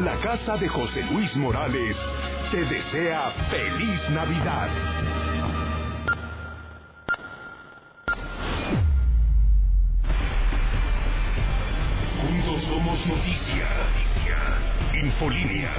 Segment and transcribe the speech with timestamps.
[0.00, 1.96] la casa de José Luis Morales
[2.50, 4.68] te desea feliz Navidad.
[12.20, 13.68] Juntos somos noticia.
[14.94, 15.70] Infolínea.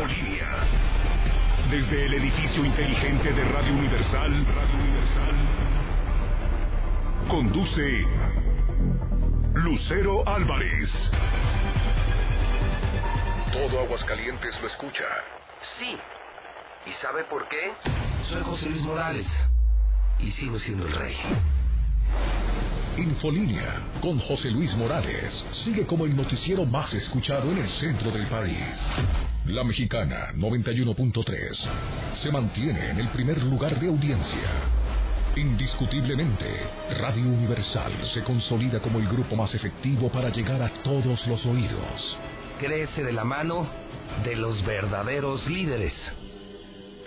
[1.70, 5.36] Desde el edificio inteligente de Radio Universal, Radio Universal,
[7.28, 8.06] conduce
[9.54, 11.12] Lucero Álvarez.
[13.58, 15.04] Todo Aguascalientes lo escucha.
[15.80, 15.98] Sí.
[16.86, 17.72] ¿Y sabe por qué?
[18.30, 19.26] Soy José Luis Morales.
[20.20, 21.16] Y sigo siendo el rey.
[22.98, 28.28] Infolínea con José Luis Morales sigue como el noticiero más escuchado en el centro del
[28.28, 28.80] país.
[29.48, 34.52] La mexicana 91.3 se mantiene en el primer lugar de audiencia.
[35.36, 36.62] Indiscutiblemente,
[37.00, 42.20] Radio Universal se consolida como el grupo más efectivo para llegar a todos los oídos.
[42.60, 43.70] Crece de la mano
[44.26, 45.94] de los verdaderos líderes.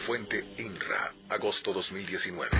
[0.07, 2.51] Fuente INRA, agosto 2019.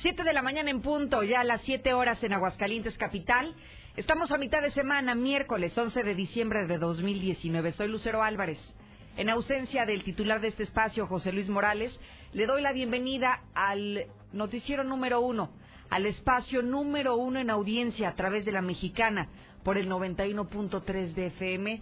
[0.00, 3.54] Siete de la mañana en punto, ya a las siete horas en Aguascalientes Capital.
[3.96, 7.70] Estamos a mitad de semana, miércoles 11 de diciembre de 2019.
[7.70, 8.58] Soy Lucero Álvarez.
[9.16, 11.96] En ausencia del titular de este espacio, José Luis Morales,
[12.32, 15.52] le doy la bienvenida al noticiero número uno,
[15.90, 19.28] al espacio número uno en audiencia a través de la mexicana
[19.62, 21.80] por el 91.3 de FM.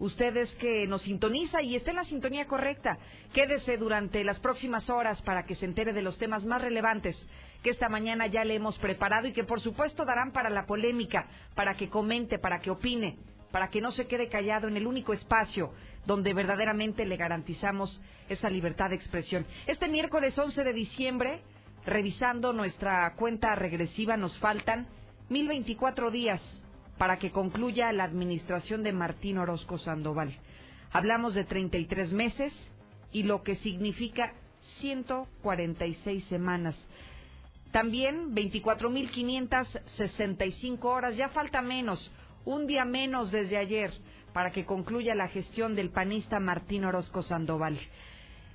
[0.00, 2.98] Ustedes que nos sintoniza y esté en la sintonía correcta,
[3.32, 7.16] quédese durante las próximas horas para que se entere de los temas más relevantes
[7.62, 11.26] que esta mañana ya le hemos preparado y que por supuesto darán para la polémica,
[11.54, 13.18] para que comente, para que opine,
[13.50, 15.72] para que no se quede callado en el único espacio
[16.06, 19.46] donde verdaderamente le garantizamos esa libertad de expresión.
[19.66, 21.42] Este miércoles 11 de diciembre,
[21.84, 24.88] revisando nuestra cuenta regresiva, nos faltan
[25.28, 26.40] 1024 días
[26.98, 30.36] para que concluya la administración de Martín Orozco Sandoval.
[30.92, 32.52] Hablamos de 33 meses
[33.12, 34.32] y lo que significa
[34.80, 36.76] 146 semanas.
[37.72, 42.12] También 24.565 horas, ya falta menos,
[42.44, 43.90] un día menos desde ayer
[44.34, 47.80] para que concluya la gestión del panista Martín Orozco Sandoval.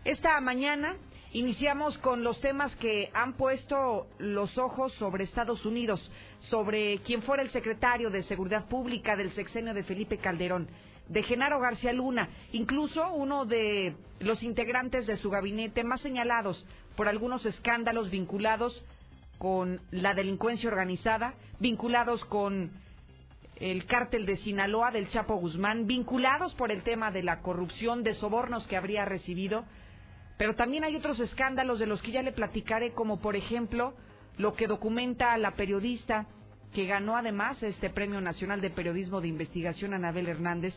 [0.05, 0.97] Esta mañana
[1.33, 6.11] iniciamos con los temas que han puesto los ojos sobre Estados Unidos,
[6.49, 10.67] sobre quien fuera el secretario de Seguridad Pública del sexenio de Felipe Calderón,
[11.09, 16.63] de Genaro García Luna, incluso uno de los integrantes de su gabinete más señalados
[16.95, 18.83] por algunos escándalos vinculados
[19.37, 22.71] con la delincuencia organizada, vinculados con
[23.59, 28.13] el cártel de Sinaloa del Chapo Guzmán, vinculados por el tema de la corrupción, de
[28.15, 29.65] sobornos que habría recibido,
[30.37, 33.93] pero también hay otros escándalos de los que ya le platicaré, como por ejemplo
[34.37, 36.27] lo que documenta la periodista
[36.73, 40.75] que ganó además este Premio Nacional de Periodismo de Investigación, Anabel Hernández,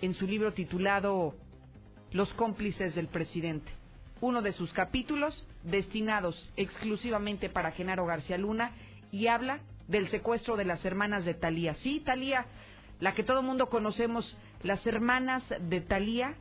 [0.00, 1.34] en su libro titulado
[2.10, 3.70] Los cómplices del presidente.
[4.20, 8.72] Uno de sus capítulos destinados exclusivamente para Genaro García Luna
[9.10, 11.74] y habla del secuestro de las hermanas de Talía.
[11.76, 12.46] Sí, Talía,
[13.00, 16.34] la que todo mundo conocemos, las hermanas de Talía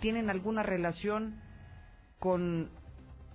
[0.00, 1.40] tienen alguna relación
[2.18, 2.70] con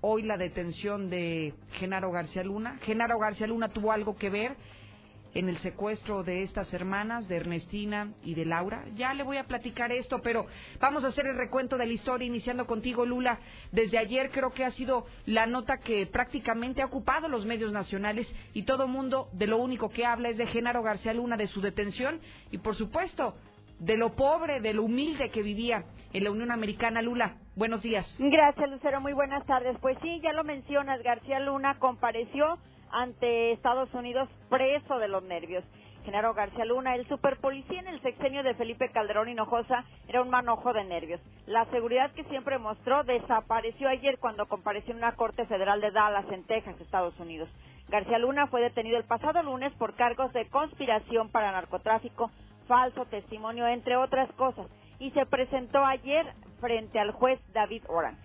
[0.01, 2.79] hoy la detención de Genaro García Luna.
[2.83, 4.55] Genaro García Luna tuvo algo que ver
[5.35, 8.85] en el secuestro de estas hermanas, de Ernestina y de Laura.
[8.95, 10.47] Ya le voy a platicar esto, pero
[10.79, 13.39] vamos a hacer el recuento de la historia, iniciando contigo, Lula.
[13.71, 18.27] Desde ayer creo que ha sido la nota que prácticamente ha ocupado los medios nacionales
[18.53, 21.59] y todo mundo de lo único que habla es de Genaro García Luna, de su
[21.59, 23.35] detención y, por supuesto,
[23.79, 27.01] de lo pobre, de lo humilde que vivía en la Unión Americana.
[27.01, 28.05] Lula, buenos días.
[28.19, 29.01] Gracias, Lucero.
[29.01, 29.77] Muy buenas tardes.
[29.81, 32.57] Pues sí, ya lo mencionas, García Luna compareció
[32.91, 35.63] ante Estados Unidos preso de los nervios.
[36.05, 40.71] Genaro García Luna, el superpolicía en el sexenio de Felipe Calderón Hinojosa, era un manojo
[40.71, 41.19] de nervios.
[41.47, 46.25] La seguridad que siempre mostró desapareció ayer cuando compareció en una corte federal de Dallas,
[46.31, 47.49] en Texas, Estados Unidos.
[47.89, 52.29] García Luna fue detenido el pasado lunes por cargos de conspiración para narcotráfico,
[52.67, 54.67] falso testimonio, entre otras cosas,
[54.99, 56.25] y se presentó ayer
[56.59, 58.17] frente al juez David Oran.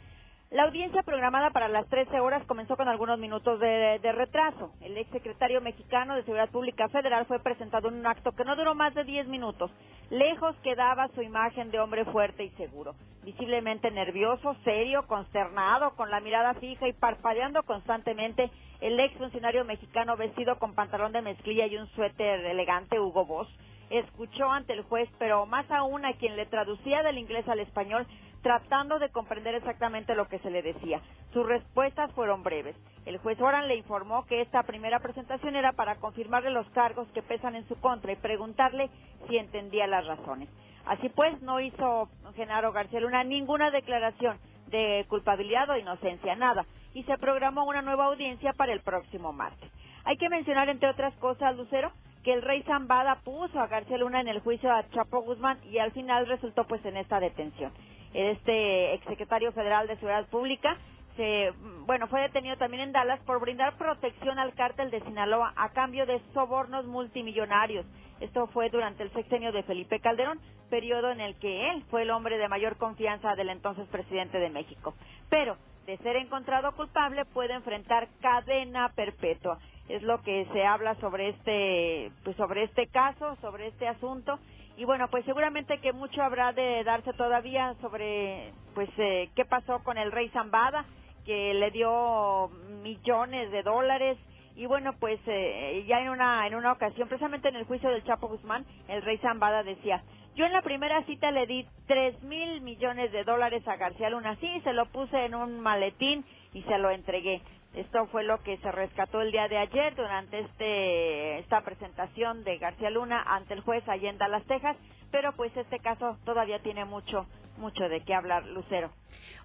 [0.51, 4.73] La audiencia programada para las 13 horas comenzó con algunos minutos de, retraso.
[4.81, 8.75] El exsecretario mexicano de Seguridad Pública Federal fue presentado en un acto que no duró
[8.75, 9.71] más de 10 minutos.
[10.11, 12.97] Lejos quedaba su imagen de hombre fuerte y seguro.
[13.23, 18.51] Visiblemente nervioso, serio, consternado, con la mirada fija y parpadeando constantemente,
[18.81, 23.49] el ex funcionario mexicano vestido con pantalón de mezclilla y un suéter elegante, Hugo Boss,
[23.91, 28.07] escuchó ante el juez, pero más aún a quien le traducía del inglés al español,
[28.43, 31.01] tratando de comprender exactamente lo que se le decía.
[31.33, 32.77] Sus respuestas fueron breves.
[33.05, 37.23] El juez Oran le informó que esta primera presentación era para confirmarle los cargos que
[37.23, 38.89] pesan en su contra y preguntarle
[39.29, 40.49] si entendía las razones.
[40.87, 44.39] Así pues, no hizo Genaro García Luna ninguna declaración
[44.69, 46.65] de culpabilidad o inocencia, nada,
[46.95, 49.71] y se programó una nueva audiencia para el próximo martes.
[50.05, 51.93] Hay que mencionar, entre otras cosas, Lucero,
[52.25, 55.79] que el rey Zambada puso a García Luna en el juicio a Chapo Guzmán y
[55.79, 57.73] al final resultó pues en esta detención
[58.13, 60.77] este exsecretario federal de Seguridad Pública,
[61.17, 61.53] se,
[61.87, 66.07] bueno, fue detenido también en Dallas por brindar protección al cártel de Sinaloa a cambio
[66.07, 67.85] de sobornos multimillonarios.
[68.21, 72.11] Esto fue durante el sexenio de Felipe Calderón, periodo en el que él fue el
[72.11, 74.95] hombre de mayor confianza del entonces presidente de México.
[75.29, 75.57] Pero,
[75.87, 79.59] de ser encontrado culpable, puede enfrentar cadena perpetua.
[79.91, 84.39] Es lo que se habla sobre este, pues sobre este caso, sobre este asunto.
[84.77, 89.81] Y bueno, pues seguramente que mucho habrá de darse todavía sobre pues eh, qué pasó
[89.83, 90.85] con el rey Zambada,
[91.27, 92.49] que le dio
[92.83, 94.17] millones de dólares.
[94.55, 98.05] Y bueno, pues eh, ya en una en una ocasión, precisamente en el juicio del
[98.05, 100.03] Chapo Guzmán, el rey Zambada decía,
[100.37, 104.37] yo en la primera cita le di tres mil millones de dólares a García Luna,
[104.37, 107.43] sí, se lo puse en un maletín y se lo entregué.
[107.75, 112.59] Esto fue lo que se rescató el día de ayer durante este, esta presentación de
[112.59, 114.77] García Luna ante el juez allá en Dallas, Texas,
[115.13, 117.27] pero pues este caso todavía tiene mucho,
[117.59, 118.91] mucho de qué hablar, Lucero.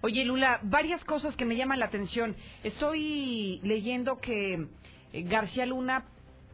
[0.02, 2.34] Oye, Lula, varias cosas que me llaman la atención.
[2.64, 4.66] Estoy leyendo que
[5.12, 6.04] eh, García Luna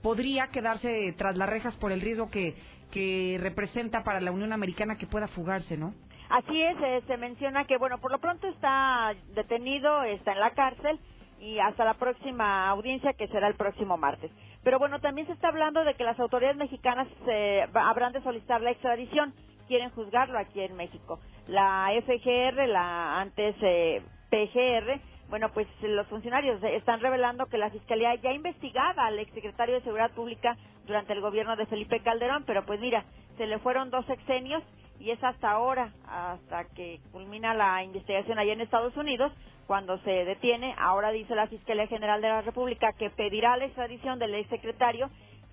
[0.02, 2.54] podría quedarse tras las rejas por el riesgo que,
[2.90, 5.94] que representa para la Unión Americana que pueda fugarse, ¿no?
[6.28, 10.50] Así es, eh, se menciona que, bueno, por lo pronto está detenido, está en la
[10.52, 10.98] cárcel,
[11.42, 14.30] y hasta la próxima audiencia que será el próximo martes.
[14.62, 18.60] Pero bueno, también se está hablando de que las autoridades mexicanas eh, habrán de solicitar
[18.60, 19.34] la extradición,
[19.66, 21.18] quieren juzgarlo aquí en México.
[21.48, 25.00] La FGR, la antes eh, PGR,
[25.30, 30.12] bueno, pues los funcionarios están revelando que la Fiscalía ya investigaba al exsecretario de Seguridad
[30.12, 30.56] Pública
[30.86, 33.04] durante el gobierno de Felipe Calderón, pero pues mira,
[33.36, 34.62] se le fueron dos sexenios
[35.00, 39.32] y es hasta ahora, hasta que culmina la investigación allá en Estados Unidos,
[39.66, 40.74] cuando se detiene.
[40.78, 45.10] Ahora dice la Fiscalía General de la República que pedirá la extradición del exsecretario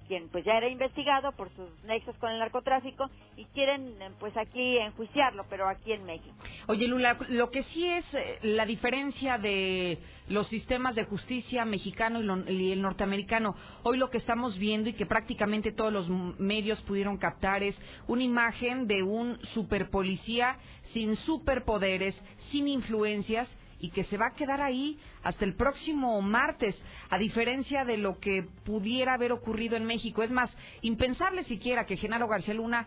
[0.10, 3.06] quien pues ya era investigado por sus nexos con el narcotráfico
[3.38, 6.36] y quieren pues aquí enjuiciarlo, pero aquí en México.
[6.68, 12.44] Oye Lula, lo que sí es eh, la diferencia de los sistemas de justicia mexicano
[12.48, 16.10] y, el norteamericano, hoy lo que estamos viendo y que prácticamente todos los
[16.40, 20.58] medios pudieron captar es una imagen de un superpolicía
[20.92, 22.20] sin superpoderes,
[22.52, 23.48] sin influencias
[23.80, 26.76] y que se va a quedar ahí hasta el próximo martes,
[27.10, 30.22] a diferencia de lo que pudiera haber ocurrido en México.
[30.24, 32.86] Es más, impensable siquiera que Genaro García Luna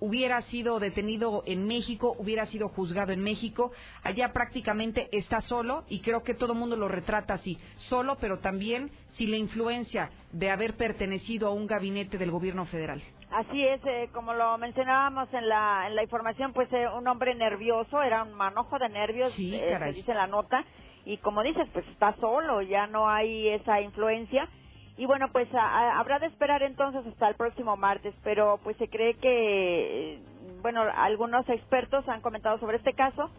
[0.00, 3.72] hubiera sido detenido en México, hubiera sido juzgado en México.
[4.02, 7.58] Allá prácticamente está solo y creo que todo el mundo lo retrata así,
[7.88, 13.02] solo, pero también sin la influencia de haber pertenecido a un gabinete del gobierno federal.
[13.30, 17.34] Así es, eh, como lo mencionábamos en la, en la información, pues eh, un hombre
[17.34, 20.64] nervioso, era un manojo de nervios, eh, se dice la nota,
[21.04, 24.48] y como dices, pues está solo, ya no hay esa influencia.
[24.96, 29.14] Y bueno, pues habrá de esperar entonces hasta el próximo martes, pero pues se cree
[29.14, 30.20] que,
[30.62, 33.30] bueno, algunos expertos han comentado sobre este caso,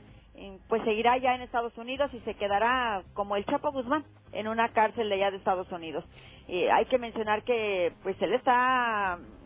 [0.67, 4.70] pues seguirá ya en Estados Unidos y se quedará como el Chapo Guzmán en una
[4.70, 6.06] cárcel de allá de Estados Unidos.
[6.48, 9.37] Y hay que mencionar que pues él está eh,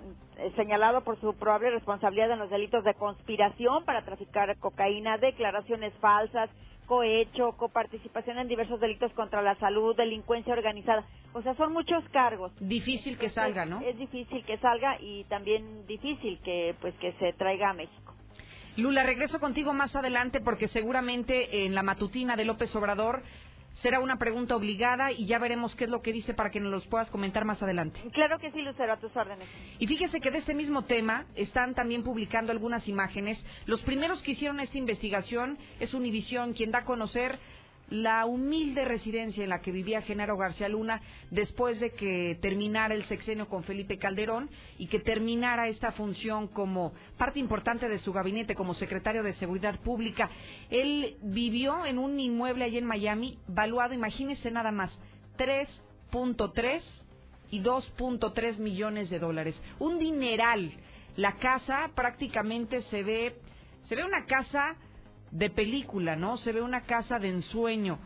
[0.56, 6.50] señalado por su probable responsabilidad en los delitos de conspiración para traficar cocaína, declaraciones falsas,
[6.86, 11.06] cohecho, coparticipación en diversos delitos contra la salud, delincuencia organizada.
[11.34, 12.52] O sea, son muchos cargos.
[12.60, 13.80] Difícil que salga, ¿no?
[13.82, 18.14] Es difícil que salga y también difícil que pues que se traiga a México.
[18.78, 23.22] Lula, regreso contigo más adelante porque seguramente en la matutina de López Obrador
[23.82, 26.72] será una pregunta obligada y ya veremos qué es lo que dice para que nos
[26.72, 28.00] los puedas comentar más adelante.
[28.14, 29.48] Claro que sí, Lucero, a tus órdenes.
[29.80, 33.44] Y fíjese que de este mismo tema están también publicando algunas imágenes.
[33.66, 37.40] Los primeros que hicieron esta investigación es Univisión, quien da a conocer
[37.92, 43.04] la humilde residencia en la que vivía Genaro García Luna después de que terminara el
[43.06, 48.56] sexenio con Felipe Calderón y que terminara esta función como parte importante de su gabinete
[48.56, 50.30] como secretario de Seguridad Pública.
[50.70, 54.98] Él vivió en un inmueble allí en Miami, valuado, imagínese nada más,
[55.38, 56.82] 3.3
[57.52, 59.62] y 2.3 millones de dólares.
[59.80, 60.72] Un dineral.
[61.18, 63.36] La casa prácticamente se ve,
[63.90, 64.78] se ve una casa
[65.32, 66.38] de película, ¿no?
[66.38, 68.00] Se ve una casa de ensueño,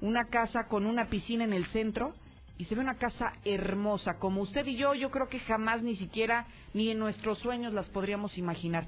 [0.00, 2.14] una casa con una piscina en el centro
[2.56, 5.96] y se ve una casa hermosa, como usted y yo, yo creo que jamás ni
[5.96, 8.86] siquiera ni en nuestros sueños las podríamos imaginar.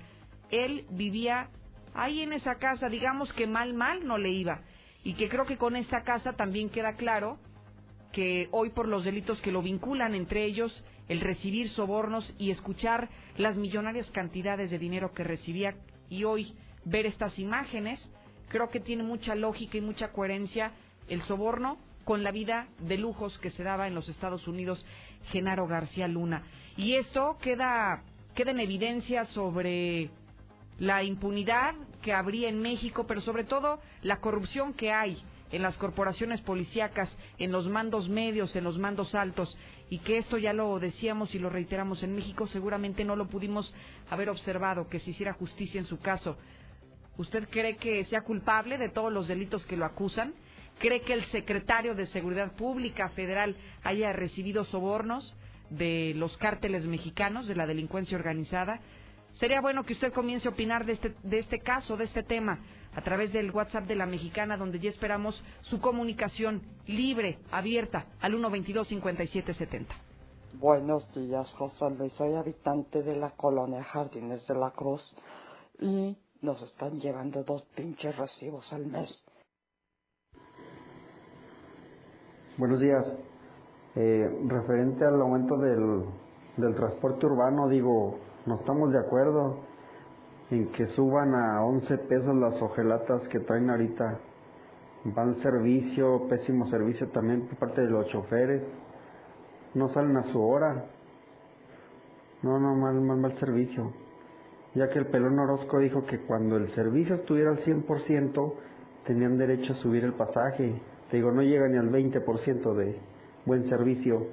[0.51, 1.49] Él vivía
[1.95, 4.63] ahí en esa casa, digamos que mal, mal no le iba.
[5.03, 7.39] Y que creo que con esta casa también queda claro
[8.13, 13.09] que hoy por los delitos que lo vinculan, entre ellos el recibir sobornos y escuchar
[13.37, 15.77] las millonarias cantidades de dinero que recibía
[16.09, 18.01] y hoy ver estas imágenes,
[18.49, 20.73] creo que tiene mucha lógica y mucha coherencia
[21.09, 24.85] el soborno con la vida de lujos que se daba en los Estados Unidos
[25.31, 26.43] Genaro García Luna.
[26.77, 28.03] Y esto queda,
[28.35, 30.11] queda en evidencia sobre
[30.79, 35.23] la impunidad que habría en México, pero sobre todo la corrupción que hay
[35.53, 39.57] en las corporaciones policíacas, en los mandos medios, en los mandos altos,
[39.91, 43.75] y que esto ya lo decíamos y lo reiteramos en México, seguramente no lo pudimos
[44.11, 46.37] haber observado, que se hiciera justicia en su caso.
[47.17, 50.35] ¿Usted cree que sea culpable de todos los delitos que lo acusan?
[50.79, 55.35] ¿Cree que el secretario de Seguridad Pública Federal haya recibido sobornos
[55.69, 58.81] de los cárteles mexicanos, de la delincuencia organizada?
[59.35, 62.61] Sería bueno que usted comience a opinar de este, de este caso, de este tema,
[62.95, 68.35] a través del WhatsApp de la mexicana, donde ya esperamos su comunicación libre, abierta, al
[68.35, 69.87] 122-5770.
[70.55, 72.13] Buenos días, José Luis.
[72.15, 75.15] Soy habitante de la colonia Jardines de la Cruz
[75.81, 79.25] y nos están llevando dos pinches recibos al mes.
[82.57, 83.05] Buenos días.
[83.97, 86.05] Eh, referente al aumento del,
[86.57, 89.61] del transporte urbano, digo, no estamos de acuerdo
[90.51, 94.21] en que suban a 11 pesos las ojelatas que traen ahorita.
[95.05, 98.63] Van servicio, pésimo servicio también por parte de los choferes.
[99.75, 100.87] No salen a su hora.
[102.43, 103.93] No, no, mal, mal, mal servicio.
[104.75, 108.55] Ya que el pelón Orozco dijo que cuando el servicio estuviera al 100%,
[109.05, 110.81] tenían derecho a subir el pasaje.
[111.11, 113.01] Te digo, no llega ni al 20% de
[113.45, 114.29] buen servicio.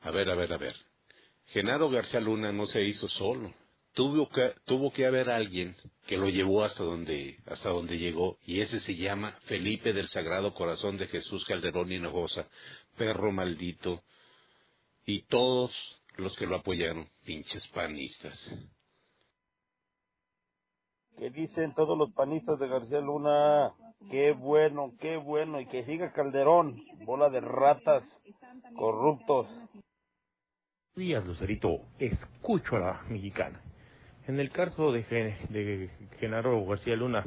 [0.00, 0.76] A ver, a ver, a ver.
[1.46, 3.54] Genaro García Luna no se hizo solo.
[3.94, 5.74] Tuvo que, tuvo que haber alguien
[6.06, 10.52] que lo llevó hasta donde, hasta donde llegó, y ese se llama Felipe del Sagrado
[10.52, 12.46] Corazón de Jesús Calderón Hinojosa,
[12.96, 14.02] perro maldito,
[15.06, 15.72] y todos
[16.16, 18.34] los que lo apoyaron, pinches panistas.
[21.18, 23.72] ¿Qué dicen todos los panistas de García Luna?
[24.10, 28.02] Qué bueno, qué bueno, y que siga Calderón, bola de ratas,
[28.76, 29.48] corruptos
[30.96, 31.82] días, Lucerito.
[31.98, 33.60] Escucho a la mexicana.
[34.26, 37.22] En el caso de, de Genaro García Luna,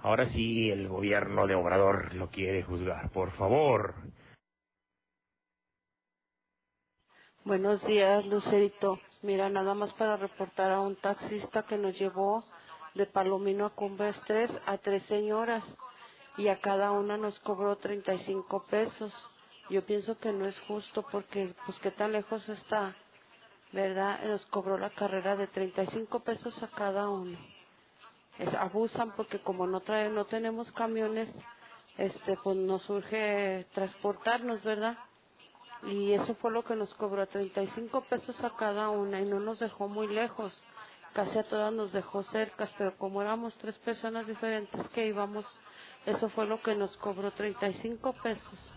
[0.00, 3.10] ahora sí el gobierno de Obrador lo quiere juzgar.
[3.10, 3.94] Por favor.
[7.48, 9.00] Buenos días, Lucerito.
[9.22, 12.44] Mira, nada más para reportar a un taxista que nos llevó
[12.94, 15.64] de Palomino a Cumbres 3 a tres señoras
[16.36, 19.14] y a cada una nos cobró 35 pesos
[19.70, 22.94] yo pienso que no es justo porque, pues, qué tan lejos está,
[23.72, 24.22] ¿verdad?
[24.24, 27.38] Nos cobró la carrera de 35 pesos a cada uno.
[28.58, 31.34] Abusan porque como no trae, no tenemos camiones,
[31.96, 34.98] este, pues nos surge transportarnos, ¿verdad?
[35.86, 39.60] Y eso fue lo que nos cobró, 35 pesos a cada una y no nos
[39.60, 40.52] dejó muy lejos.
[41.14, 45.46] Casi a todas nos dejó cercas, pero como éramos tres personas diferentes que íbamos,
[46.04, 48.74] eso fue lo que nos cobró, 35 pesos.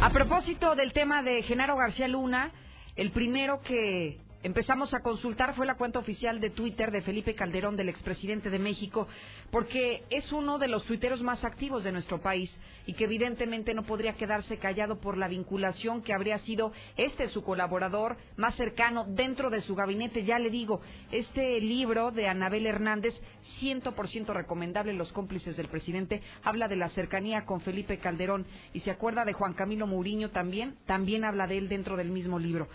[0.00, 2.52] A propósito del tema de Genaro García Luna,
[2.94, 7.76] el primero que empezamos a consultar fue la cuenta oficial de Twitter de Felipe Calderón,
[7.76, 9.08] del expresidente de México,
[9.50, 12.54] porque es uno de los tuiteros más activos de nuestro país
[12.86, 17.42] y que evidentemente no podría quedarse callado por la vinculación que habría sido este su
[17.42, 20.24] colaborador más cercano dentro de su gabinete.
[20.24, 23.14] Ya le digo, este libro de Anabel Hernández,
[23.58, 28.46] ciento por ciento recomendable, Los cómplices del presidente, habla de la cercanía con Felipe Calderón
[28.74, 32.38] y se acuerda de Juan Camilo Mourinho también, también habla de él dentro del mismo
[32.38, 32.68] libro.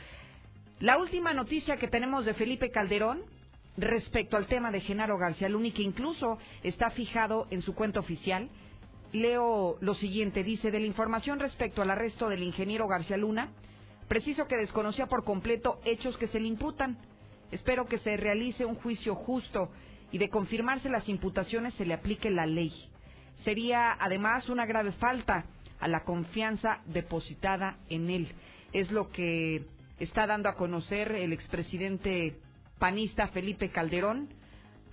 [0.80, 3.24] La última noticia que tenemos de Felipe Calderón
[3.76, 8.48] respecto al tema de Genaro García Luna, que incluso está fijado en su cuenta oficial,
[9.12, 13.50] leo lo siguiente, dice, de la información respecto al arresto del ingeniero García Luna,
[14.08, 16.98] preciso que desconocía por completo hechos que se le imputan.
[17.52, 19.72] Espero que se realice un juicio justo
[20.12, 22.72] y de confirmarse las imputaciones se le aplique la ley.
[23.44, 25.44] Sería además una grave falta
[25.82, 28.30] a la confianza depositada en él.
[28.72, 29.66] Es lo que
[30.00, 32.40] está dando a conocer el expresidente
[32.80, 34.30] panista Felipe Calderón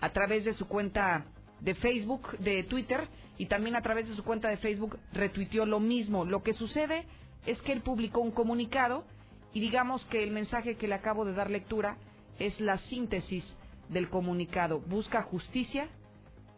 [0.01, 1.27] a través de su cuenta
[1.61, 3.09] de Facebook, de Twitter
[3.39, 6.25] y también a través de su cuenta de Facebook retuiteó lo mismo.
[6.25, 7.07] Lo que sucede
[7.47, 9.05] es que él publicó un comunicado
[9.53, 11.97] y digamos que el mensaje que le acabo de dar lectura
[12.39, 13.45] es la síntesis
[13.89, 14.81] del comunicado.
[14.81, 15.89] Busca justicia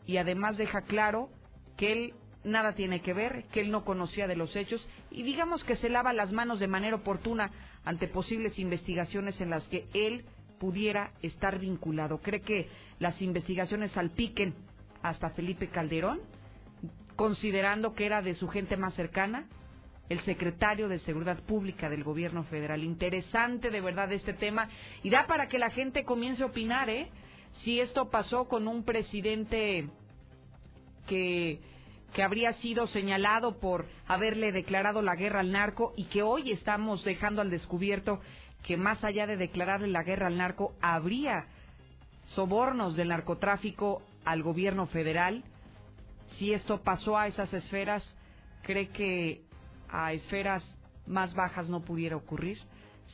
[0.06, 1.28] y además deja claro
[1.76, 2.14] que él
[2.44, 5.90] nada tiene que ver, que él no conocía de los hechos y digamos que se
[5.90, 7.50] lava las manos de manera oportuna
[7.84, 10.24] ante posibles investigaciones en las que él
[10.58, 12.18] pudiera estar vinculado.
[12.18, 12.68] ¿Cree que
[12.98, 14.54] las investigaciones salpiquen
[15.02, 16.20] hasta Felipe Calderón,
[17.16, 19.46] considerando que era de su gente más cercana?
[20.08, 22.82] el secretario de Seguridad Pública del Gobierno Federal.
[22.82, 24.68] Interesante de verdad este tema
[25.02, 27.10] y da para que la gente comience a opinar, ¿eh?
[27.62, 29.88] Si esto pasó con un presidente
[31.06, 31.60] que
[32.12, 37.04] que habría sido señalado por haberle declarado la guerra al narco y que hoy estamos
[37.04, 38.20] dejando al descubierto
[38.62, 41.46] que más allá de declararle la guerra al narco, habría
[42.26, 45.44] sobornos del narcotráfico al gobierno federal.
[46.38, 48.14] Si esto pasó a esas esferas,
[48.62, 49.42] ¿cree que
[49.88, 50.64] a esferas
[51.06, 52.58] más bajas no pudiera ocurrir?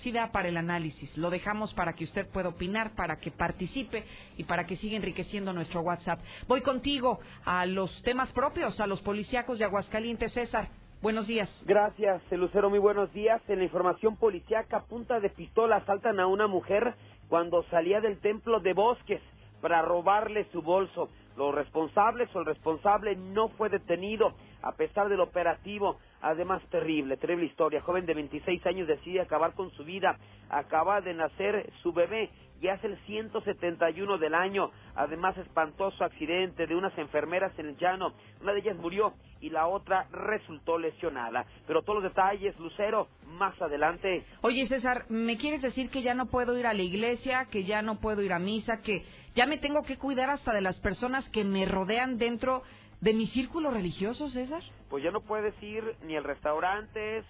[0.02, 1.16] Sí da para el análisis.
[1.16, 4.04] Lo dejamos para que usted pueda opinar, para que participe
[4.36, 6.20] y para que siga enriqueciendo nuestro WhatsApp.
[6.46, 10.32] Voy contigo a los temas propios, a los policíacos de Aguascalientes.
[10.32, 10.68] César,
[11.00, 11.48] buenos días.
[11.66, 13.40] Gracias, Lucero, muy buenos días.
[13.48, 16.94] En la información policíaca, punta de pistola asaltan a una mujer
[17.28, 19.20] cuando salía del templo de Bosques
[19.60, 21.08] para robarle su bolso.
[21.36, 25.98] Los responsables o el responsable no fue detenido a pesar del operativo.
[26.24, 27.82] Además, terrible, terrible historia.
[27.82, 30.16] Joven de 26 años decide acabar con su vida.
[30.48, 32.30] Acaba de nacer su bebé.
[32.62, 34.70] Ya es el 171 del año.
[34.94, 38.14] Además, espantoso accidente de unas enfermeras en el llano.
[38.40, 39.12] Una de ellas murió
[39.42, 41.44] y la otra resultó lesionada.
[41.66, 44.24] Pero todos los detalles, Lucero, más adelante.
[44.40, 47.82] Oye, César, ¿me quieres decir que ya no puedo ir a la iglesia, que ya
[47.82, 49.04] no puedo ir a misa, que
[49.34, 52.62] ya me tengo que cuidar hasta de las personas que me rodean dentro
[53.04, 54.62] de mi círculo religioso, César?
[54.88, 57.26] Pues ya no puedes ir ni al restaurantes,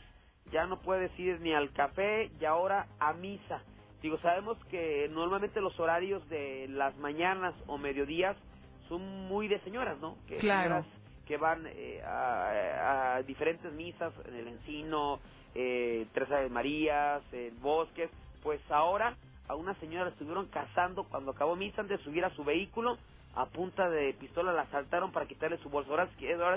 [0.52, 3.60] ya no puedes ir ni al café y ahora a misa.
[4.00, 8.36] Digo, sabemos que normalmente los horarios de las mañanas o mediodías
[8.88, 10.16] son muy de señoras, ¿no?
[10.28, 10.84] Que claro.
[11.26, 15.18] que van eh, a, diferentes misas en el Encino,
[15.56, 18.10] eh, Tres Aves Marías, en Bosques.
[18.44, 19.16] Pues ahora
[19.48, 22.96] a una señora la estuvieron cazando cuando acabó misa antes de subir a su vehículo
[23.36, 25.90] a punta de pistola la asaltaron para quitarle su bolso.
[25.90, 26.08] Ahora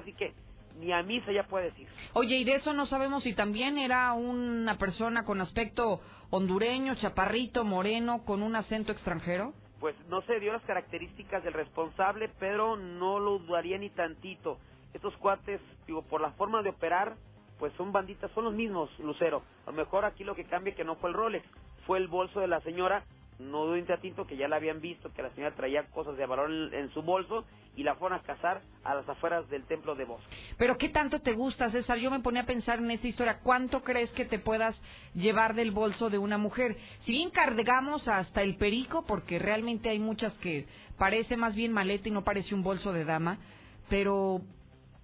[0.04, 0.34] sí que,
[0.80, 1.88] ni a misa ya puede decir.
[2.14, 7.64] Oye, y de eso no sabemos si también era una persona con aspecto hondureño, chaparrito,
[7.64, 9.54] moreno, con un acento extranjero.
[9.80, 14.58] Pues no se dio las características del responsable, pero no lo dudaría ni tantito.
[14.94, 17.16] Estos cuates, digo, por la forma de operar,
[17.60, 19.44] pues son banditas, son los mismos, Lucero.
[19.66, 21.46] A lo mejor aquí lo que cambia que no fue el Rolex,
[21.86, 23.04] fue el bolso de la señora
[23.40, 26.50] no doy un que ya la habían visto, que la señora traía cosas de valor
[26.74, 27.46] en, su bolso
[27.76, 30.36] y la fueron a cazar a las afueras del templo de Bosque.
[30.58, 32.00] Pero ¿qué tanto te gusta, César?
[32.00, 33.40] Yo me ponía a pensar en esta historia.
[33.44, 34.76] ¿Cuánto crees que te puedas
[35.14, 36.78] llevar del bolso de una mujer?
[37.02, 40.66] Si bien cargamos hasta el perico, porque realmente hay muchas que
[40.98, 43.38] parece más bien maleta y no parece un bolso de dama,
[43.88, 44.42] pero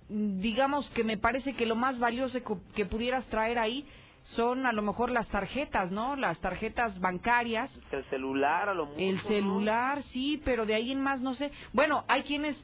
[0.09, 2.39] digamos que me parece que lo más valioso
[2.75, 3.85] que pudieras traer ahí
[4.23, 6.15] son a lo mejor las tarjetas, ¿no?
[6.15, 7.71] Las tarjetas bancarias.
[7.91, 9.01] El celular, a lo mejor.
[9.01, 11.51] El celular, sí, pero de ahí en más no sé.
[11.73, 12.57] Bueno, hay quienes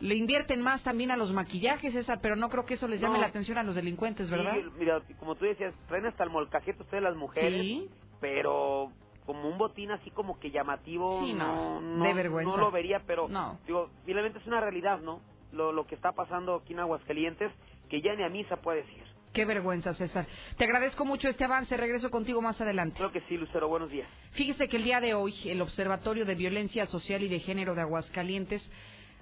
[0.00, 3.18] le invierten más también a los maquillajes, esa, pero no creo que eso les llame
[3.18, 4.54] la atención a los delincuentes, ¿verdad?
[4.54, 7.88] Sí, mira, como tú decías, traen hasta el molcajete ustedes las mujeres, sí.
[8.20, 8.92] pero
[9.26, 12.50] como un botín así como que llamativo, sí, no, no, de vergüenza.
[12.50, 13.58] no lo vería, pero no.
[13.66, 15.20] digo, finalmente es una realidad, ¿no?
[15.52, 17.50] Lo, lo que está pasando aquí en Aguascalientes,
[17.88, 19.07] que ya ni a misa puede decir.
[19.32, 20.26] Qué vergüenza, César.
[20.56, 21.76] Te agradezco mucho este avance.
[21.76, 22.96] Regreso contigo más adelante.
[22.96, 23.68] Creo que sí, Lucero.
[23.68, 24.08] Buenos días.
[24.32, 27.82] Fíjese que el día de hoy el Observatorio de Violencia Social y de Género de
[27.82, 28.68] Aguascalientes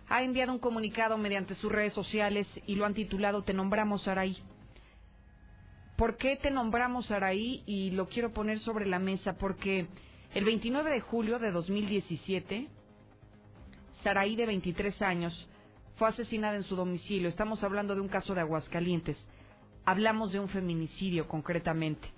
[0.08, 4.36] ha enviado un comunicado mediante sus redes sociales y lo han titulado Te nombramos Araí.
[5.96, 7.62] ¿Por qué te nombramos Araí?
[7.66, 9.86] Y lo quiero poner sobre la mesa porque
[10.34, 12.68] el 29 de julio de 2017,
[14.04, 15.48] Saraí, de 23 años,
[15.96, 17.28] fue asesinada en su domicilio.
[17.28, 19.16] Estamos hablando de un caso de Aguascalientes
[19.86, 22.08] hablamos de un feminicidio concretamente.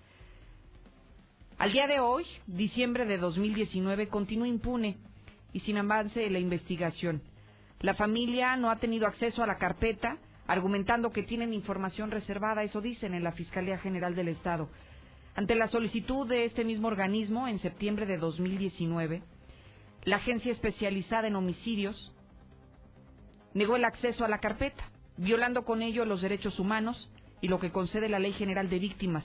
[1.58, 4.96] Al día de hoy, diciembre de 2019, continúa impune
[5.52, 7.20] y sin avance de la investigación.
[7.80, 12.80] La familia no ha tenido acceso a la carpeta, argumentando que tienen información reservada, eso
[12.80, 14.70] dicen en la Fiscalía General del Estado.
[15.34, 19.22] Ante la solicitud de este mismo organismo, en septiembre de 2019,
[20.04, 22.14] la agencia especializada en homicidios
[23.52, 27.72] negó el acceso a la carpeta, violando con ello los derechos humanos y lo que
[27.72, 29.24] concede la Ley General de Víctimas,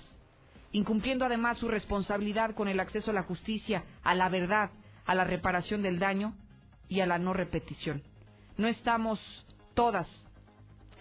[0.72, 4.72] incumpliendo además su responsabilidad con el acceso a la justicia, a la verdad,
[5.06, 6.36] a la reparación del daño
[6.88, 8.04] y a la no repetición.
[8.58, 9.20] No estamos
[9.74, 10.08] todas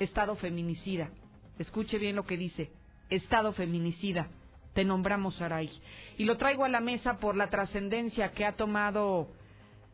[0.02, 1.10] Estado feminicida.
[1.58, 2.72] Escuche bien lo que dice.
[3.08, 4.28] Estado feminicida.
[4.74, 5.70] Te nombramos Saray.
[6.18, 9.28] Y lo traigo a la mesa por la trascendencia que ha tomado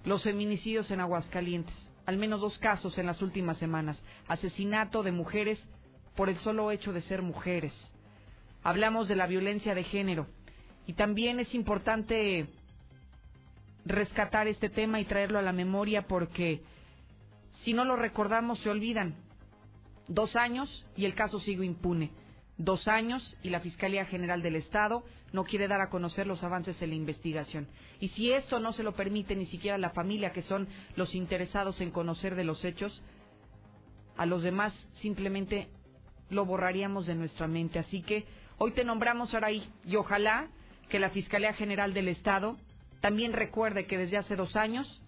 [0.05, 1.75] los feminicidios en Aguascalientes.
[2.07, 4.03] al menos dos casos en las últimas semanas.
[4.29, 5.59] Asesinato de mujeres
[6.19, 7.73] por el solo hecho de ser mujeres.
[8.65, 10.27] Hablamos de la violencia de género.
[10.85, 12.49] Y también es importante
[13.85, 16.61] rescatar este tema y traerlo a la memoria porque
[17.63, 19.15] si no lo recordamos se olvidan.
[20.09, 22.11] Dos años y el caso sigue impune.
[22.57, 26.83] Dos años y la Fiscalía General del Estado no quiere dar a conocer los avances
[26.83, 27.69] en la investigación.
[28.01, 31.81] Y si esto no se lo permite ni siquiera la familia, que son los interesados
[31.81, 33.05] en conocer de los hechos,
[34.17, 35.69] a los demás simplemente
[36.31, 37.79] lo borraríamos de nuestra mente.
[37.79, 38.27] Así que
[38.59, 40.49] hoy te nombramos Araí y ojalá
[40.89, 42.57] que la Fiscalía General del Estado
[43.01, 45.03] también recuerde que desde hace dos años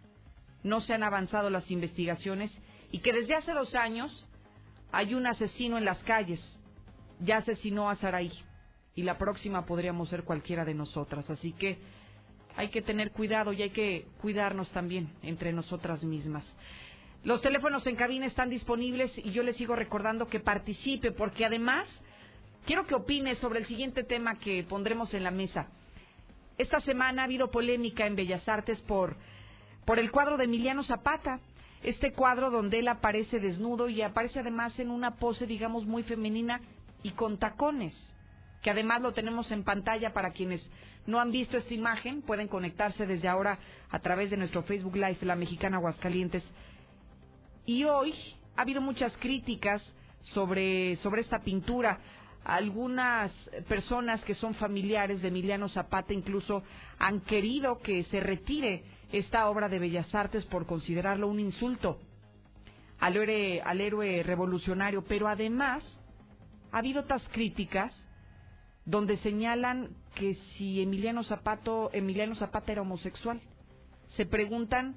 [0.63, 2.51] no se han avanzado las investigaciones
[2.93, 4.27] y que desde hace dos años
[4.93, 6.41] hay un asesino en las calles.
[7.21, 8.33] Ya asesinó a Saraí
[8.95, 11.29] y la próxima podríamos ser cualquiera de nosotras.
[11.31, 11.79] Así que
[12.57, 16.45] hay que tener cuidado y hay que cuidarnos también entre nosotras mismas.
[17.23, 21.87] Los teléfonos en cabina están disponibles y yo les sigo recordando que participe porque además
[22.65, 25.69] quiero que opine sobre el siguiente tema que pondremos en la mesa.
[26.57, 29.17] Esta semana ha habido polémica en Bellas Artes por,
[29.85, 31.41] por el cuadro de Emiliano Zapata.
[31.83, 36.61] Este cuadro donde él aparece desnudo y aparece además en una pose, digamos, muy femenina
[37.03, 37.95] y con tacones,
[38.63, 40.67] que además lo tenemos en pantalla para quienes
[41.07, 43.59] no han visto esta imagen, pueden conectarse desde ahora
[43.91, 46.45] a través de nuestro Facebook Live, La Mexicana Aguascalientes.
[47.65, 48.15] Y hoy
[48.57, 49.83] ha habido muchas críticas
[50.35, 52.01] sobre, sobre esta pintura.
[52.45, 53.31] Algunas
[53.69, 56.63] personas que son familiares de Emiliano Zapata incluso
[56.99, 61.99] han querido que se retire esta obra de Bellas Artes por considerarlo un insulto
[62.99, 65.83] al héroe, al héroe revolucionario, pero además
[66.71, 67.93] ha habido otras críticas
[68.85, 73.41] donde señalan que si Emiliano Zapato, Emiliano Zapata era homosexual.
[74.17, 74.97] Se preguntan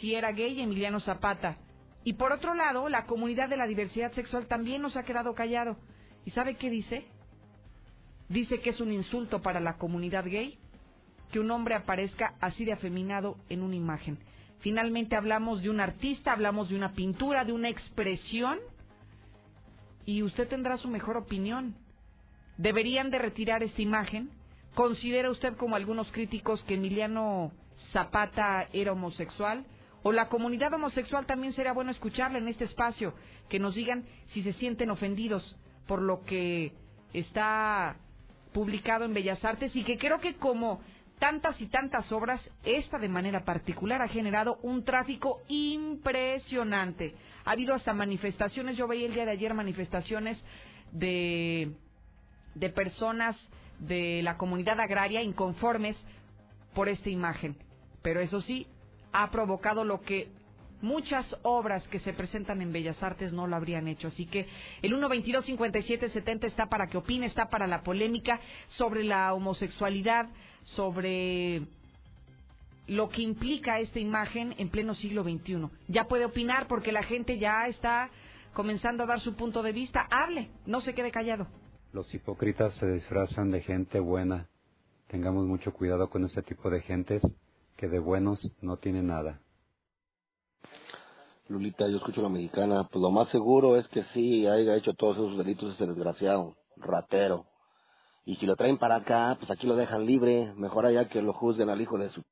[0.00, 1.58] si era gay Emiliano Zapata.
[2.06, 5.76] Y por otro lado, la comunidad de la diversidad sexual también nos ha quedado callado.
[6.24, 7.04] ¿Y sabe qué dice?
[8.28, 10.56] Dice que es un insulto para la comunidad gay
[11.32, 14.18] que un hombre aparezca así de afeminado en una imagen.
[14.60, 18.60] Finalmente hablamos de un artista, hablamos de una pintura, de una expresión,
[20.04, 21.74] y usted tendrá su mejor opinión.
[22.56, 24.30] ¿Deberían de retirar esta imagen?
[24.76, 27.50] ¿Considera usted, como algunos críticos, que Emiliano
[27.90, 29.66] Zapata era homosexual?
[30.06, 33.12] ¿O la comunidad homosexual también sería bueno escucharla en este espacio?
[33.48, 35.56] Que nos digan si se sienten ofendidos
[35.88, 36.72] por lo que
[37.12, 37.96] está
[38.52, 40.80] publicado en Bellas Artes y que creo que como
[41.18, 47.16] tantas y tantas obras, esta de manera particular ha generado un tráfico impresionante.
[47.44, 50.40] Ha habido hasta manifestaciones, yo veía el día de ayer manifestaciones
[50.92, 51.72] de,
[52.54, 53.36] de personas
[53.80, 55.96] de la comunidad agraria inconformes
[56.74, 57.56] por esta imagen.
[58.02, 58.68] Pero eso sí,
[59.16, 60.28] ha provocado lo que
[60.82, 64.08] muchas obras que se presentan en Bellas Artes no lo habrían hecho.
[64.08, 64.46] Así que
[64.82, 68.38] el 122-5770 está para que opine, está para la polémica
[68.76, 70.28] sobre la homosexualidad,
[70.64, 71.62] sobre
[72.88, 75.68] lo que implica esta imagen en pleno siglo XXI.
[75.88, 78.10] Ya puede opinar porque la gente ya está
[78.52, 80.06] comenzando a dar su punto de vista.
[80.10, 81.46] Hable, no se quede callado.
[81.94, 84.46] Los hipócritas se disfrazan de gente buena.
[85.06, 87.22] Tengamos mucho cuidado con este tipo de gentes
[87.76, 89.40] que de buenos no tienen nada.
[91.48, 94.94] Lulita, yo escucho a la mexicana, pues lo más seguro es que sí haya hecho
[94.94, 97.46] todos esos delitos ese desgraciado, ratero.
[98.24, 101.32] Y si lo traen para acá, pues aquí lo dejan libre, mejor allá que lo
[101.32, 102.22] juzguen al hijo de su...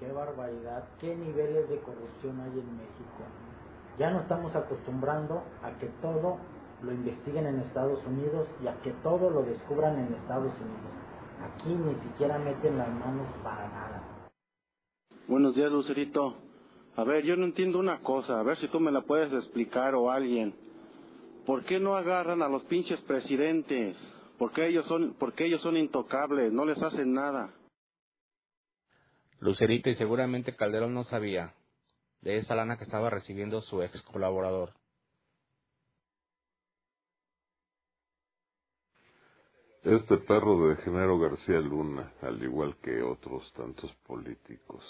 [0.00, 3.22] Qué barbaridad, qué niveles de corrupción hay en México.
[3.98, 6.38] Ya no estamos acostumbrando a que todo
[6.82, 10.99] lo investiguen en Estados Unidos y a que todo lo descubran en Estados Unidos.
[11.42, 14.30] Aquí ni siquiera meten las manos para nada.
[15.26, 16.36] Buenos días, Lucerito.
[16.96, 19.94] A ver, yo no entiendo una cosa, a ver si tú me la puedes explicar
[19.94, 20.54] o alguien.
[21.46, 23.96] ¿Por qué no agarran a los pinches presidentes?
[24.38, 26.52] ¿Por qué ellos son, porque ellos son intocables?
[26.52, 27.54] No les hacen nada.
[29.38, 31.54] Lucerito, y seguramente Calderón no sabía
[32.20, 34.74] de esa lana que estaba recibiendo su ex colaborador.
[39.82, 44.84] Este perro de Genaro García Luna, al igual que otros tantos políticos,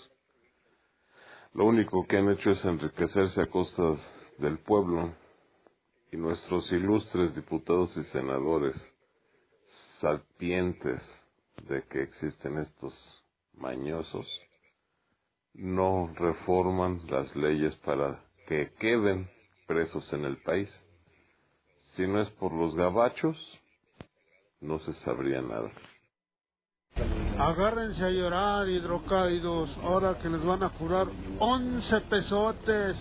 [1.55, 4.01] lo único que han hecho es enriquecerse a costas
[4.39, 5.15] del pueblo
[6.11, 8.75] y nuestros ilustres diputados y senadores,
[10.01, 11.01] sapientes
[11.69, 13.25] de que existen estos
[13.55, 14.27] mañosos,
[15.55, 19.31] no reforman las leyes para que queden
[19.69, 20.69] presos en el país.
[21.95, 23.60] Si no es por los gabachos,
[24.61, 25.71] no se sabría nada.
[27.39, 31.07] Agárrense a llorar, hidrocálidos, ahora que les van a curar
[31.39, 32.97] 11 pesotes.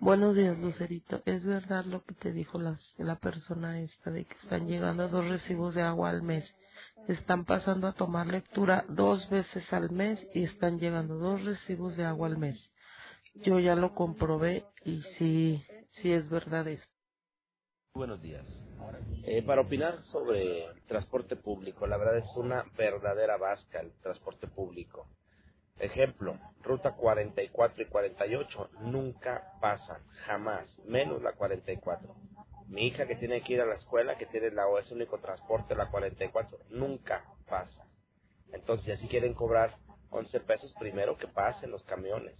[0.00, 1.22] Buenos días, Lucerito.
[1.24, 5.28] ¿Es verdad lo que te dijo la, la persona esta de que están llegando dos
[5.28, 6.44] recibos de agua al mes?
[7.08, 12.04] Están pasando a tomar lectura dos veces al mes y están llegando dos recibos de
[12.04, 12.58] agua al mes.
[13.34, 15.64] Yo ya lo comprobé y sí,
[16.00, 16.97] sí es verdad esto.
[17.98, 18.46] Buenos días.
[19.24, 25.08] Eh, para opinar sobre transporte público, la verdad es una verdadera vasca el transporte público.
[25.80, 32.14] Ejemplo, ruta 44 y 48 nunca pasan, jamás, menos la 44.
[32.68, 35.74] Mi hija que tiene que ir a la escuela, que tiene la es único transporte,
[35.74, 37.84] la 44, nunca pasa.
[38.52, 39.76] Entonces, si quieren cobrar
[40.10, 42.36] 11 pesos, primero que pasen los camiones.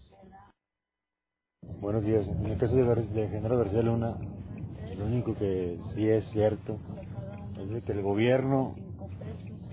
[1.81, 2.29] Buenos días.
[2.29, 4.19] En el caso de, de General García Luna,
[4.99, 6.79] lo único que sí es cierto
[7.61, 8.75] es de que el gobierno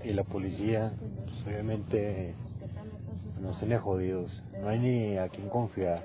[0.04, 0.92] y la policía,
[1.24, 2.34] pues, obviamente,
[3.40, 4.42] nos tiene jodidos.
[4.60, 6.04] No hay ni a quién confiar.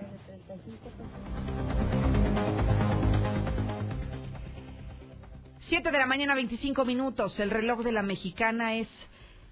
[5.69, 7.39] Siete de la mañana, 25 minutos.
[7.39, 8.87] El reloj de la mexicana es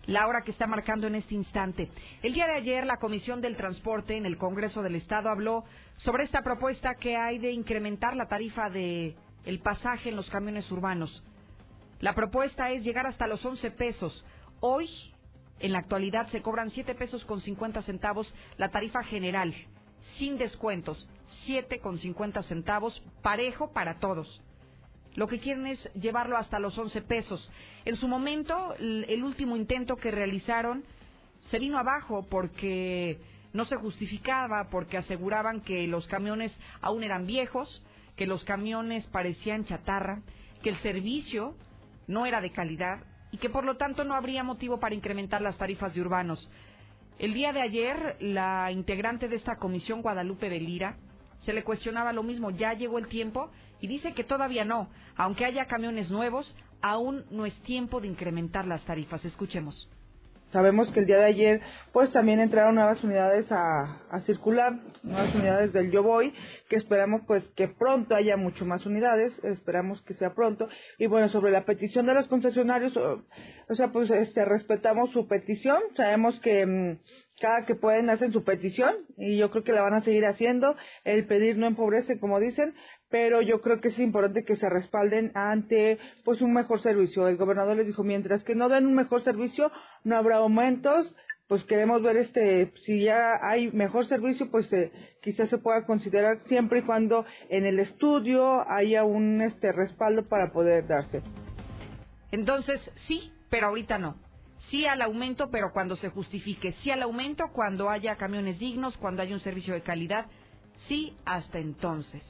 [0.08, 1.90] la hora que está marcando en este instante.
[2.24, 5.64] El día de ayer, la Comisión del Transporte en el Congreso del Estado habló
[5.98, 9.16] sobre esta propuesta que hay de incrementar la tarifa de
[9.50, 11.24] el pasaje en los camiones urbanos.
[12.02, 14.24] La propuesta es llegar hasta los 11 pesos.
[14.60, 14.88] Hoy,
[15.60, 19.56] en la actualidad, se cobran 7 pesos con 50 centavos la tarifa general,
[20.20, 21.10] sin descuentos,
[21.48, 24.40] 7 con 50 centavos, parejo para todos.
[25.16, 27.52] Lo que quieren es llevarlo hasta los 11 pesos.
[27.86, 30.84] En su momento, el último intento que realizaron
[31.50, 33.20] se vino abajo porque
[33.54, 37.82] no se justificaba, porque aseguraban que los camiones aún eran viejos,
[38.20, 40.22] que los camiones parecían chatarra,
[40.62, 41.56] que el servicio
[42.06, 43.00] no era de calidad
[43.32, 46.50] y que por lo tanto no habría motivo para incrementar las tarifas de urbanos.
[47.18, 50.98] El día de ayer, la integrante de esta comisión, Guadalupe Belira,
[51.46, 55.46] se le cuestionaba lo mismo, ya llegó el tiempo y dice que todavía no, aunque
[55.46, 59.24] haya camiones nuevos, aún no es tiempo de incrementar las tarifas.
[59.24, 59.88] Escuchemos.
[60.52, 61.62] Sabemos que el día de ayer,
[61.94, 66.34] pues también entraron nuevas unidades a, circular, nuevas unidades del Yo Voy,
[66.68, 70.68] que esperamos pues que pronto haya mucho más unidades, esperamos que sea pronto.
[70.98, 75.80] Y bueno, sobre la petición de los concesionarios, o, sea, pues este, respetamos su petición,
[75.96, 77.00] sabemos que mm,
[77.40, 80.76] cada que pueden hacen su petición y yo creo que la van a seguir haciendo.
[81.04, 82.74] El pedir no empobrece, como dicen,
[83.10, 87.28] pero yo creo que es importante que se respalden ante pues un mejor servicio.
[87.28, 89.72] El gobernador les dijo, mientras que no den un mejor servicio,
[90.04, 91.08] no habrá aumentos,
[91.48, 94.92] pues queremos ver este si ya hay mejor servicio, pues eh,
[95.24, 100.52] quizás se pueda considerar siempre y cuando en el estudio haya un este respaldo para
[100.52, 101.24] poder darse.
[102.32, 104.18] Entonces, sí, pero ahorita no.
[104.70, 106.74] Sí al aumento, pero cuando se justifique.
[106.84, 110.28] Sí al aumento cuando haya camiones dignos, cuando haya un servicio de calidad.
[110.88, 112.22] Sí, hasta entonces.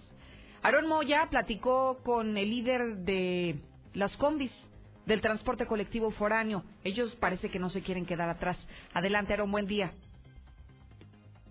[0.62, 3.56] Aaron Moya platicó con el líder de
[3.94, 4.52] las combis
[5.06, 6.64] del transporte colectivo foráneo.
[6.84, 8.58] Ellos parece que no se quieren quedar atrás.
[8.94, 9.92] Adelante, Aaron, buen día.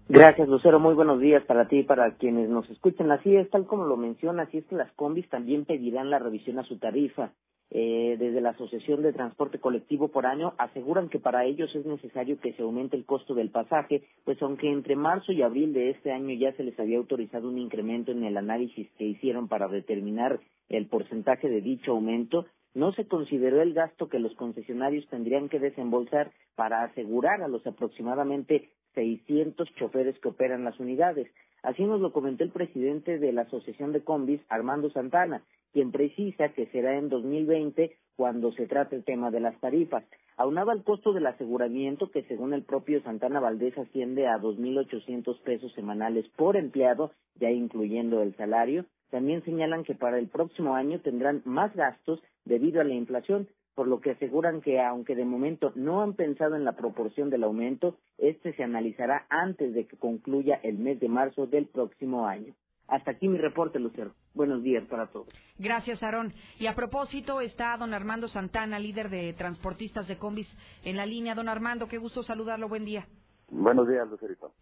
[0.08, 0.78] Gracias, Lucero.
[0.78, 3.10] Muy buenos días para ti y para quienes nos escuchan.
[3.10, 6.58] Así es, tal como lo menciona, así es que las combis también pedirán la revisión
[6.58, 7.32] a su tarifa.
[7.70, 12.40] Eh, desde la Asociación de Transporte Colectivo por año aseguran que para ellos es necesario
[12.40, 16.10] que se aumente el costo del pasaje, pues aunque entre marzo y abril de este
[16.10, 20.40] año ya se les había autorizado un incremento en el análisis que hicieron para determinar
[20.70, 25.58] el porcentaje de dicho aumento, no se consideró el gasto que los concesionarios tendrían que
[25.58, 31.28] desembolsar para asegurar a los aproximadamente 600 choferes que operan las unidades.
[31.62, 36.50] Así nos lo comentó el presidente de la Asociación de Combis, Armando Santana, quien precisa
[36.50, 40.04] que será en 2020 cuando se trate el tema de las tarifas.
[40.36, 45.72] Aunado al costo del aseguramiento, que según el propio Santana Valdés asciende a 2.800 pesos
[45.74, 51.42] semanales por empleado, ya incluyendo el salario, también señalan que para el próximo año tendrán
[51.44, 56.02] más gastos debido a la inflación, por lo que aseguran que aunque de momento no
[56.02, 60.78] han pensado en la proporción del aumento, este se analizará antes de que concluya el
[60.78, 62.54] mes de marzo del próximo año.
[62.88, 64.14] Hasta aquí mi reporte, Lucero.
[64.32, 65.28] Buenos días para todos.
[65.58, 66.32] Gracias, Aarón.
[66.58, 70.48] Y a propósito, está don Armando Santana, líder de transportistas de combis,
[70.84, 71.34] en la línea.
[71.34, 72.66] Don Armando, qué gusto saludarlo.
[72.68, 73.06] Buen día.
[73.50, 74.54] Buenos días, Lucerito.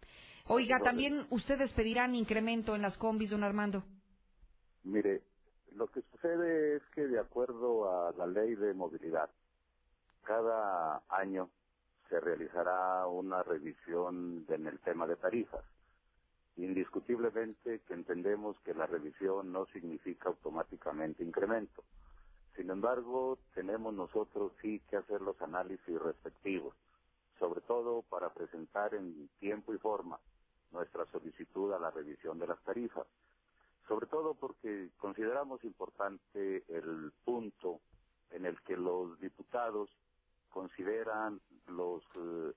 [0.47, 3.83] Oiga, ¿también ustedes pedirán incremento en las combis, don Armando?
[4.83, 5.21] Mire,
[5.75, 9.29] lo que sucede es que de acuerdo a la ley de movilidad,
[10.23, 11.49] cada año
[12.09, 15.63] se realizará una revisión en el tema de tarifas.
[16.57, 21.83] Indiscutiblemente que entendemos que la revisión no significa automáticamente incremento.
[22.55, 26.73] Sin embargo, tenemos nosotros sí que hacer los análisis respectivos,
[27.37, 30.19] sobre todo para presentar en tiempo y forma
[30.71, 33.05] nuestra solicitud a la revisión de las tarifas.
[33.87, 37.79] Sobre todo porque consideramos importante el punto
[38.31, 39.89] en el que los diputados
[40.49, 42.53] consideran los eh,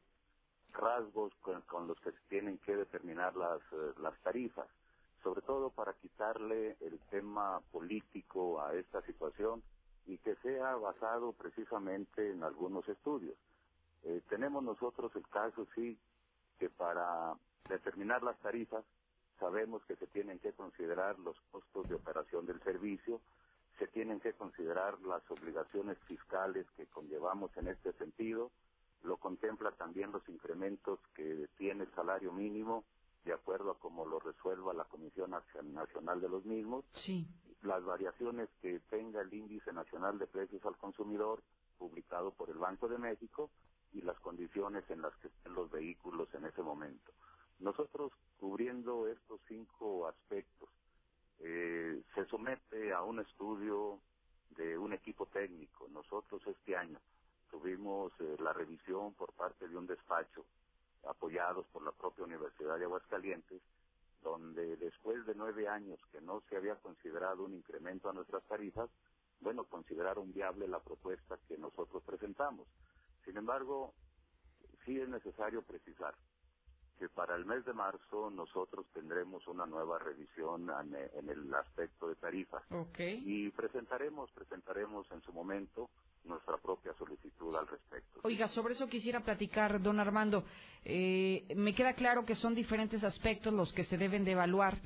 [0.72, 1.32] rasgos
[1.66, 4.68] con, los que se tienen que determinar las, eh, las tarifas,
[5.22, 9.62] sobre todo para quitarle el tema político a esta situación
[10.06, 13.36] y que sea basado precisamente en algunos estudios.
[14.04, 15.98] Eh, tenemos nosotros el caso, sí,
[16.58, 17.34] que para
[17.68, 18.84] determinar las tarifas
[19.38, 23.20] sabemos que se tienen que considerar los costos de operación del servicio,
[23.78, 28.50] se tienen que considerar las obligaciones fiscales que conllevamos en este sentido,
[29.02, 32.84] lo contempla también los incrementos que tiene el salario mínimo,
[33.24, 37.26] de acuerdo a cómo lo resuelva la Comisión Nacional de los mismos, sí.
[37.62, 41.42] las variaciones que tenga el Índice Nacional de Precios al Consumidor,
[41.78, 43.50] publicado por el Banco de México,
[43.92, 47.12] y las condiciones en las que estén los vehículos en ese momento.
[47.58, 50.68] Nosotros, cubriendo estos cinco aspectos,
[51.40, 54.00] eh, se somete a un estudio
[54.50, 55.88] de un equipo técnico.
[55.88, 56.98] Nosotros este año
[57.50, 60.44] tuvimos eh, la revisión por parte de un despacho
[61.08, 63.62] apoyados por la propia Universidad de Aguascalientes,
[64.22, 68.90] donde después de nueve años que no se había considerado un incremento a nuestras tarifas,
[69.40, 72.68] bueno, consideraron viable la propuesta que nosotros presentamos.
[73.24, 73.94] Sin embargo,
[74.84, 76.14] sí es necesario precisar
[76.98, 80.70] que para el mes de marzo nosotros tendremos una nueva revisión
[81.14, 83.22] en, el aspecto de tarifas Okay.
[83.24, 85.88] y presentaremos presentaremos en su momento
[86.24, 88.20] nuestra propia solicitud al respecto.
[88.22, 90.44] Oiga, sobre eso quisiera platicar, don Armando.
[90.84, 94.78] Eh, me queda claro que son diferentes aspectos los que se deben de evaluar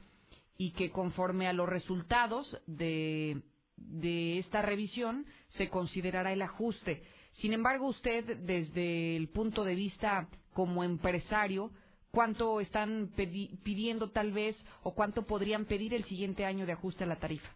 [0.56, 3.42] y que conforme a los resultados de,
[3.76, 7.02] de esta revisión se considerará el ajuste.
[7.34, 11.72] Sin embargo, usted, desde el punto de vista como empresario,
[12.10, 17.08] ¿cuánto están pidiendo tal vez o cuánto podrían pedir el siguiente año de ajuste a
[17.08, 17.50] la tarifa?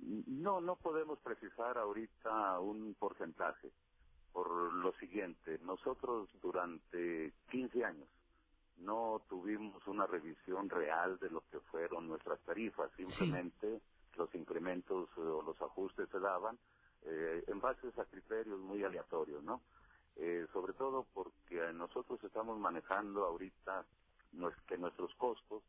[0.00, 3.70] No, no podemos precisar ahorita un porcentaje.
[4.32, 8.08] Por lo siguiente, nosotros durante 15 años
[8.78, 12.90] no tuvimos una revisión real de lo que fueron nuestras tarifas.
[12.96, 13.80] Simplemente
[14.16, 16.58] los incrementos eh, o los ajustes se daban
[17.04, 19.62] eh, en base a criterios muy aleatorios, ¿no?
[20.16, 23.84] Eh, sobre todo porque nosotros estamos manejando ahorita
[24.66, 25.62] que nuestros costos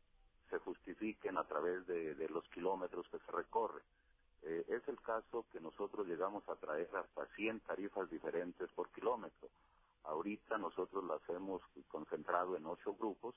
[0.50, 3.82] se justifiquen a través de, de los kilómetros que se recorre.
[4.42, 9.48] Eh, es el caso que nosotros llegamos a traer hasta 100 tarifas diferentes por kilómetro.
[10.04, 13.34] Ahorita nosotros las hemos concentrado en ocho grupos,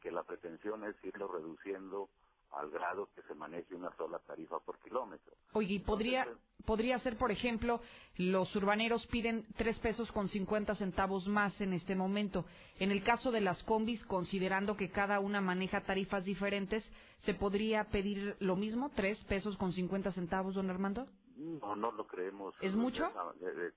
[0.00, 2.10] que la pretensión es irlo reduciendo
[2.52, 5.32] al grado que se maneje una sola tarifa por kilómetro.
[5.52, 6.26] Oye, ¿y podría,
[6.64, 7.80] podría ser, por ejemplo,
[8.16, 12.44] los urbaneros piden tres pesos con 50 centavos más en este momento.
[12.78, 16.88] En el caso de las combis, considerando que cada una maneja tarifas diferentes,
[17.20, 21.06] ¿se podría pedir lo mismo, tres pesos con 50 centavos, don Armando?
[21.36, 22.54] No, no lo creemos.
[22.60, 23.10] ¿Es mucho?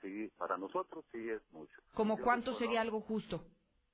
[0.01, 1.81] Sí, para nosotros sí es mucho.
[1.93, 3.41] ¿Como cuánto sería algo justo?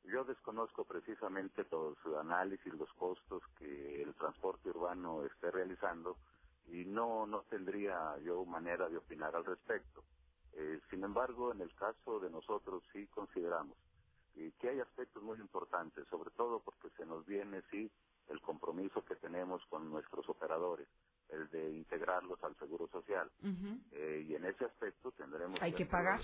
[0.06, 6.18] Yo desconozco precisamente los análisis, los costos que el transporte urbano esté realizando
[6.68, 10.04] y no no tendría yo manera de opinar al respecto.
[10.54, 13.78] Eh, sin embargo, en el caso de nosotros sí consideramos
[14.36, 17.92] eh, que hay aspectos muy importantes, sobre todo porque se nos viene sí
[18.30, 20.88] el compromiso que tenemos con nuestros operadores,
[21.30, 23.30] el de integrarlos al seguro social.
[23.92, 26.22] Eh, y en ese aspecto tendremos ¿Hay que pagar?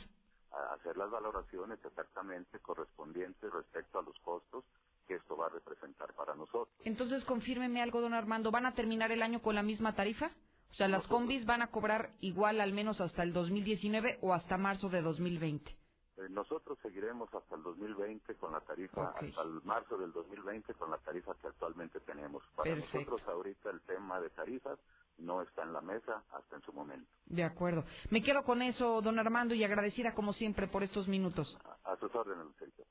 [0.56, 4.66] A hacer las valoraciones exactamente correspondientes respecto a los costos
[5.08, 6.76] que esto va a representar para nosotros.
[6.86, 8.52] Entonces, confírmeme algo, don Armando.
[8.52, 10.32] ¿Van a terminar el año con la misma tarifa?
[10.72, 14.58] O sea, ¿las combis van a cobrar igual al menos hasta el 2019 o hasta
[14.58, 15.78] marzo de 2020?
[16.18, 19.22] Eh, nosotros seguiremos hasta el 2020 con la tarifa, Ok.
[19.22, 22.44] hasta el marzo del 2020 con la tarifa que actualmente tenemos.
[22.56, 23.00] Para Perfecto.
[23.00, 24.80] nosotros ahorita el tema de tarifas
[25.18, 27.10] no está en la mesa hasta en su momento.
[27.26, 27.86] De acuerdo.
[28.10, 31.58] Me quedo con eso, don Armando, y agradecida como siempre por estos minutos.
[31.84, 32.84] A sus órdenes, Lucerito.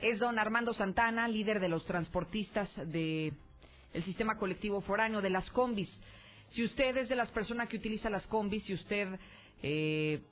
[0.00, 3.32] Es don Armando Santana, líder de los transportistas de
[3.92, 5.90] el sistema colectivo foráneo de las combis.
[6.50, 9.18] Si usted es de las personas que utiliza las combis, si usted
[9.62, 10.22] eh,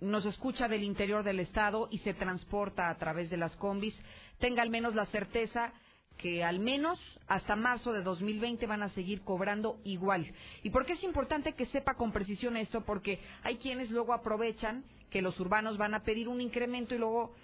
[0.00, 3.98] nos escucha del interior del estado y se transporta a través de las combis,
[4.38, 5.72] tenga al menos la certeza
[6.18, 10.30] que al menos hasta marzo de 2020 van a seguir cobrando igual.
[10.62, 12.84] ¿Y por qué es importante que sepa con precisión esto?
[12.84, 17.34] Porque hay quienes luego aprovechan que los urbanos van a pedir un incremento y luego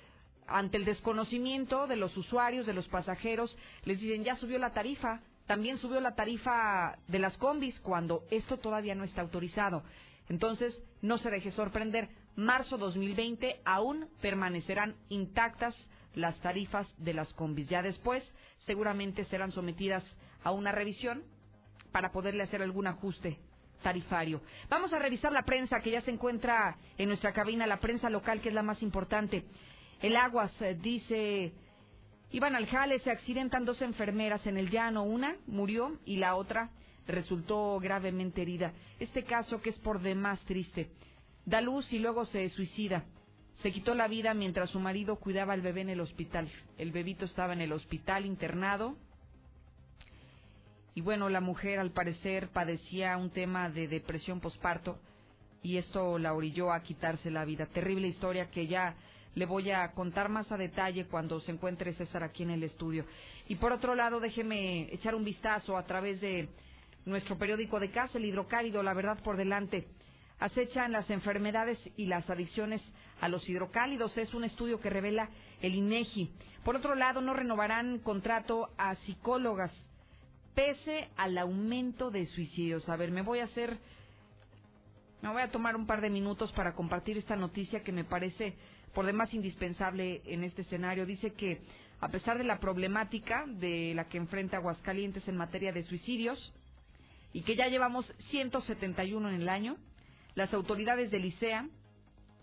[0.46, 5.20] ante el desconocimiento de los usuarios, de los pasajeros, les dicen ya subió la tarifa,
[5.46, 9.82] también subió la tarifa de las combis cuando esto todavía no está autorizado.
[10.28, 12.08] Entonces, no se deje sorprender.
[12.36, 15.74] Marzo 2020 aún permanecerán intactas
[16.14, 17.68] las tarifas de las combis.
[17.68, 18.22] Ya después,
[18.66, 20.04] seguramente serán sometidas
[20.42, 21.22] a una revisión
[21.92, 23.38] para poderle hacer algún ajuste
[23.82, 24.40] tarifario.
[24.68, 28.40] Vamos a revisar la prensa que ya se encuentra en nuestra cabina, la prensa local
[28.40, 29.44] que es la más importante.
[30.00, 31.52] El Aguas eh, dice,
[32.30, 36.70] iban al jale, se accidentan dos enfermeras en el llano, una murió y la otra
[37.06, 38.72] resultó gravemente herida.
[38.98, 40.90] Este caso que es por demás triste.
[41.44, 43.04] Da luz y luego se suicida.
[43.62, 46.50] Se quitó la vida mientras su marido cuidaba al bebé en el hospital.
[46.76, 48.96] El bebito estaba en el hospital internado.
[50.94, 54.98] Y bueno, la mujer al parecer padecía un tema de depresión posparto
[55.62, 57.66] y esto la orilló a quitarse la vida.
[57.66, 58.94] Terrible historia que ya
[59.34, 63.06] le voy a contar más a detalle cuando se encuentre César aquí en el estudio.
[63.48, 66.48] Y por otro lado, déjeme echar un vistazo a través de
[67.06, 69.88] nuestro periódico de casa, el hidrocálido, la verdad por delante.
[70.38, 72.82] Acechan las enfermedades y las adicciones
[73.20, 74.16] a los hidrocálidos.
[74.16, 75.28] Es un estudio que revela
[75.60, 76.30] el INEGI.
[76.64, 79.72] Por otro lado, no renovarán contrato a psicólogas
[80.54, 82.88] pese al aumento de suicidios.
[82.88, 83.78] A ver, me voy a hacer,
[85.20, 88.54] me voy a tomar un par de minutos para compartir esta noticia que me parece
[88.94, 91.06] por demás indispensable en este escenario.
[91.06, 91.60] Dice que
[92.00, 96.52] a pesar de la problemática de la que enfrenta Aguascalientes en materia de suicidios
[97.32, 99.76] y que ya llevamos 171 en el año,
[100.34, 101.68] las autoridades del ICEA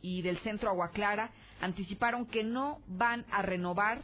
[0.01, 1.31] y del Centro Agua Clara
[1.61, 4.01] anticiparon que no van a renovar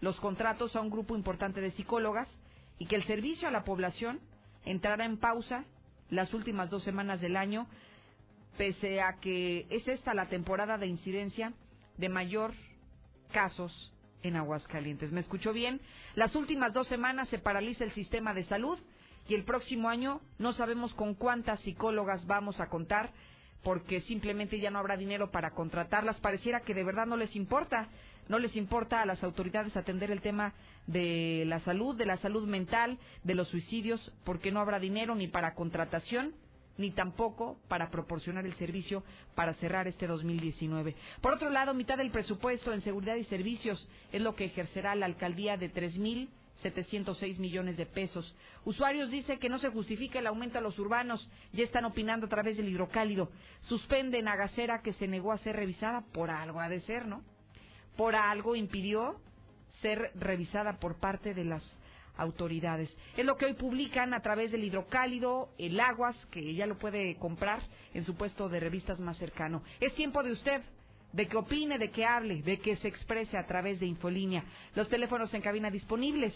[0.00, 2.28] los contratos a un grupo importante de psicólogas
[2.78, 4.20] y que el servicio a la población
[4.64, 5.64] entrará en pausa
[6.10, 7.66] las últimas dos semanas del año,
[8.58, 11.52] pese a que es esta la temporada de incidencia
[11.96, 12.52] de mayor
[13.32, 15.12] casos en Aguascalientes.
[15.12, 15.80] ¿Me escuchó bien?
[16.14, 18.78] Las últimas dos semanas se paraliza el sistema de salud
[19.28, 23.12] y el próximo año no sabemos con cuántas psicólogas vamos a contar
[23.64, 26.20] porque simplemente ya no habrá dinero para contratarlas.
[26.20, 27.88] Pareciera que de verdad no les importa,
[28.28, 30.52] no les importa a las autoridades atender el tema
[30.86, 35.26] de la salud, de la salud mental, de los suicidios, porque no habrá dinero ni
[35.26, 36.34] para contratación
[36.76, 39.04] ni tampoco para proporcionar el servicio
[39.34, 40.96] para cerrar este 2019.
[41.20, 45.06] Por otro lado, mitad del presupuesto en seguridad y servicios es lo que ejercerá la
[45.06, 46.28] alcaldía de 3.000
[46.64, 48.34] 706 millones de pesos.
[48.64, 52.30] Usuarios dicen que no se justifica el aumento a los urbanos, ya están opinando a
[52.30, 53.30] través del hidrocálido.
[53.60, 57.22] Suspenden a Gacera que se negó a ser revisada por algo, ha de ser, ¿no?
[57.96, 59.20] Por algo impidió
[59.82, 61.62] ser revisada por parte de las
[62.16, 62.90] autoridades.
[63.16, 67.16] Es lo que hoy publican a través del hidrocálido, el aguas, que ya lo puede
[67.16, 67.60] comprar
[67.92, 69.62] en su puesto de revistas más cercano.
[69.80, 70.62] Es tiempo de usted
[71.12, 74.44] de que opine, de que hable, de que se exprese a través de Infolínea.
[74.74, 76.34] Los teléfonos en cabina disponibles.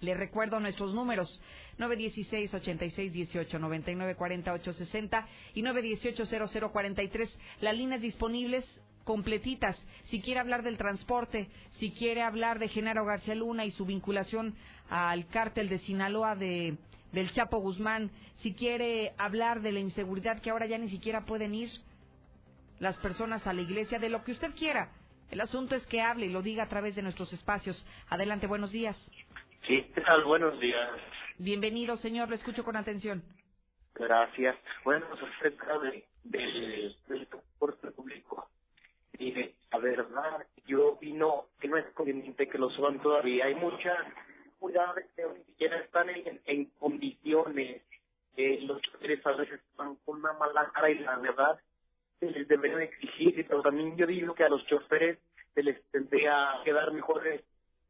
[0.00, 1.40] Le recuerdo nuestros números
[1.78, 7.38] 916 86 18 99 48 60 y 918 0043.
[7.60, 8.64] Las líneas disponibles
[9.04, 9.76] completitas.
[10.04, 14.54] Si quiere hablar del transporte, si quiere hablar de Genaro García Luna y su vinculación
[14.90, 16.76] al cártel de Sinaloa de
[17.12, 18.10] del Chapo Guzmán,
[18.42, 21.70] si quiere hablar de la inseguridad que ahora ya ni siquiera pueden ir
[22.78, 24.92] las personas a la iglesia, de lo que usted quiera.
[25.30, 27.84] El asunto es que hable y lo diga a través de nuestros espacios.
[28.08, 28.96] Adelante, buenos días.
[29.68, 30.24] Sí, ¿qué tal?
[30.24, 30.90] Buenos días.
[31.36, 33.22] Bienvenido, señor, lo escucho con atención.
[33.94, 34.56] Gracias.
[34.82, 38.48] Bueno, acerca de, del transporte público.
[39.18, 43.44] Mire, a verdad, yo vino que no es conveniente que lo suban todavía.
[43.44, 43.98] Hay muchas
[44.60, 47.82] unidades que ni siquiera están en, en condiciones.
[48.38, 51.60] Eh, los choferes a veces están con una mala cara y la verdad
[52.20, 55.18] se les debería exigir, pero también yo digo que a los choferes
[55.54, 57.42] se les tendría que dar mejores,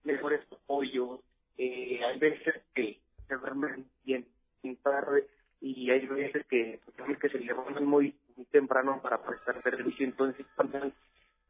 [0.02, 1.20] mejores apoyos.
[1.58, 4.26] Eh, hay veces que se duermen bien,
[4.62, 5.26] sin tarde,
[5.60, 6.80] y hay veces que,
[7.20, 10.92] que se levantan muy, muy temprano para prestar servicio, entonces también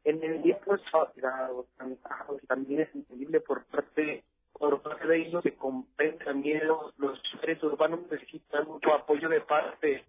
[0.03, 5.41] en el día pues fatiguados, cansados, también es entendible por parte por parte de ellos
[5.41, 6.93] que comprenden también los,
[7.31, 10.03] choferes urbanos necesitan mucho apoyo de parte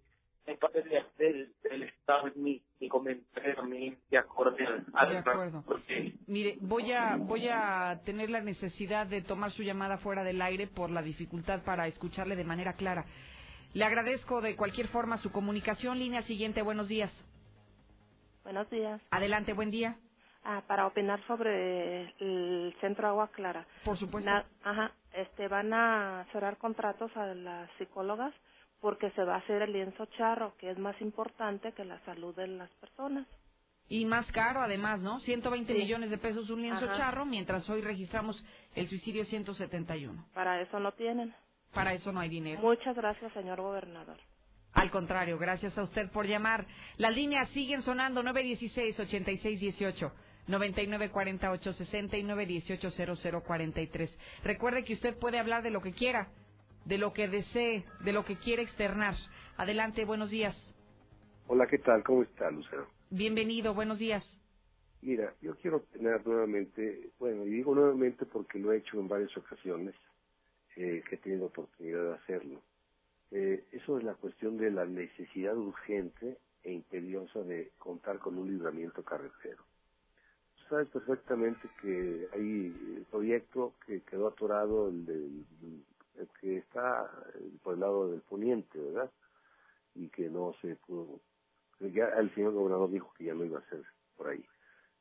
[0.45, 5.17] en parte de, del, del Estado es mi, mi comentario también de acorde al De
[5.17, 5.63] acuerdo.
[6.27, 10.67] Mire, voy a, voy a tener la necesidad de tomar su llamada fuera del aire
[10.67, 13.05] por la dificultad para escucharle de manera clara.
[13.73, 15.99] Le agradezco de cualquier forma su comunicación.
[15.99, 17.11] Línea siguiente, buenos días.
[18.43, 18.99] Buenos días.
[19.11, 19.97] Adelante, buen día.
[20.43, 23.67] Ah, para opinar sobre el Centro Agua Clara.
[23.85, 24.29] Por supuesto.
[24.63, 28.33] Ajá, este, van a cerrar contratos a las psicólogas
[28.81, 32.35] porque se va a hacer el lienzo charro, que es más importante que la salud
[32.35, 33.27] de las personas.
[33.87, 35.19] Y más caro, además, ¿no?
[35.21, 35.79] 120 Sí.
[35.79, 36.97] millones de pesos un lienzo Ajá.
[36.97, 38.43] charro, mientras hoy registramos
[38.75, 40.25] el suicidio 171.
[40.33, 41.33] Para eso no tienen.
[41.73, 42.61] Para eso no hay dinero.
[42.61, 44.17] Muchas gracias, señor gobernador.
[44.73, 46.65] Al contrario, gracias a usted por llamar.
[46.97, 50.11] Las líneas siguen sonando 916-8618.
[50.47, 54.09] 994860 y 918-0043.
[54.43, 56.29] Recuerde que usted puede hablar de lo que quiera,
[56.85, 59.15] de lo que desee, de lo que quiere externar.
[59.57, 60.55] Adelante, buenos días.
[61.47, 62.03] Hola, ¿qué tal?
[62.05, 62.89] ¿Cómo está, Lucero?
[63.11, 64.23] Bienvenido, buenos días.
[65.01, 69.35] Mira, yo quiero tener nuevamente, bueno, y digo nuevamente porque lo he hecho en varias
[69.37, 69.95] ocasiones,
[70.77, 72.63] eh, que he tenido oportunidad de hacerlo.
[73.31, 78.49] Eh, eso es la cuestión de la necesidad urgente e imperiosa de contar con un
[78.51, 79.65] libramiento carretero.
[80.69, 85.85] Sabes perfectamente que hay el proyecto que quedó atorado, el, del, el
[86.39, 87.09] que está
[87.63, 89.11] por el lado del poniente, ¿verdad?
[89.95, 91.21] Y que no se pudo.
[91.79, 93.83] Ya el señor gobernador dijo que ya no iba a ser
[94.17, 94.45] por ahí.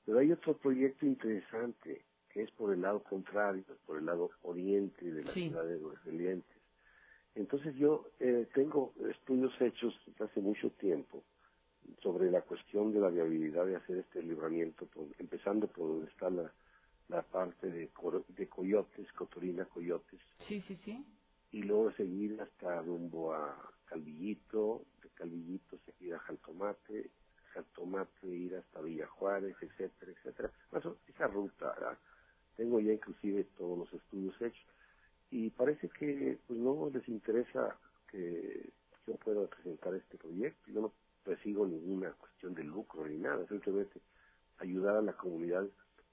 [0.06, 5.04] Pero hay otro proyecto interesante que es por el lado contrario, por el lado oriente
[5.10, 6.58] de la ciudad de Aguascalientes.
[7.34, 11.24] Entonces yo eh, tengo estudios hechos desde hace mucho tiempo
[12.02, 16.30] sobre la cuestión de la viabilidad de hacer este libramiento, por- empezando por donde está
[16.30, 16.52] la,
[17.10, 17.90] la parte de,
[18.28, 21.06] de Coyotes, Cotorina Coyotes, Sí, sí, sí.
[21.52, 23.56] y luego seguir hasta rumbo a
[23.86, 27.10] Calvillito, de Calvillito seguir a Jaltomate,
[27.54, 30.52] Jaltomate ir hasta Villa Juárez, etcétera, etcétera.
[31.08, 31.98] Esa ruta, ¿verdad?
[32.56, 34.66] tengo ya inclusive todos los estudios hechos
[35.30, 37.78] y parece que pues no les interesa
[38.10, 38.72] que
[39.06, 40.70] yo pueda presentar este proyecto.
[40.72, 40.92] Yo no
[41.24, 44.00] persigo ninguna cuestión de lucro ni nada, simplemente
[44.58, 45.66] ayudar a la comunidad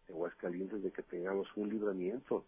[0.07, 2.45] de Aguascalientes de que tengamos un libramiento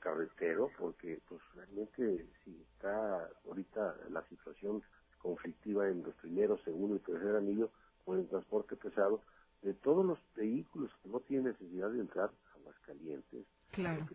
[0.00, 4.82] carretero, porque pues realmente si está ahorita la situación
[5.18, 7.70] conflictiva en los primeros, segundo y tercer anillo
[8.04, 9.22] con el transporte pesado,
[9.62, 14.06] de todos los vehículos que no tienen necesidad de entrar a Aguascalientes, Claro.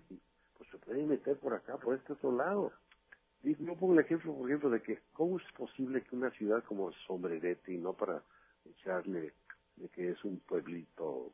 [0.58, 2.72] pues se pueden meter por acá, por este otro lado.
[3.44, 6.64] Y yo pongo el ejemplo, por ejemplo, de que cómo es posible que una ciudad
[6.66, 8.24] como Sombrerete, y no para
[8.66, 9.34] echarle
[9.78, 11.34] de que es un pueblito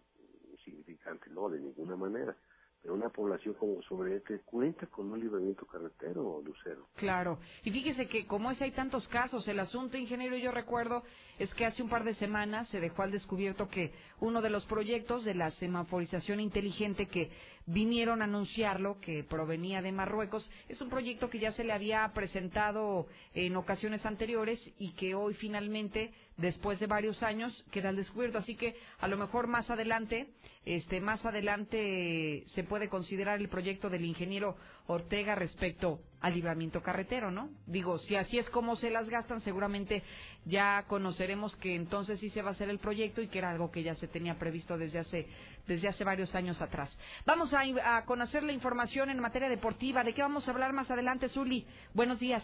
[0.68, 2.36] insignificante, no, de ninguna manera,
[2.82, 6.88] pero una población como Sombrerete cuenta con un libramiento carretero, Lucero.
[6.96, 7.40] Claro.
[7.64, 11.04] Y fíjese que como es hay tantos casos, el asunto, ingeniero, yo recuerdo,
[11.40, 14.66] es que hace un par de semanas se dejó al descubierto que uno de los
[14.66, 17.30] proyectos de la semaforización inteligente que
[17.68, 22.10] vinieron a anunciarlo, que provenía de Marruecos, es un proyecto que ya se le había
[22.14, 28.38] presentado en ocasiones anteriores y que hoy finalmente, después de varios años, queda al descubierto.
[28.38, 30.28] Así que a lo mejor más adelante,
[30.66, 34.56] este, más adelante se puede considerar el proyecto del ingeniero
[34.88, 37.50] Ortega respecto al libramiento carretero, ¿no?
[37.68, 40.02] Digo, si así es como se las gastan, seguramente
[40.46, 43.70] ya conoceremos que entonces sí se va a hacer el proyecto y que era algo
[43.70, 45.28] que ya se tenía previsto desde hace
[45.68, 46.98] desde hace varios años atrás.
[47.26, 50.04] Vamos a, conocer la información en materia deportiva.
[50.04, 51.68] ¿De qué vamos a hablar más adelante, Zuli?
[51.94, 52.44] Buenos días.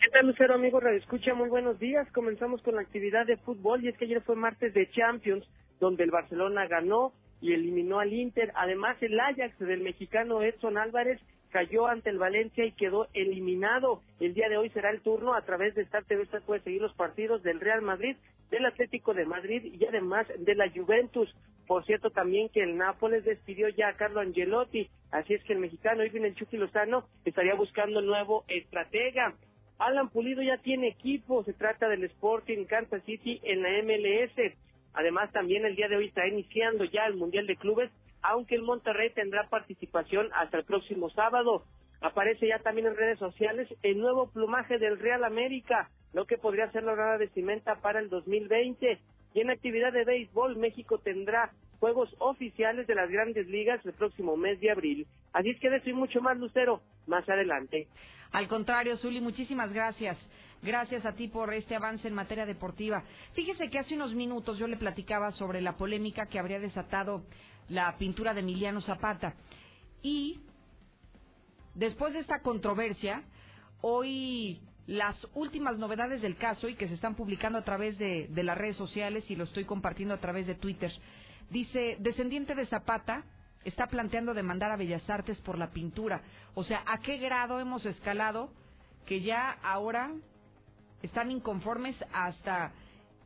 [0.00, 1.34] ¿Qué tal, Lucero, amigo Radio Escucha?
[1.34, 2.10] Muy buenos días.
[2.12, 5.44] Comenzamos con la actividad de fútbol y es que ayer fue martes de Champions,
[5.80, 8.52] donde el Barcelona ganó y eliminó al Inter.
[8.54, 11.20] Además, el Ajax del mexicano Edson Álvarez
[11.50, 14.02] cayó ante el Valencia y quedó eliminado.
[14.18, 15.34] El día de hoy será el turno.
[15.34, 18.16] A través de Star TV usted puede seguir los partidos del Real Madrid,
[18.50, 21.34] del Atlético de Madrid y además de la Juventus.
[21.66, 24.88] Por cierto, también que el Nápoles despidió ya a Carlo Angelotti.
[25.12, 29.34] Así es que el mexicano Irving El Chucky Lozano estaría buscando nuevo estratega.
[29.78, 34.54] Alan Pulido ya tiene equipo, se trata del Sporting Kansas City en la MLS.
[34.92, 37.90] Además, también el día de hoy está iniciando ya el Mundial de Clubes,
[38.22, 41.64] aunque el Monterrey tendrá participación hasta el próximo sábado.
[42.00, 46.70] Aparece ya también en redes sociales el nuevo plumaje del Real América, lo que podría
[46.72, 48.98] ser la nueva vestimenta para el 2020.
[49.34, 54.36] Y en actividad de béisbol, México tendrá juegos oficiales de las grandes ligas el próximo
[54.36, 55.06] mes de abril.
[55.32, 57.88] Así es que de mucho más, Lucero, más adelante.
[58.32, 60.18] Al contrario, Zuli, muchísimas gracias.
[60.62, 63.02] Gracias a ti por este avance en materia deportiva.
[63.32, 67.22] Fíjese que hace unos minutos yo le platicaba sobre la polémica que habría desatado
[67.70, 69.34] la pintura de Emiliano Zapata.
[70.02, 70.40] Y
[71.74, 73.22] después de esta controversia,
[73.80, 78.42] hoy las últimas novedades del caso y que se están publicando a través de, de
[78.42, 80.92] las redes sociales y lo estoy compartiendo a través de Twitter.
[81.48, 83.24] Dice, descendiente de Zapata
[83.64, 86.22] está planteando demandar a Bellas Artes por la pintura.
[86.54, 88.50] O sea, ¿a qué grado hemos escalado
[89.06, 90.12] que ya ahora
[91.02, 92.72] están inconformes hasta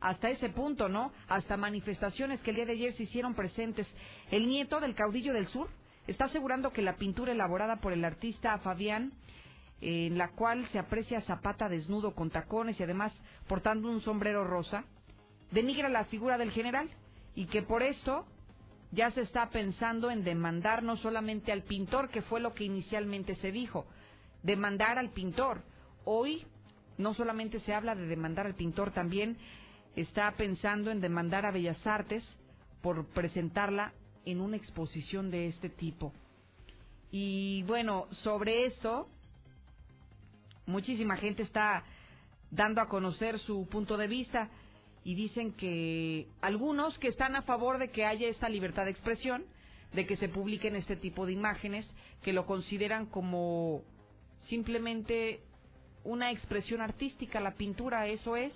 [0.05, 1.11] hasta ese punto, ¿no?
[1.27, 3.87] Hasta manifestaciones que el día de ayer se hicieron presentes.
[4.29, 5.67] El nieto del caudillo del sur
[6.05, 9.13] está asegurando que la pintura elaborada por el artista Fabián,
[9.81, 13.13] en la cual se aprecia Zapata desnudo con tacones y además
[13.47, 14.83] portando un sombrero rosa,
[15.49, 16.87] denigra la figura del general
[17.33, 18.27] y que por esto
[18.91, 23.33] ya se está pensando en demandar no solamente al pintor, que fue lo que inicialmente
[23.37, 23.87] se dijo,
[24.43, 25.63] demandar al pintor.
[26.03, 26.45] Hoy
[26.99, 29.37] no solamente se habla de demandar al pintor, también
[29.95, 32.23] está pensando en demandar a Bellas Artes
[32.81, 33.93] por presentarla
[34.25, 36.13] en una exposición de este tipo.
[37.11, 39.07] Y bueno, sobre esto,
[40.65, 41.83] muchísima gente está
[42.51, 44.49] dando a conocer su punto de vista
[45.03, 49.45] y dicen que algunos que están a favor de que haya esta libertad de expresión,
[49.93, 51.87] de que se publiquen este tipo de imágenes,
[52.21, 53.83] que lo consideran como
[54.47, 55.41] simplemente
[56.03, 58.53] una expresión artística, la pintura eso es,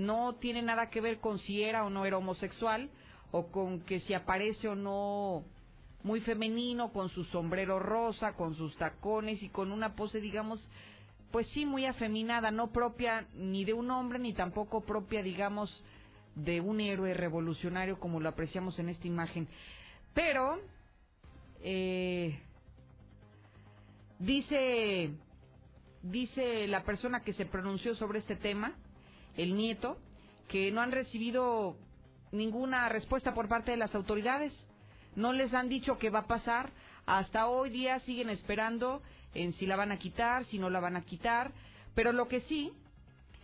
[0.00, 2.90] no tiene nada que ver con si era o no era homosexual,
[3.30, 5.44] o con que si aparece o no
[6.02, 10.66] muy femenino, con su sombrero rosa, con sus tacones y con una pose, digamos,
[11.30, 15.70] pues sí, muy afeminada, no propia ni de un hombre, ni tampoco propia, digamos,
[16.34, 19.46] de un héroe revolucionario como lo apreciamos en esta imagen.
[20.14, 20.58] Pero,
[21.62, 22.40] eh,
[24.18, 25.10] dice,
[26.02, 28.74] dice la persona que se pronunció sobre este tema,
[29.36, 29.98] el nieto,
[30.48, 31.76] que no han recibido
[32.32, 34.52] ninguna respuesta por parte de las autoridades.
[35.16, 36.70] No les han dicho qué va a pasar.
[37.06, 39.02] Hasta hoy día siguen esperando
[39.34, 41.52] en si la van a quitar, si no la van a quitar.
[41.94, 42.72] Pero lo que sí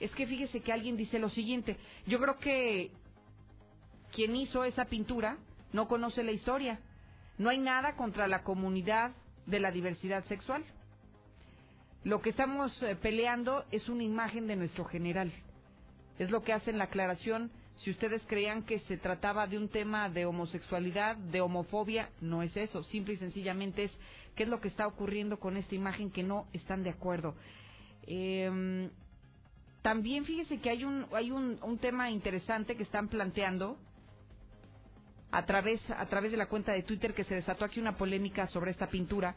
[0.01, 1.76] es que fíjese que alguien dice lo siguiente.
[2.07, 2.91] Yo creo que
[4.12, 5.39] quien hizo esa pintura
[5.72, 6.80] no conoce la historia.
[7.39, 9.12] No hay nada contra la comunidad
[9.47, 10.64] de la diversidad sexual.
[12.05, 15.32] Lo que estamos eh, peleando es una imagen de nuestro general.
[16.18, 19.68] Es lo que hace en la aclaración si ustedes creían que se trataba de un
[19.68, 22.82] tema de homosexualidad, de homofobia, no es eso.
[22.84, 23.92] Simple y sencillamente es
[24.34, 27.34] qué es lo que está ocurriendo con esta imagen que no están de acuerdo.
[28.06, 28.88] Eh,
[29.82, 33.76] también fíjese que hay un hay un, un, tema interesante que están planteando
[35.30, 38.48] a través a través de la cuenta de Twitter que se desató aquí una polémica
[38.48, 39.36] sobre esta pintura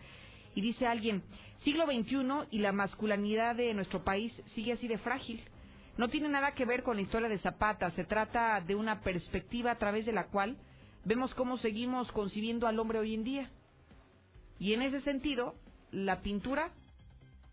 [0.56, 1.22] y dice alguien
[1.64, 5.40] siglo XXI y la masculinidad de nuestro país sigue así de frágil
[6.00, 9.72] no tiene nada que ver con la historia de Zapata, se trata de una perspectiva
[9.72, 10.56] a través de la cual
[11.04, 13.50] vemos cómo seguimos concibiendo al hombre hoy en día.
[14.60, 15.56] Y en ese sentido,
[15.92, 16.72] la pintura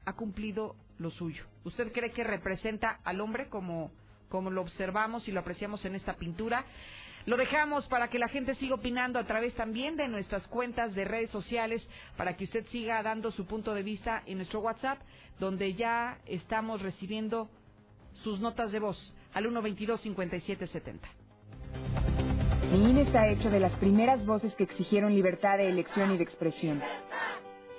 [0.05, 1.43] ha cumplido lo suyo.
[1.65, 3.91] ¿Usted cree que representa al hombre como,
[4.29, 6.67] como lo observamos y lo apreciamos en esta pintura?
[7.25, 11.05] Lo dejamos para que la gente siga opinando a través también de nuestras cuentas de
[11.05, 11.85] redes sociales,
[12.17, 15.01] para que usted siga dando su punto de vista en nuestro WhatsApp,
[15.41, 17.51] donde ya estamos recibiendo
[18.27, 20.99] sus notas de voz al 122-5770.
[22.73, 26.25] Mi INE está hecho de las primeras voces que exigieron libertad de elección y de
[26.25, 26.83] expresión.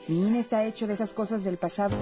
[0.07, 1.97] Mi INE está hecho de esas cosas del pasado.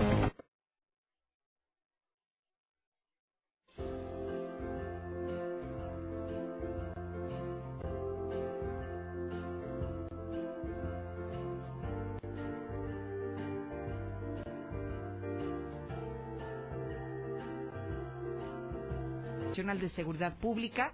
[19.55, 20.91] De Seguridad Pública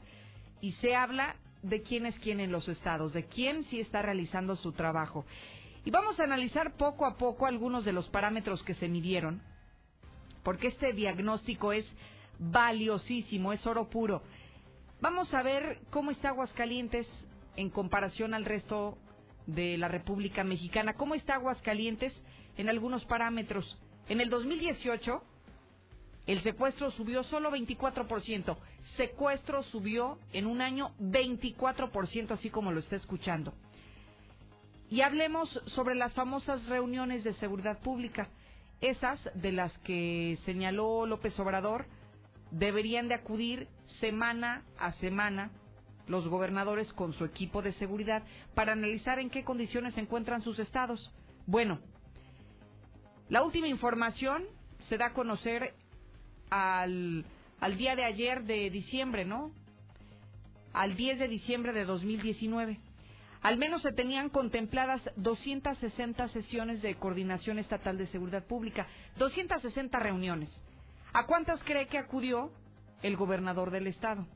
[0.62, 4.56] y se habla de quién es quién en los estados, de quién sí está realizando
[4.56, 5.26] su trabajo.
[5.84, 9.42] Y vamos a analizar poco a poco algunos de los parámetros que se midieron,
[10.44, 11.86] porque este diagnóstico es
[12.38, 14.22] valiosísimo, es oro puro.
[15.02, 17.08] Vamos a ver cómo está Aguascalientes
[17.56, 19.00] en comparación al resto
[19.48, 20.94] de la República Mexicana.
[20.94, 22.14] ¿Cómo está Aguascalientes
[22.58, 23.82] en algunos parámetros?
[24.08, 25.24] En el 2018
[26.28, 28.58] el secuestro subió solo 24%.
[28.96, 33.54] Secuestro subió en un año 24%, así como lo está escuchando.
[34.90, 38.30] Y hablemos sobre las famosas reuniones de seguridad pública.
[38.82, 41.86] Esas de las que señaló López Obrador
[42.52, 43.68] deberían de acudir
[44.00, 45.52] semana a semana
[46.08, 50.60] los gobernadores con su equipo de seguridad para analizar en qué condiciones se encuentran sus
[50.60, 51.14] estados.
[51.46, 51.80] Bueno,
[53.30, 54.44] la última información
[54.90, 55.74] se da a conocer
[56.52, 57.26] al,
[57.60, 59.52] al día de ayer de diciembre, ¿no?
[60.74, 62.80] Al 10 de diciembre de 2019.
[63.42, 68.86] Al menos se tenían contempladas 260 sesiones de coordinación estatal de seguridad pública,
[69.18, 70.50] 260 reuniones.
[71.14, 72.52] ¿A cuántas cree que acudió
[73.02, 74.28] el gobernador del estado?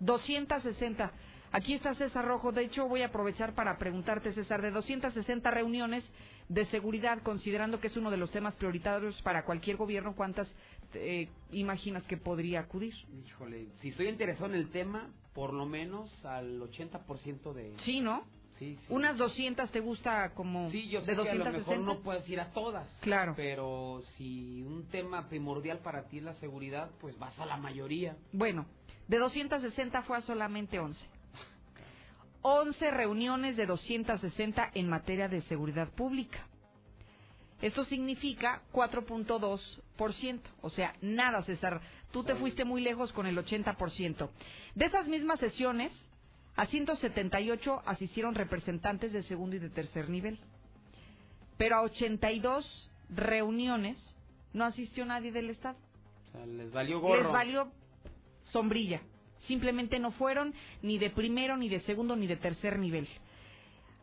[0.00, 1.12] 260.
[1.50, 2.52] Aquí está César Rojo.
[2.52, 6.04] De hecho, voy a aprovechar para preguntarte, César, de 260 reuniones,
[6.48, 10.50] de seguridad, considerando que es uno de los temas prioritarios para cualquier gobierno, ¿cuántas
[10.94, 12.94] eh, imaginas que podría acudir?
[13.26, 17.74] Híjole, si estoy interesado en el tema, por lo menos al 80% de...
[17.84, 18.24] Sí, ¿no?
[18.58, 18.94] Sí, sí.
[18.94, 22.28] Unas 200 te gusta como sí, yo sé de que a lo mejor no puedes
[22.28, 22.86] ir a todas.
[23.00, 23.34] Claro.
[23.36, 28.16] Pero si un tema primordial para ti es la seguridad, pues vas a la mayoría.
[28.32, 28.66] Bueno,
[29.08, 31.04] de 260 fue a solamente 11.
[32.42, 36.46] 11 reuniones de 260 en materia de seguridad pública.
[37.60, 40.40] Esto significa 4.2%.
[40.60, 41.80] O sea, nada, César.
[42.10, 44.28] Tú te fuiste muy lejos con el 80%.
[44.74, 45.92] De esas mismas sesiones,
[46.56, 50.38] a 178 asistieron representantes de segundo y de tercer nivel.
[51.56, 53.96] Pero a 82 reuniones
[54.52, 55.78] no asistió nadie del Estado.
[56.28, 57.22] O sea, les valió gorro.
[57.22, 57.72] Les valió
[58.50, 59.00] sombrilla.
[59.46, 63.08] Simplemente no fueron ni de primero, ni de segundo, ni de tercer nivel.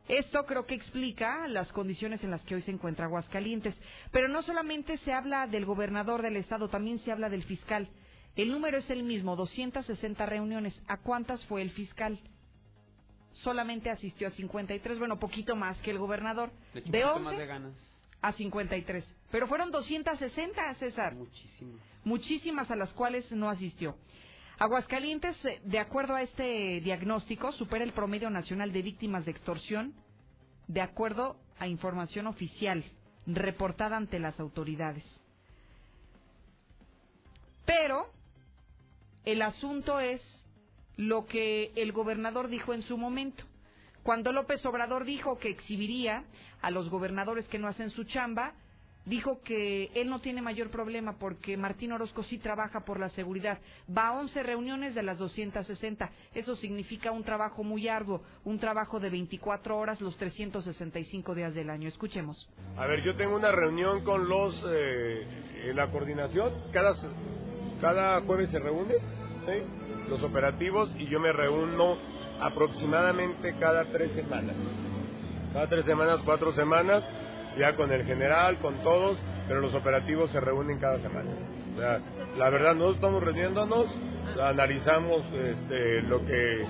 [0.10, 3.76] Esto creo que explica las condiciones en las que hoy se encuentra Aguascalientes.
[4.12, 7.88] Pero no solamente se habla del gobernador del estado, también se habla del fiscal.
[8.36, 10.74] El número es el mismo, 260 reuniones.
[10.88, 12.20] ¿A cuántas fue el fiscal?
[13.34, 16.52] Solamente asistió a 53, bueno, poquito más que el gobernador.
[16.74, 17.74] De 11 más de ganas.
[18.22, 19.06] a 53.
[19.30, 21.14] Pero fueron 260, César.
[21.14, 21.78] Muchísimo.
[22.04, 23.96] Muchísimas a las cuales no asistió.
[24.60, 29.93] Aguascalientes, eh, de acuerdo a este diagnóstico, supera el promedio nacional de víctimas de extorsión,
[30.68, 32.84] de acuerdo a información oficial
[33.26, 35.05] reportada ante las autoridades.
[37.66, 38.12] Pero
[39.24, 40.22] el asunto es
[40.97, 43.45] lo que el gobernador dijo en su momento.
[44.03, 46.26] Cuando López Obrador dijo que exhibiría
[46.62, 48.53] a los gobernadores que no hacen su chamba,
[49.10, 53.57] dijo que él no tiene mayor problema porque Martín Orozco sí trabaja por la seguridad.
[53.95, 56.10] Va a 11 reuniones de las 260.
[56.36, 61.72] Eso significa un trabajo muy arduo, un trabajo de 24 horas los 365 días del
[61.72, 61.88] año.
[61.88, 62.47] Escuchemos.
[62.78, 65.26] A ver, yo tengo una reunión con los, eh,
[65.66, 66.95] en la coordinación, cada,
[67.82, 70.07] cada jueves se reúne, ¿sí?
[70.07, 71.97] Los operativos y yo me reúno
[72.39, 74.55] aproximadamente cada tres semanas.
[75.51, 77.03] Cada tres semanas, cuatro semanas,
[77.58, 81.30] ya con el general, con todos, pero los operativos se reúnen cada semana.
[81.76, 82.00] O sea,
[82.38, 83.86] la verdad, nosotros estamos reuniéndonos,
[84.39, 86.66] analizamos este, lo que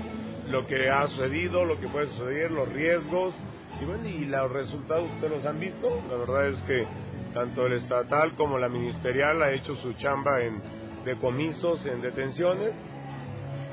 [0.49, 3.35] lo que ha sucedido, lo que puede suceder, los riesgos,
[3.79, 6.01] y bueno, y los resultados ustedes los han visto.
[6.09, 6.87] La verdad es que
[7.33, 10.61] tanto el estatal como la ministerial ha hecho su chamba en
[11.05, 12.71] decomisos, en detenciones,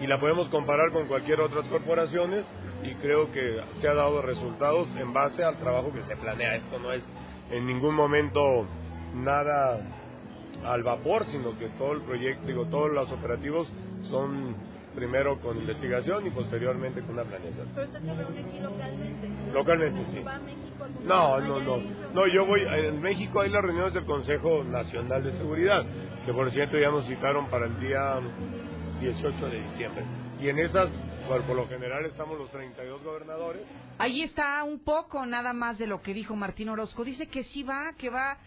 [0.00, 2.44] y la podemos comparar con cualquier otras corporaciones
[2.82, 6.56] y creo que se ha dado resultados en base al trabajo que se planea.
[6.56, 7.02] Esto no es
[7.50, 8.66] en ningún momento
[9.14, 9.80] nada
[10.64, 13.68] al vapor, sino que todo el proyecto, digo, todos los operativos
[14.10, 14.54] son
[14.96, 17.68] primero con investigación y posteriormente con una planeación.
[17.74, 19.30] Pero usted se reúne aquí localmente.
[19.52, 20.20] Localmente, sí.
[20.20, 21.78] ¿Va a México algún No, no, ¿Allá no.
[22.14, 25.84] No, yo voy, en México hay las reuniones del Consejo Nacional de Seguridad,
[26.24, 28.18] que por cierto ya nos citaron para el día
[29.00, 30.02] 18 de diciembre.
[30.40, 30.88] Y en esas,
[31.26, 33.62] por, lo general estamos los 32 gobernadores.
[33.98, 37.04] Ahí está un poco nada más de lo que dijo Martín Orozco.
[37.04, 38.38] Dice que sí va, que va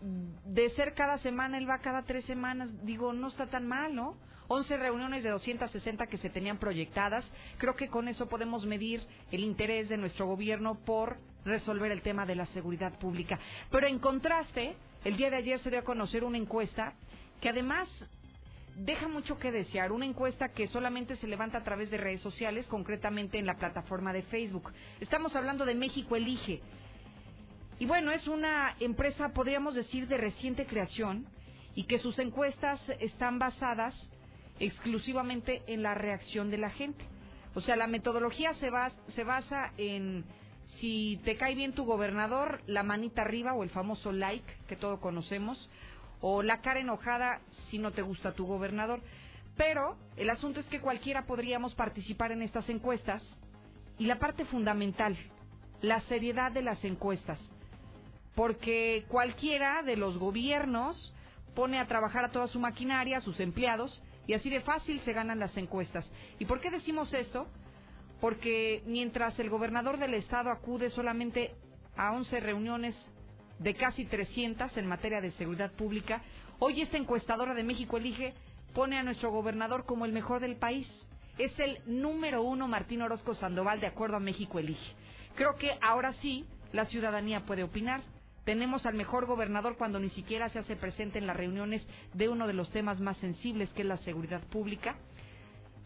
[0.00, 2.70] de ser cada semana, él va cada tres semanas.
[2.84, 4.16] Digo, no está tan mal, ¿no?
[4.48, 7.28] 11 reuniones de 260 que se tenían proyectadas.
[7.58, 9.02] Creo que con eso podemos medir
[9.32, 13.40] el interés de nuestro gobierno por resolver el tema de la seguridad pública.
[13.70, 16.94] Pero en contraste, el día de ayer se dio a conocer una encuesta
[17.40, 17.88] que además
[18.76, 19.90] deja mucho que desear.
[19.92, 24.12] Una encuesta que solamente se levanta a través de redes sociales, concretamente en la plataforma
[24.12, 24.72] de Facebook.
[25.00, 26.60] Estamos hablando de México Elige.
[27.78, 31.26] Y bueno, es una empresa, podríamos decir, de reciente creación
[31.74, 33.94] y que sus encuestas están basadas
[34.58, 37.04] exclusivamente en la reacción de la gente.
[37.54, 40.24] O sea, la metodología se, bas- se basa en
[40.80, 44.98] si te cae bien tu gobernador, la manita arriba o el famoso like que todos
[45.00, 45.68] conocemos,
[46.20, 47.40] o la cara enojada
[47.70, 49.00] si no te gusta tu gobernador.
[49.56, 53.22] Pero el asunto es que cualquiera podríamos participar en estas encuestas
[53.98, 55.16] y la parte fundamental,
[55.80, 57.40] la seriedad de las encuestas.
[58.34, 61.12] Porque cualquiera de los gobiernos
[61.54, 65.14] pone a trabajar a toda su maquinaria, a sus empleados, y así de fácil se
[65.14, 66.08] ganan las encuestas.
[66.38, 67.46] ¿Y por qué decimos esto?
[68.20, 71.54] Porque mientras el gobernador del estado acude solamente
[71.96, 72.94] a 11 reuniones
[73.58, 76.22] de casi 300 en materia de seguridad pública,
[76.58, 78.34] hoy esta encuestadora de México Elige
[78.74, 80.86] pone a nuestro gobernador como el mejor del país.
[81.38, 84.92] Es el número uno Martín Orozco Sandoval de acuerdo a México Elige.
[85.34, 88.02] Creo que ahora sí la ciudadanía puede opinar.
[88.44, 92.46] Tenemos al mejor gobernador cuando ni siquiera se hace presente en las reuniones de uno
[92.46, 94.96] de los temas más sensibles que es la seguridad pública.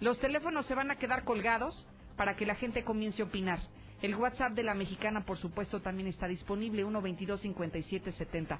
[0.00, 3.60] Los teléfonos se van a quedar colgados para que la gente comience a opinar.
[4.02, 8.58] El WhatsApp de la mexicana, por supuesto, también está disponible, 122-5770.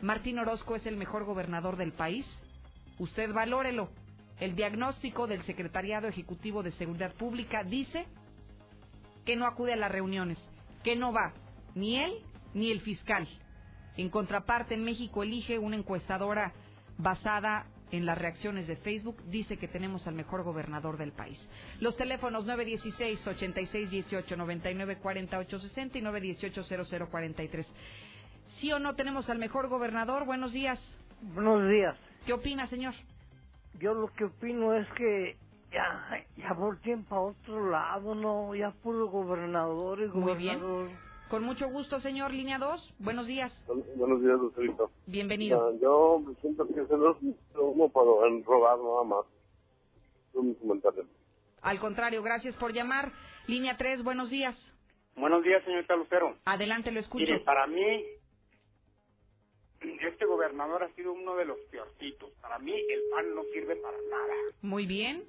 [0.00, 2.26] Martín Orozco es el mejor gobernador del país.
[2.98, 3.90] Usted valórelo.
[4.40, 8.06] El diagnóstico del Secretariado Ejecutivo de Seguridad Pública dice
[9.24, 10.38] que no acude a las reuniones,
[10.82, 11.32] que no va
[11.74, 12.12] ni él
[12.54, 13.28] ni el fiscal.
[13.96, 16.52] En contraparte, México elige una encuestadora
[16.96, 21.38] basada en las reacciones de Facebook, dice que tenemos al mejor gobernador del país.
[21.80, 27.66] Los teléfonos 916-8618, 9940-860 y 918-0043.
[28.60, 30.24] ¿Sí o no tenemos al mejor gobernador?
[30.24, 30.78] Buenos días.
[31.22, 31.96] Buenos días.
[32.26, 32.94] ¿Qué opina, señor?
[33.78, 35.36] Yo lo que opino es que
[35.72, 40.60] ya, ya volteen para otro lado, no, ya puro gobernador y Muy bien.
[41.30, 42.32] Con mucho gusto, señor.
[42.32, 42.94] Línea 2.
[42.98, 43.52] Buenos días.
[43.94, 44.90] Buenos días, Lucerito.
[45.06, 45.62] Bienvenido.
[45.62, 47.16] Ah, yo siento que ese no es
[47.54, 49.26] uno para enrobar nada más.
[50.32, 51.06] Comentario.
[51.62, 53.12] Al contrario, gracias por llamar.
[53.46, 54.02] Línea 3.
[54.02, 54.56] Buenos días.
[55.14, 56.36] Buenos días, señorita Lucero.
[56.46, 57.24] Adelante, lo escucho.
[57.24, 58.04] Mire, para mí,
[59.80, 62.32] este gobernador ha sido uno de los peorcitos.
[62.40, 64.34] Para mí, el PAN no sirve para nada.
[64.62, 65.22] Muy bien.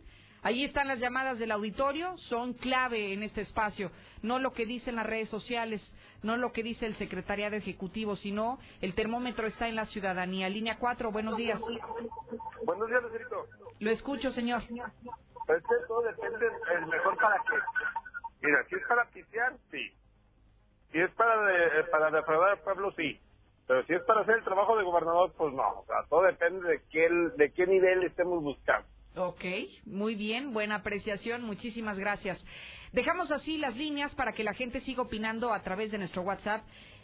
[0.44, 3.92] Ahí están las llamadas del auditorio, son clave en este espacio.
[4.22, 5.82] No lo que dicen las redes sociales,
[6.24, 10.50] no lo que dice el secretariado ejecutivo, sino el termómetro está en la ciudadanía.
[10.50, 11.60] Línea 4, buenos días.
[12.66, 13.46] Buenos días, Lucerito.
[13.80, 14.62] Lo escucho, señor.
[14.64, 16.46] Es que todo depende
[16.76, 17.56] el mejor para qué.
[18.42, 19.92] Mira, si es para pistear, sí.
[20.92, 23.20] Si es para, de- para defraudar al pueblo, sí.
[23.68, 25.64] Pero si es para hacer el trabajo de gobernador, pues no.
[25.80, 28.88] O sea, todo depende de qué, de qué nivel estemos buscando.
[29.16, 29.44] Ok,
[29.86, 32.42] muy bien, buena apreciación, muchísimas gracias.
[32.92, 36.64] Dejamos así las líneas para que la gente siga opinando a través de nuestro WhatsApp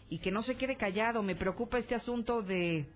[0.09, 1.23] y que no se quede callado.
[1.23, 2.87] Me preocupa este asunto de,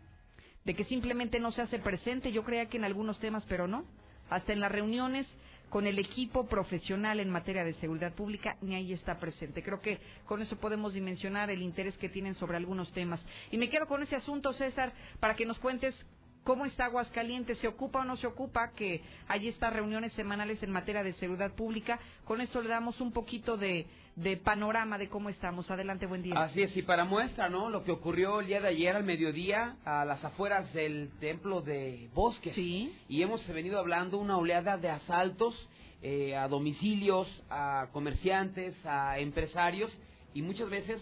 [0.65, 2.31] de que simplemente no se hace presente.
[2.31, 3.85] Yo creía que en algunos temas, pero no.
[4.29, 5.25] Hasta en las reuniones
[5.69, 9.63] con el equipo profesional en materia de seguridad pública, ni ahí está presente.
[9.63, 13.25] Creo que con eso podemos dimensionar el interés que tienen sobre algunos temas.
[13.51, 15.95] Y me quedo con ese asunto, César, para que nos cuentes
[16.43, 17.59] ¿Cómo está Aguascalientes?
[17.59, 21.53] ¿Se ocupa o no se ocupa que hay estas reuniones semanales en materia de seguridad
[21.53, 21.99] pública?
[22.25, 23.85] Con esto le damos un poquito de,
[24.15, 25.69] de panorama de cómo estamos.
[25.69, 26.33] Adelante, buen día.
[26.35, 27.69] Así es, y para muestra, ¿no?
[27.69, 32.09] Lo que ocurrió el día de ayer al mediodía a las afueras del templo de
[32.15, 32.55] Bosques.
[32.55, 32.91] Sí.
[33.07, 35.55] Y hemos venido hablando una oleada de asaltos
[36.01, 39.95] eh, a domicilios, a comerciantes, a empresarios,
[40.33, 40.99] y muchas veces,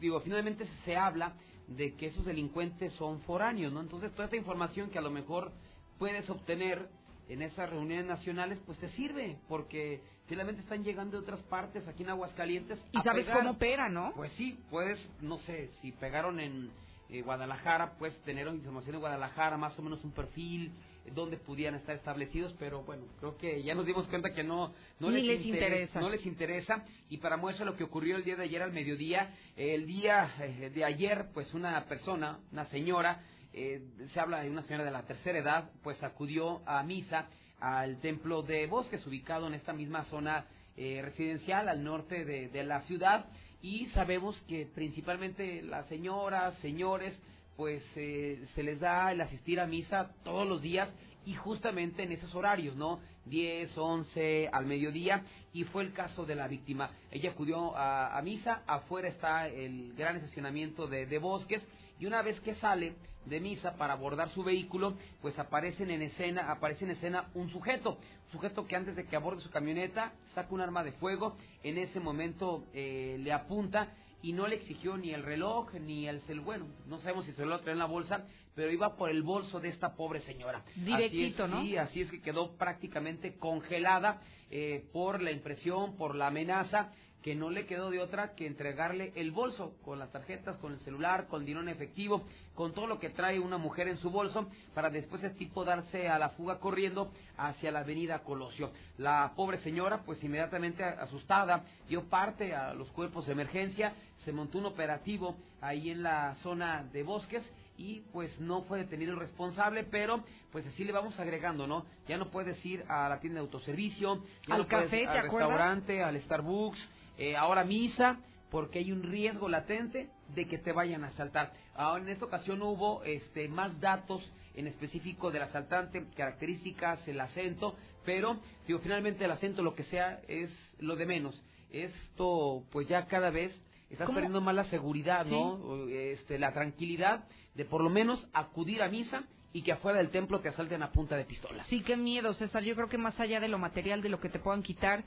[0.00, 1.34] digo, finalmente se habla
[1.70, 3.80] de que esos delincuentes son foráneos, ¿no?
[3.80, 5.52] Entonces, toda esta información que a lo mejor
[5.98, 6.88] puedes obtener
[7.28, 12.02] en esas reuniones nacionales, pues te sirve, porque finalmente están llegando de otras partes aquí
[12.02, 12.78] en Aguascalientes.
[12.92, 13.38] Y a sabes pegar.
[13.38, 14.12] cómo opera, ¿no?
[14.16, 16.70] Pues sí, puedes, no sé, si pegaron en
[17.08, 20.72] eh, Guadalajara, puedes tener información de Guadalajara, más o menos un perfil,
[21.14, 25.10] dónde pudieran estar establecidos, pero bueno, creo que ya nos dimos cuenta que no, no
[25.10, 26.00] les inter- interesa.
[26.00, 26.84] No les interesa.
[27.08, 30.70] Y para muestra lo que ocurrió el día de ayer al mediodía, el día eh,
[30.74, 33.22] de ayer, pues una persona, una señora,
[33.52, 33.82] eh,
[34.12, 37.28] se habla de una señora de la tercera edad, pues acudió a misa
[37.58, 40.46] al templo de Bosques, ubicado en esta misma zona
[40.76, 43.26] eh, residencial al norte de, de la ciudad.
[43.62, 47.14] Y sabemos que principalmente las señoras, señores,
[47.60, 50.88] pues eh, se les da el asistir a misa todos los días
[51.26, 53.00] y justamente en esos horarios, ¿no?
[53.26, 56.90] 10, 11, al mediodía, y fue el caso de la víctima.
[57.10, 61.62] Ella acudió a, misa, afuera está el gran estacionamiento de, de bosques,
[61.98, 62.94] y una vez que sale
[63.26, 67.98] de misa para abordar su vehículo, pues aparecen en escena, aparece en escena un sujeto,
[68.32, 72.00] sujeto que antes de que aborde su camioneta saca un arma de fuego, en ese
[72.00, 73.92] momento eh, le apunta
[74.22, 77.44] y no le exigió ni el reloj ni el cel, bueno, no sabemos si se
[77.44, 80.62] lo trae en la bolsa, pero iba por el bolso de esta pobre señora.
[80.76, 81.62] Directito, así es, ¿no?
[81.62, 86.90] Sí, así es que quedó prácticamente congelada eh, por la impresión, por la amenaza,
[87.22, 90.80] que no le quedó de otra que entregarle el bolso con las tarjetas, con el
[90.80, 94.48] celular, con dinero en efectivo, con todo lo que trae una mujer en su bolso,
[94.74, 98.70] para después el tipo darse a la fuga corriendo hacia la avenida Colosio.
[98.96, 103.94] La pobre señora, pues inmediatamente asustada, dio parte a los cuerpos de emergencia,
[104.24, 107.42] se montó un operativo ahí en la zona de bosques
[107.76, 111.86] y pues no fue detenido el responsable, pero pues así le vamos agregando, ¿no?
[112.06, 115.08] Ya no puedes ir a la tienda de autoservicio, ya Al no puedes café, ¿te
[115.08, 115.48] al acuerdas?
[115.50, 116.78] restaurante, al Starbucks,
[117.16, 121.52] eh, ahora misa, porque hay un riesgo latente de que te vayan a asaltar.
[121.74, 124.22] Ahora en esta ocasión hubo este más datos
[124.54, 130.20] en específico del asaltante, características, el acento, pero digo finalmente el acento lo que sea
[130.28, 131.42] es lo de menos.
[131.70, 133.52] Esto pues ya cada vez
[133.90, 134.16] estás ¿Cómo?
[134.16, 135.86] perdiendo más la seguridad, ¿no?
[135.88, 137.24] Este, la tranquilidad
[137.54, 140.92] de por lo menos acudir a misa y que afuera del templo te asalten a
[140.92, 141.64] punta de pistola.
[141.64, 142.62] Sí, qué miedo, César.
[142.62, 145.04] Yo creo que más allá de lo material, de lo que te puedan quitar,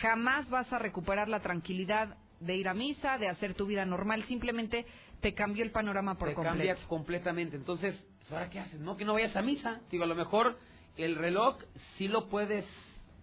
[0.00, 4.24] jamás vas a recuperar la tranquilidad de ir a misa, de hacer tu vida normal.
[4.24, 4.86] Simplemente
[5.20, 6.56] te cambió el panorama por te completo.
[6.58, 7.56] cambia completamente.
[7.56, 8.80] Entonces, pues, ¿ahora qué haces?
[8.80, 9.80] No, que no vayas a misa.
[9.90, 10.58] Digo, a lo mejor
[10.96, 11.58] el reloj
[11.98, 12.64] sí lo puedes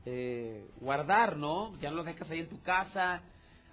[0.05, 1.75] eh, guardar, ¿no?
[1.79, 3.21] Ya lo dejas ahí en tu casa,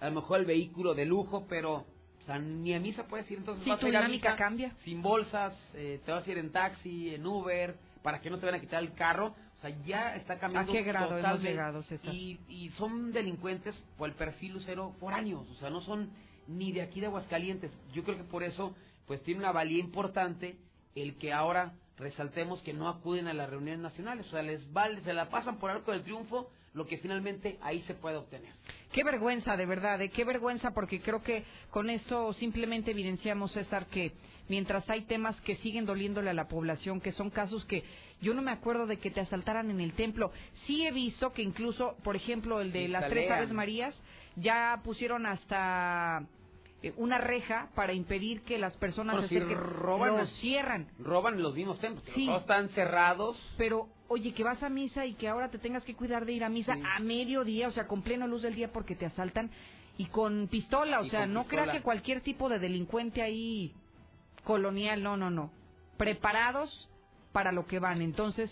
[0.01, 1.75] a lo mejor el vehículo de lujo, pero
[2.21, 3.39] o sea, ni a misa puedes ir.
[3.39, 4.73] Entonces Sí, vas tu a ir a dinámica misa cambia.
[4.85, 8.47] Sin bolsas, eh, te vas a ir en taxi, en Uber, para que no te
[8.47, 9.35] vayan a quitar el carro.
[9.57, 12.15] O sea, ya está cambiando ¿A qué grado hemos llegado, César?
[12.15, 16.11] Y, y son delincuentes por el perfil lucero foráneos, o sea, no son
[16.47, 17.73] ni de aquí de Aguascalientes.
[17.93, 18.75] Yo creo que por eso
[19.07, 20.59] pues tiene una valía importante
[20.95, 25.01] el que ahora resaltemos que no acuden a las reuniones nacionales, o sea, les vale,
[25.01, 28.53] se la pasan por arco del triunfo lo que finalmente ahí se puede obtener.
[28.93, 30.09] Qué vergüenza, de verdad, ¿eh?
[30.09, 34.13] qué vergüenza, porque creo que con esto simplemente evidenciamos, César, que
[34.49, 37.85] mientras hay temas que siguen doliéndole a la población, que son casos que
[38.21, 40.33] yo no me acuerdo de que te asaltaran en el templo.
[40.67, 43.31] Sí he visto que incluso, por ejemplo, el de las tres.
[43.31, 43.95] Aves Marías,
[44.37, 46.27] ya pusieron hasta
[46.97, 50.89] una reja para impedir que las personas Bueno, si roban- Los cierran.
[51.01, 52.27] Roban los mismos templos, Sí.
[52.27, 53.37] todos están cerrados.
[53.57, 56.45] Pero, oye, que vas a misa y que ahora te tengas que cuidar de ir
[56.45, 59.51] a misa a mediodía, o sea, con plena luz del día porque te asaltan
[59.97, 61.63] y con pistola, o Y sea, no pistola.
[61.63, 63.75] creas que cualquier tipo de delincuente ahí
[64.45, 65.51] colonial, no, no, no.
[65.97, 66.89] Preparados
[67.33, 68.01] para lo que van.
[68.03, 68.51] Entonces,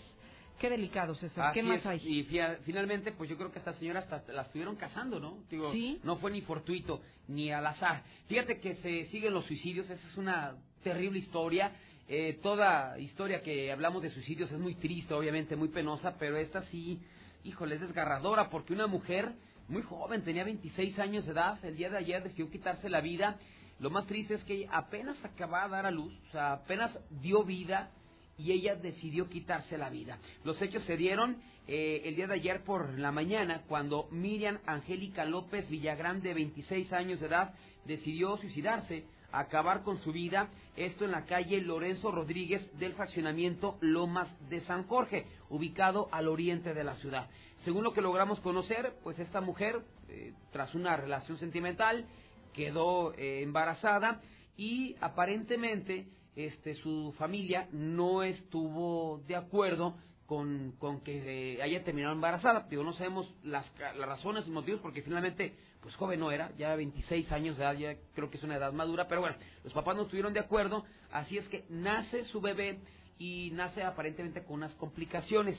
[0.59, 1.53] qué delicado, César.
[1.53, 2.01] ¿Qué más es, hay?
[2.03, 5.37] Y fia- finalmente, pues yo creo que esta señora hasta la estuvieron casando, ¿no?
[5.49, 5.99] Digo, Sí.
[6.03, 8.03] no fue ni fortuito ni al azar.
[8.27, 11.71] Fíjate que se siguen los suicidios, esa es una terrible historia.
[12.09, 16.63] Eh, toda historia que hablamos de suicidios es muy triste, obviamente, muy penosa, pero esta
[16.63, 16.99] sí,
[17.43, 19.33] híjole, es desgarradora porque una mujer
[19.67, 23.37] muy joven, tenía 26 años de edad, el día de ayer decidió quitarse la vida.
[23.79, 27.43] Lo más triste es que apenas acababa de dar a luz, o sea, apenas dio
[27.43, 27.91] vida
[28.37, 30.19] y ella decidió quitarse la vida.
[30.43, 35.25] Los hechos se dieron eh, el día de ayer por la mañana cuando Miriam Angélica
[35.25, 37.53] López Villagrán, de 26 años de edad,
[37.85, 44.29] decidió suicidarse, acabar con su vida, esto en la calle Lorenzo Rodríguez del fraccionamiento Lomas
[44.49, 47.29] de San Jorge, ubicado al oriente de la ciudad.
[47.63, 52.05] Según lo que logramos conocer, pues esta mujer, eh, tras una relación sentimental,
[52.53, 54.21] quedó eh, embarazada
[54.55, 56.07] y aparentemente
[56.37, 59.95] este su familia no estuvo de acuerdo
[60.27, 62.67] con, con que eh, haya terminado embarazada.
[62.69, 66.75] Digo, no sabemos las, las razones y motivos porque finalmente, pues joven no era, ya
[66.75, 69.95] 26 años de edad, ya creo que es una edad madura, pero bueno, los papás
[69.95, 72.79] no estuvieron de acuerdo, así es que nace su bebé
[73.17, 75.57] y nace aparentemente con unas complicaciones.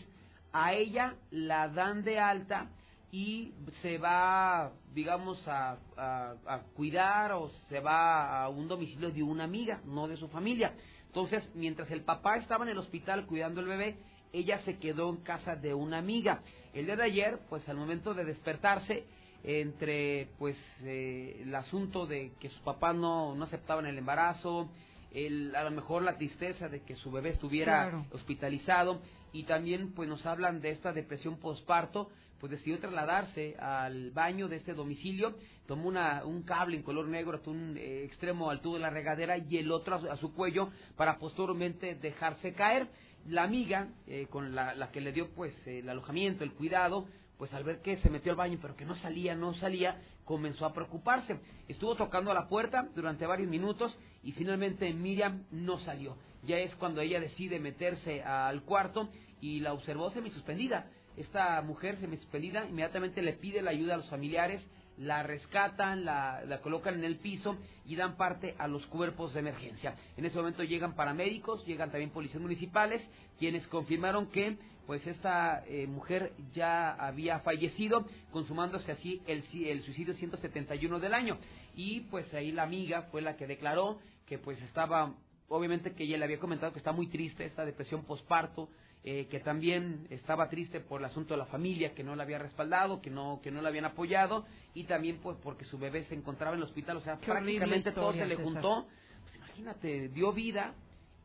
[0.52, 2.70] A ella la dan de alta
[3.10, 9.22] y se va, digamos, a, a- a cuidar o se va a un domicilio de
[9.22, 10.74] una amiga, no de su familia.
[11.06, 13.96] Entonces, mientras el papá estaba en el hospital cuidando el bebé,
[14.32, 16.42] ella se quedó en casa de una amiga.
[16.74, 19.06] El día de ayer, pues al momento de despertarse,
[19.42, 24.68] entre pues eh, el asunto de que sus papás no, no aceptaban el embarazo,
[25.12, 28.06] el, a lo mejor la tristeza de que su bebé estuviera Claro.
[28.12, 29.00] hospitalizado
[29.32, 32.10] y también pues nos hablan de esta depresión postparto,
[32.40, 35.34] pues decidió trasladarse al baño de este domicilio,
[35.66, 38.90] tomó una, un cable en color negro hasta un eh, extremo al tubo de la
[38.90, 42.88] regadera y el otro a su, a su cuello para posteriormente dejarse caer.
[43.26, 47.52] La amiga, eh, con la, la que le dio pues el alojamiento, el cuidado, pues
[47.54, 50.72] al ver que se metió al baño pero que no salía, no salía, comenzó a
[50.72, 51.40] preocuparse.
[51.68, 56.16] Estuvo tocando a la puerta durante varios minutos y finalmente Miriam no salió.
[56.44, 59.08] Ya es cuando ella decide meterse al cuarto
[59.40, 60.90] y la observó semisuspendida.
[61.18, 64.64] Esta mujer semisuspendida inmediatamente le pide la ayuda a los familiares,
[64.96, 69.40] la rescatan, la, la colocan en el piso y dan parte a los cuerpos de
[69.40, 69.96] emergencia.
[70.16, 73.04] En ese momento llegan paramédicos, llegan también policías municipales,
[73.38, 80.14] quienes confirmaron que pues esta eh, mujer ya había fallecido, consumándose así el, el suicidio
[80.14, 81.36] 171 del año.
[81.74, 85.14] Y pues ahí la amiga fue la que declaró que pues estaba,
[85.48, 88.70] obviamente que ella le había comentado que está muy triste, esta depresión posparto,
[89.10, 92.38] eh, que también estaba triste por el asunto de la familia, que no la había
[92.38, 94.44] respaldado, que no, que no la habían apoyado,
[94.74, 97.92] y también pues porque su bebé se encontraba en el hospital, o sea, Qué prácticamente
[97.92, 98.86] todo se le juntó.
[99.22, 100.74] Pues imagínate, dio vida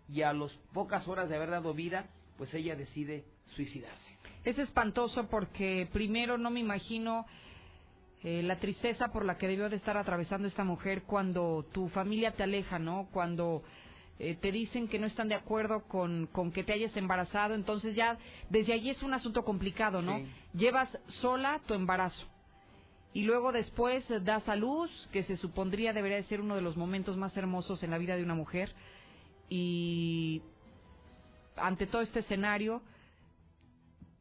[0.07, 2.07] y a las pocas horas de haber dado vida,
[2.37, 4.17] pues ella decide suicidarse.
[4.45, 7.25] Es espantoso porque primero no me imagino
[8.23, 12.31] eh, la tristeza por la que debió de estar atravesando esta mujer cuando tu familia
[12.31, 13.09] te aleja, ¿no?
[13.11, 13.61] Cuando
[14.19, 17.95] eh, te dicen que no están de acuerdo con, con que te hayas embarazado, entonces
[17.95, 18.17] ya
[18.49, 20.17] desde allí es un asunto complicado, ¿no?
[20.17, 20.25] Sí.
[20.53, 20.89] Llevas
[21.21, 22.27] sola tu embarazo
[23.13, 26.77] y luego después das a luz, que se supondría debería de ser uno de los
[26.77, 28.73] momentos más hermosos en la vida de una mujer
[29.49, 30.41] y
[31.55, 32.81] ante todo este escenario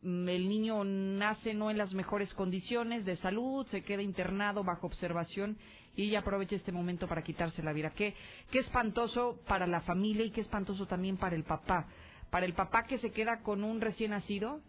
[0.02, 4.86] mm, el niño nace no en las mejores condiciones de salud, se queda internado bajo
[4.86, 5.56] observación
[5.96, 7.90] y ella aprovecha este momento para quitarse la vida.
[7.90, 8.14] Qué,
[8.50, 11.86] qué espantoso para la familia y qué espantoso también para el papá.
[12.30, 14.60] Para el papá que se queda con un recién nacido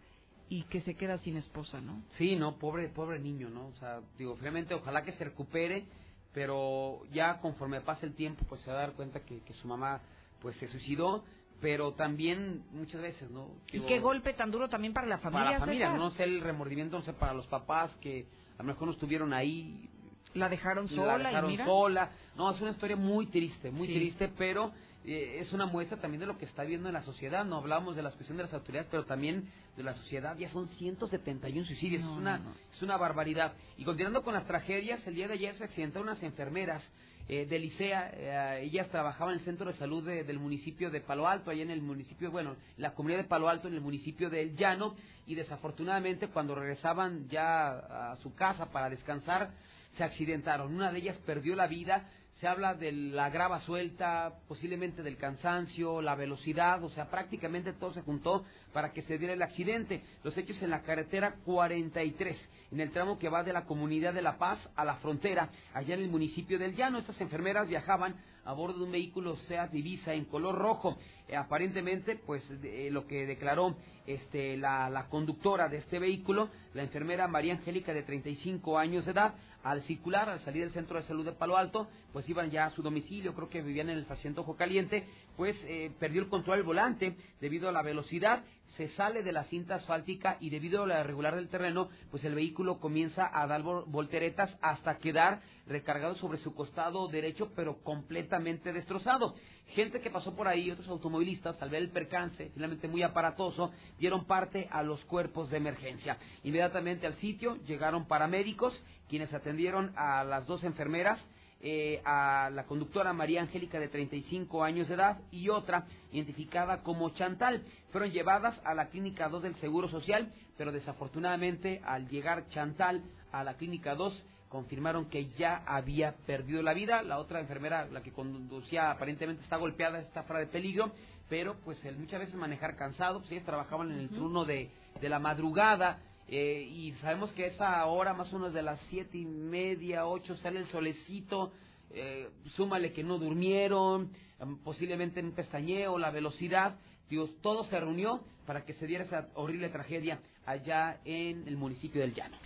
[0.48, 2.02] y que se queda sin esposa, ¿no?
[2.18, 3.68] Sí, no, pobre, pobre niño, ¿no?
[3.68, 5.86] O sea, digo, finalmente ojalá que se recupere,
[6.32, 9.66] pero ya conforme pase el tiempo, pues se va a dar cuenta que, que su
[9.66, 10.02] mamá,
[10.40, 11.24] pues se suicidó,
[11.60, 13.48] pero también muchas veces, ¿no?
[13.72, 15.44] Digo, y qué golpe tan duro también para la familia.
[15.44, 15.98] para la familia, César.
[15.98, 18.26] no sé el remordimiento, no sé, para los papás que
[18.58, 19.88] a lo mejor no estuvieron ahí.
[20.34, 21.64] La dejaron la sola y dejaron mira.
[21.64, 22.10] sola.
[22.36, 23.94] No, es una historia muy triste, muy Sí.
[23.94, 24.72] triste, pero
[25.06, 27.44] eh, es una muestra también de lo que está viendo en la sociedad.
[27.44, 30.36] No hablamos de la cuestión de las autoridades, pero también de la sociedad.
[30.38, 32.50] Ya son 171 suicidios, No, es, una, no, no.
[32.74, 33.52] es una barbaridad.
[33.76, 36.82] Y continuando con las tragedias, el día de ayer se accidentaron unas enfermeras
[37.28, 38.10] eh, de Licea.
[38.14, 41.62] eh, ellas trabajaban en el centro de salud de- del municipio de Palo Alto, allá
[41.62, 44.94] en el municipio, bueno, la comunidad de Palo Alto, en el municipio del Llano.
[45.26, 49.52] Y desafortunadamente, cuando regresaban ya a su casa para descansar,
[49.96, 50.74] se accidentaron.
[50.74, 52.08] Una de ellas perdió la vida.
[52.40, 57.94] Se habla de la grava suelta, posiblemente del cansancio, la velocidad, o sea, prácticamente todo
[57.94, 60.02] se juntó para que se diera el accidente.
[60.24, 62.36] Los hechos en la carretera 43,
[62.72, 65.94] en el tramo que va de la comunidad de La Paz a la frontera, allá
[65.94, 66.98] en el municipio del Llano.
[66.98, 70.96] Estas enfermeras viajaban a bordo de un vehículo Seat Ibiza en color rojo.
[71.28, 73.76] Eh, aparentemente, pues eh, lo que declaró
[74.06, 79.12] este, la, la conductora de este vehículo, la enfermera María Angélica de 35 años de
[79.12, 79.34] edad,
[79.64, 82.70] al circular, al salir del centro de salud de Palo Alto, pues iban ya a
[82.70, 85.06] su domicilio, creo que vivían en el Faciendo Ojo Caliente,
[85.38, 88.44] pues eh, perdió el control del volante debido a la velocidad,
[88.76, 92.34] se sale de la cinta asfáltica y debido a la irregular del terreno, pues el
[92.34, 98.72] vehículo comienza a dar vol- volteretas hasta quedar recargado sobre su costado derecho, pero completamente
[98.72, 99.34] destrozado.
[99.68, 104.26] Gente que pasó por ahí, otros automovilistas, al ver el percance, finalmente muy aparatoso, dieron
[104.26, 106.18] parte a los cuerpos de emergencia.
[106.42, 111.18] Inmediatamente al sitio llegaron paramédicos, quienes atendieron a las dos enfermeras,
[111.66, 117.08] eh, a la conductora María Angélica de 35 años de edad y otra identificada como
[117.08, 117.62] Chantal.
[117.90, 123.02] Fueron llevadas a la clínica 2 del Seguro Social, pero desafortunadamente al llegar Chantal
[123.32, 124.12] a la clínica 2
[124.50, 127.02] confirmaron que ya había perdido la vida.
[127.02, 130.92] La otra enfermera, la que conducía, aparentemente está golpeada, está fuera de peligro,
[131.30, 135.08] pero pues el muchas veces manejar cansado, pues ellas trabajaban en el turno de, de
[135.08, 135.98] la madrugada.
[136.28, 140.06] Eh, y sabemos que a esa hora, más o menos de las siete y media,
[140.06, 141.52] ocho, sale el solecito,
[141.90, 144.10] eh, súmale que no durmieron,
[144.40, 146.76] em, posiblemente en un pestañeo, la velocidad,
[147.10, 152.00] Dios, todo se reunió para que se diera esa horrible tragedia allá en el municipio
[152.00, 152.36] del Llano.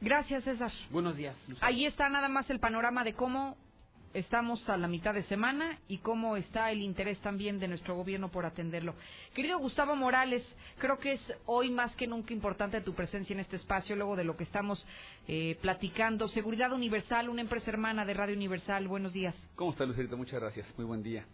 [0.00, 0.72] Gracias, César.
[0.90, 1.36] Buenos días.
[1.48, 1.66] Lucía.
[1.66, 3.56] Ahí está nada más el panorama de cómo
[4.12, 8.28] estamos a la mitad de semana y cómo está el interés también de nuestro gobierno
[8.30, 8.94] por atenderlo.
[9.34, 10.44] Querido Gustavo Morales,
[10.78, 14.24] creo que es hoy más que nunca importante tu presencia en este espacio, luego de
[14.24, 14.84] lo que estamos
[15.28, 16.28] eh, platicando.
[16.28, 18.88] Seguridad Universal, una empresa hermana de Radio Universal.
[18.88, 19.34] Buenos días.
[19.54, 20.16] ¿Cómo está Lucerito?
[20.16, 20.66] Muchas gracias.
[20.76, 21.24] Muy buen día.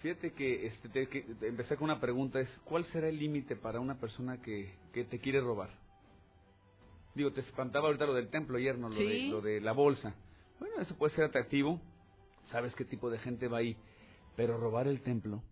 [0.00, 3.80] Fíjate que, este, te- que empecé con una pregunta, es ¿cuál será el límite para
[3.80, 5.70] una persona que, que te quiere robar?
[7.14, 8.90] Digo, te espantaba ahorita lo del templo ayer, ¿no?
[8.90, 10.14] Lo, de, lo de la bolsa.
[10.60, 11.80] Bueno, eso puede ser atractivo,
[12.50, 13.76] sabes qué tipo de gente va ahí,
[14.36, 15.42] pero robar el templo,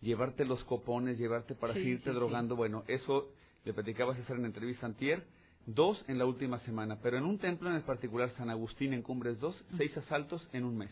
[0.00, 2.14] llevarte los copones, llevarte para Sí, seguirte sí, sí.
[2.16, 3.32] drogando, bueno, eso
[3.64, 5.24] le platicabas a hacer en entrevista antier,
[5.66, 9.38] dos en la última semana, pero en un templo en particular, San Agustín en Cumbres
[9.40, 10.90] 2, seis asaltos en un mes.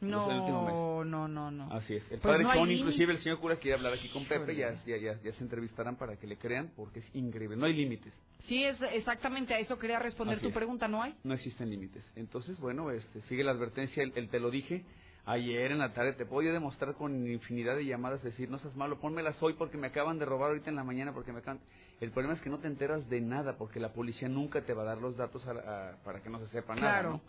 [0.00, 0.74] Último mes.
[0.74, 1.72] No, no, no, no.
[1.72, 2.02] Así es.
[2.04, 4.74] El Pues padre no Chon, inclusive el señor cura quiere hablar aquí con Pepe, ya,
[4.84, 7.56] ya, ya, ya se entrevistarán para que le crean, porque es increíble.
[7.56, 8.12] No hay límites,
[8.46, 10.54] Sí, es exactamente a eso quería responder Así tu es.
[10.54, 11.14] pregunta, ¿no hay?
[11.24, 12.04] no existen límites.
[12.14, 14.84] Entonces, bueno, este, sigue la advertencia, el, el te lo dije
[15.24, 19.00] ayer en la tarde, te puedo demostrar con infinidad de llamadas, decir, no seas malo,
[19.00, 21.58] pónmelas hoy porque me acaban de robar ahorita en la mañana, porque me acaban...
[22.00, 24.82] El problema es que no te enteras de nada, porque la policía nunca te va
[24.82, 25.50] a dar los datos a-
[25.94, 27.10] a- para que no se sepa nada, Claro.
[27.14, 27.20] ¿no?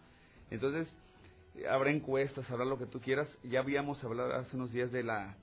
[0.52, 0.94] Entonces,
[1.70, 3.28] habrá encuestas, habrá lo que tú quieras.
[3.44, 5.36] Ya habíamos hablado hace unos días de la,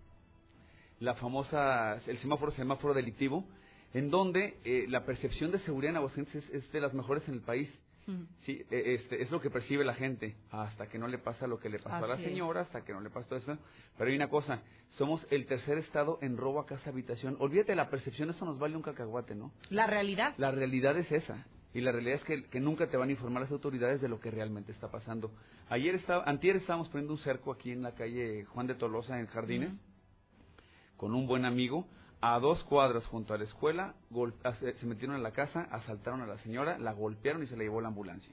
[1.01, 3.45] la famosa, el semáforo, semáforo delictivo,
[3.93, 7.35] en donde eh, la percepción de seguridad en Aguascalientes es, es de las mejores en
[7.35, 7.73] el país.
[8.43, 11.59] Sí, eh, este, es lo que percibe la gente, hasta que no le pasa lo
[11.59, 12.25] que le pasó a la es.
[12.25, 13.59] señora, hasta que no le pasa todo eso.
[13.97, 14.61] Pero hay una cosa,
[14.91, 17.37] somos el tercer estado en robo a casa habitación.
[17.41, 19.53] Olvídate de la percepción, eso nos vale un cacahuate, ¿no?
[19.71, 20.35] La realidad.
[20.37, 21.47] La realidad es esa.
[21.75, 24.21] Y la realidad es que, que nunca te van a informar las autoridades de lo
[24.21, 25.33] que realmente está pasando.
[25.69, 29.27] Ayer estaba, antier estábamos poniendo un cerco aquí en la calle Juan de Tolosa en
[29.27, 29.73] Jardines,
[30.97, 31.87] con un buen amigo,
[32.21, 36.27] a dos cuadras junto a la escuela, gol- se metieron a la casa, asaltaron a
[36.27, 38.33] la señora, la golpearon y se la llevó la ambulancia.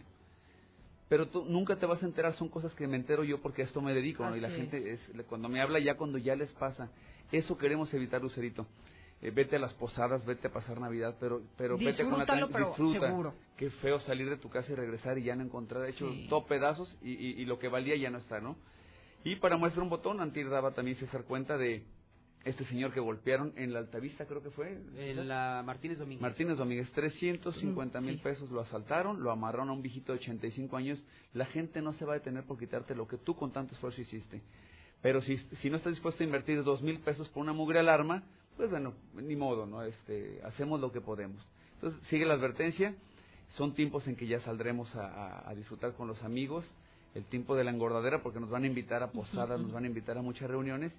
[1.10, 3.66] Pero tú nunca te vas a enterar, son cosas que me entero yo porque a
[3.66, 4.38] esto me dedico, ¿no?
[4.38, 6.90] Y la gente, es, cuando me habla ya cuando ya les pasa,
[7.34, 8.66] eso queremos evitar, Lucerito.
[9.22, 12.68] Eh, vete a las posadas, vete a pasar Navidad, pero, pero vete con la pero
[12.70, 13.08] disfruta.
[13.08, 13.36] seguro.
[13.56, 16.26] Qué feo salir de tu casa y regresar y ya no encontrar, hecho Sí.
[16.28, 18.56] todo pedazos y, y- y lo que valía ya no está, ¿no?
[19.24, 21.84] Y para muestra un botón, Antir daba también César cuenta de
[22.44, 24.72] este señor que golpearon en la Altavista, creo que fue.
[24.98, 26.22] En la Martínez Domínguez.
[26.24, 28.22] Martínez Domínguez, 350 Mm, mil sí.
[28.24, 31.00] pesos lo asaltaron, lo amarraron a un viejito de 85 años.
[31.34, 34.02] La gente no se va a detener por quitarte lo que tú con tanto esfuerzo
[34.02, 34.42] hiciste.
[35.04, 38.24] Pero si, si no estás dispuesto a invertir dos mil pesos por una mugre alarma,
[38.58, 39.84] pues bueno, ni modo, ¿no?
[39.84, 41.44] Este, hacemos lo que podemos.
[41.76, 42.96] Entonces, sigue la advertencia.
[43.58, 46.64] son tiempos en que ya saldremos a, a- a disfrutar con los amigos,
[47.16, 49.88] el tiempo de la engordadera porque nos van a invitar a posadas, nos van a
[49.88, 50.94] invitar a muchas reuniones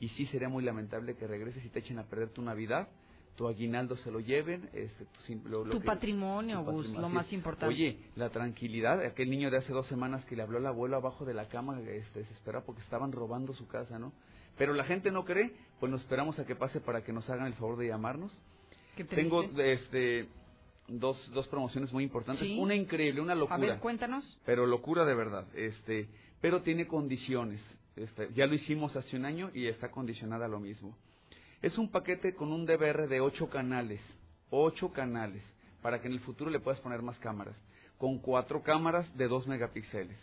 [0.00, 2.88] y sí sería muy lamentable que regreses y te echen a perder tu Navidad,
[3.36, 7.00] tu aguinaldo se lo lleven, este, tu, lo- lo Tu que- patrimonio, tu Gus, patrimonio,
[7.08, 7.74] lo más importante.
[7.74, 11.26] Oye, la tranquilidad, aquel niño de hace dos semanas que le habló al abuelo abajo
[11.26, 14.14] de la cama, este, desesperado porque estaban robando su casa, ¿no?
[14.56, 17.46] Pero la gente no cree, pues nos esperamos a que pase para que nos hagan
[17.46, 18.32] el favor de llamarnos.
[18.96, 19.04] Qué.
[19.04, 20.28] Tengo este
[20.88, 22.58] dos, dos promociones muy importantes, Sí.
[22.58, 23.56] una increíble, una locura.
[23.56, 24.38] A ver, cuéntanos.
[24.44, 26.08] Pero locura de verdad, este,
[26.40, 27.60] pero tiene condiciones.
[27.96, 30.96] Este, ya lo hicimos hace un año y está condicionada a lo mismo.
[31.62, 34.00] Es un paquete con un DVR de ocho canales,
[34.50, 35.42] ocho canales,
[35.82, 37.56] para que en el futuro le puedas poner más cámaras,
[37.98, 40.16] con cuatro cámaras de 2 megapíxeles.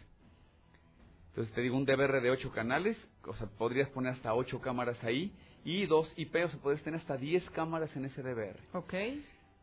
[1.36, 5.04] Entonces te digo un DVR de ocho canales, o sea, podrías poner hasta ocho cámaras
[5.04, 5.34] ahí,
[5.66, 8.94] y dos IP, o sea, puedes tener hasta 10 cámaras en ese DVR Ok.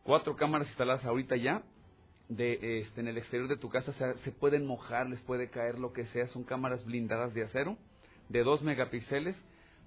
[0.02, 1.62] cuatro cámaras instaladas ahorita ya
[2.28, 5.48] de este en el exterior de tu casa o sea, se pueden mojar les puede
[5.48, 7.78] caer lo que sea son cámaras blindadas de acero
[8.28, 9.36] de 2 megapíxeles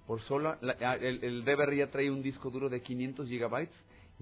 [0.06, 3.74] por sola la- ah, el, el DVR ya trae un disco duro de 500 gigabytes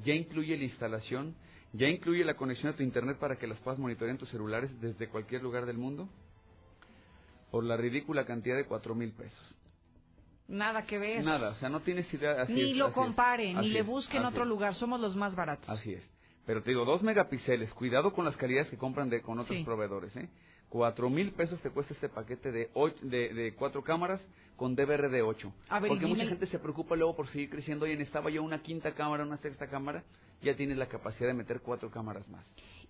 [0.04, 1.34] ya incluye la instalación
[1.72, 4.70] ya incluye la conexión a tu internet para que las puedas monitorear en tus celulares
[4.80, 6.08] desde cualquier lugar del mundo
[7.54, 9.56] por la ridícula cantidad de cuatro mil pesos
[10.48, 11.24] Nada que ver.
[11.24, 13.78] nada o sea no tienes idea así ni es, lo así es, compare, ni le
[13.78, 14.48] es, busque en otro es.
[14.48, 14.74] lugar.
[14.74, 15.68] Somos los más baratos.
[15.70, 16.02] Así es.
[16.46, 19.62] Pero te digo, dos megapíxeles, cuidado con las calidades que compran de, con otros Sí.
[19.64, 20.28] proveedores, ¿eh?
[20.68, 24.20] Cuatro mil pesos te cuesta este paquete de, ocho- de, de cuatro cámaras
[24.56, 25.52] con DVR de ocho.
[25.68, 27.84] A ver, y Porque mucha gente se preocupa luego por seguir creciendo.
[27.84, 30.02] Oye, necesitaba yo una quinta cámara, una sexta cámara.
[30.42, 32.44] Ya tienes la capacidad de meter cuatro cámaras más.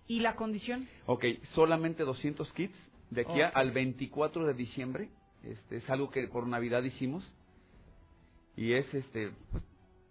[0.07, 0.87] ¿Y la condición?
[1.05, 1.23] Ok,
[1.53, 2.75] solamente 200 kits
[3.11, 5.09] de aquí a- al 24 de diciembre.
[5.43, 7.23] Este es algo que por Navidad hicimos.
[8.55, 9.31] Y es este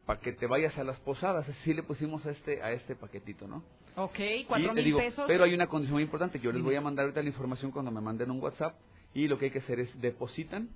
[0.06, 1.48] para que te vayas a las posadas.
[1.48, 3.62] Así le pusimos a este a este paquetito, ¿no?
[3.96, 4.18] Ok,
[4.48, 5.24] cuatro mil digo, pesos.
[5.26, 6.38] Pero hay una condición muy importante.
[6.40, 8.74] Yo les voy a mandar ahorita la información cuando me manden un WhatsApp.
[9.14, 10.68] Y lo que hay que hacer es depositan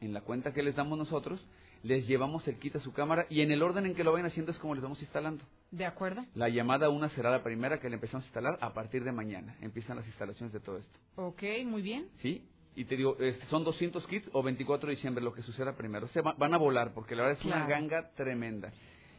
[0.00, 1.44] en la cuenta que les damos nosotros.
[1.82, 4.26] Les llevamos el kit a su cámara y en el orden en que lo vayan
[4.26, 5.44] haciendo es como les vamos instalando.
[5.70, 6.24] ¿De acuerdo?
[6.34, 9.56] La llamada una será la primera que le empezamos a instalar a partir de mañana.
[9.60, 10.98] Empiezan las instalaciones de todo esto.
[11.16, 12.08] Ok, muy bien.
[12.22, 12.44] ¿Sí?
[12.74, 13.16] Y te digo,
[13.48, 16.08] son 200 kits o 24 de diciembre lo que suceda primero.
[16.08, 18.70] Se va- van a volar porque la verdad es una ganga tremenda.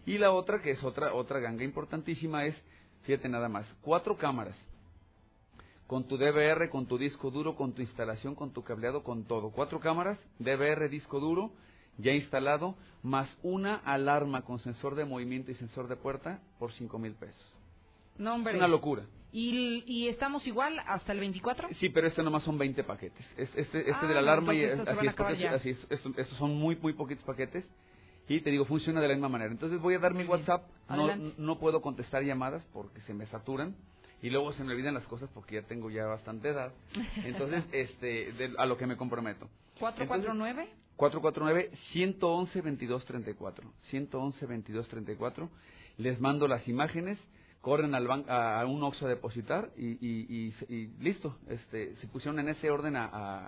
[0.05, 2.55] Y la otra, que es otra, otra ganga importantísima, es,
[3.03, 4.55] fíjate nada más, cuatro cámaras.
[5.87, 9.51] Con tu DVR, con tu disco duro, con tu instalación, con tu cableado, con todo.
[9.51, 11.51] Cuatro cámaras, DVR, disco duro,
[11.97, 16.99] ya instalado, más una alarma con sensor de movimiento y sensor de puerta por cinco
[16.99, 17.41] mil pesos.
[18.17, 18.53] No, hombre.
[18.53, 19.03] Es una locura.
[19.31, 21.69] ¿Y, ¿Y estamos igual hasta el 24?
[21.79, 23.25] Sí, pero este nomás son 20 paquetes.
[23.37, 26.17] Es- Este, este Ah, de la alarma y estos así es, porque así es, estos,
[26.17, 27.67] estos son muy muy poquitos paquetes
[28.29, 29.51] y te digo funciona de la misma manera.
[29.51, 30.63] Entonces voy a dar mi WhatsApp.
[30.89, 31.07] No,
[31.37, 33.75] no puedo contestar llamadas porque se me saturan
[34.21, 36.71] y luego se me olvidan las cosas porque ya tengo ya bastante edad.
[37.23, 39.47] Entonces, este, de- a lo que me comprometo.
[39.79, 40.67] ¿449?
[40.97, 43.63] 449-111-2234.
[43.91, 45.49] 111-2234.
[45.97, 47.17] Les mando las imágenes,
[47.61, 51.37] corren al ban- a, un Oxxo a depositar y, y, y- y listo.
[51.47, 53.45] Este, se pusieron en ese orden a, a-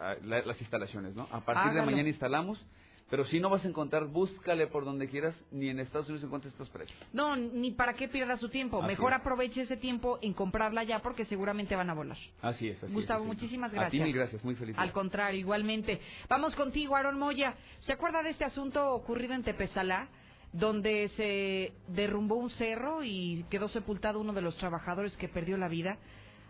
[0.00, 1.26] a la- las instalaciones, ¿no?
[1.32, 2.64] A partir de mañana instalamos,
[3.10, 6.52] pero si no vas a encontrar, búscale por donde quieras, ni en Estados Unidos encuentras
[6.52, 6.98] estos precios.
[7.12, 8.78] No, ni para qué pierda su tiempo.
[8.78, 9.18] Así Mejor es.
[9.20, 12.18] aproveche ese tiempo en comprarla ya porque seguramente van a volar.
[12.42, 14.04] Así es, así Gustavo, es, así muchísimas A ti gracias.
[14.04, 14.76] mil gracias, muy feliz.
[14.78, 16.00] Al contrario, igualmente.
[16.28, 17.54] Vamos contigo, Aaron Moya.
[17.80, 20.08] ¿Se acuerda de este asunto ocurrido en Tepezalá?
[20.52, 25.68] Donde se derrumbó un cerro y quedó sepultado uno de los trabajadores que perdió la
[25.68, 25.98] vida.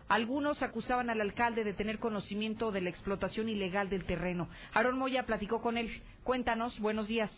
[0.09, 4.49] Algunos acusaban al alcalde de tener conocimiento de la explotación ilegal del terreno.
[4.73, 6.01] Aaron Moya platicó con él.
[6.23, 7.29] Cuéntanos, buenos días.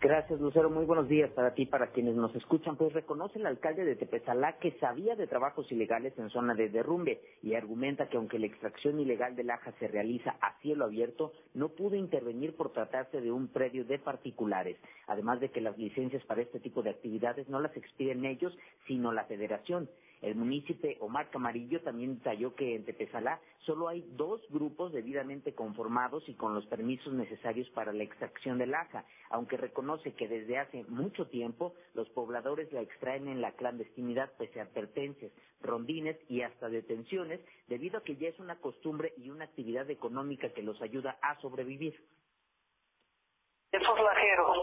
[0.00, 0.68] Gracias, Lucero.
[0.68, 2.76] Muy buenos días para ti para quienes nos escuchan.
[2.76, 7.22] Pues reconoce el alcalde de Tepezalá que sabía de trabajos ilegales en zona de derrumbe
[7.42, 11.70] y argumenta que aunque la extracción ilegal del aja se realiza a cielo abierto, no
[11.70, 14.76] pudo intervenir por tratarse de un predio de particulares.
[15.06, 18.52] Además de que las licencias para este tipo de actividades no las expiden ellos,
[18.86, 19.88] sino la federación.
[20.24, 26.26] El municipio Omar Camarillo también detalló que en Tepezalá solo hay dos grupos debidamente conformados
[26.30, 30.84] y con los permisos necesarios para la extracción del aja, aunque reconoce que desde hace
[30.84, 35.30] mucho tiempo los pobladores la extraen en la clandestinidad pese a advertencias,
[35.60, 40.54] rondines y hasta detenciones, debido a que ya es una costumbre y una actividad económica
[40.54, 42.02] que los ayuda a sobrevivir.
[43.72, 44.56] Esos lajeros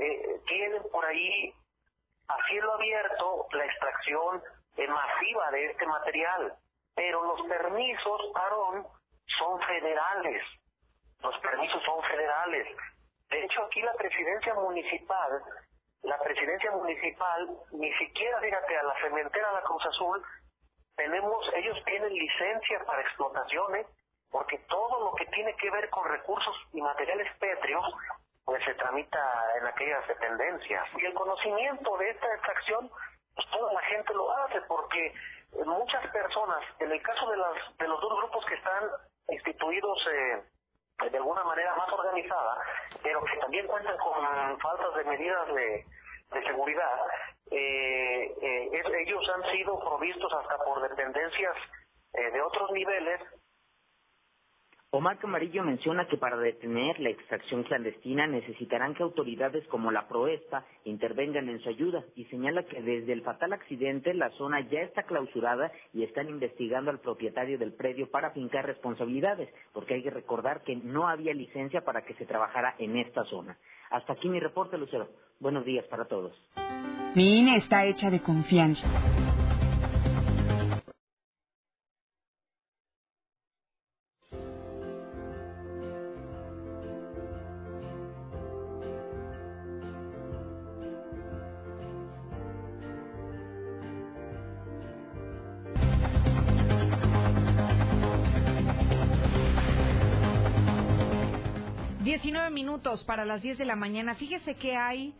[0.00, 1.52] eh, tienen por ahí
[2.28, 4.42] a cielo abierto la extracción
[4.76, 6.54] masiva de este material,
[6.94, 8.86] pero los permisos, Aarón,
[9.38, 10.42] son federales.
[11.20, 12.66] Los permisos son federales.
[13.30, 15.42] De hecho, aquí la presidencia municipal
[16.02, 20.22] la presidencia municipal, ni siquiera, fíjate, a la cementera La Cruz Azul,
[20.96, 23.86] tenemos, ellos tienen licencia para explotaciones,
[24.30, 27.84] porque todo lo que tiene que ver con recursos y materiales pétreos,
[28.44, 30.88] pues se tramita en aquellas dependencias.
[30.96, 32.90] Y el conocimiento de esta extracción,
[33.34, 35.14] pues toda la gente lo hace, porque
[35.66, 38.84] muchas personas, en el caso de, las, de los dos grupos que están
[39.28, 40.42] instituidos eh,
[41.10, 42.58] de alguna manera más organizada,
[43.02, 45.84] pero que también cuentan con faltas de medidas de,
[46.32, 47.00] de seguridad,
[47.50, 48.70] eh, eh,
[49.06, 51.56] ellos han sido provistos hasta por dependencias
[52.14, 53.20] eh, de otros niveles
[54.94, 60.66] Omar Camarillo menciona que para detener la extracción clandestina necesitarán que autoridades como la Proesta
[60.84, 65.04] intervengan en su ayuda y señala que desde el fatal accidente la zona ya está
[65.04, 70.62] clausurada y están investigando al propietario del predio para fincar responsabilidades, porque hay que recordar
[70.62, 73.56] que no había licencia para que se trabajara en esta zona.
[73.88, 75.08] Hasta aquí mi reporte, Lucero.
[75.40, 76.34] Buenos días para todos.
[77.14, 78.86] Mi INE está hecha de confianza.
[102.12, 104.14] Diecinueve minutos para las 10 de la mañana.
[104.16, 105.14] Fíjese que hay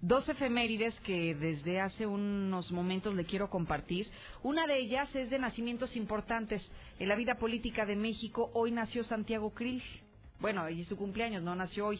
[0.00, 4.08] dos efemérides que desde hace unos momentos le quiero compartir.
[4.44, 6.62] Una de ellas es de nacimientos importantes
[7.00, 8.52] en la vida política de México.
[8.54, 9.82] Hoy nació Santiago Krill.
[10.38, 11.98] Bueno, y su cumpleaños no nació hoy.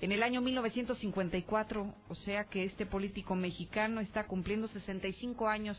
[0.00, 5.76] En el año 1954, o sea que este político mexicano está cumpliendo 65 años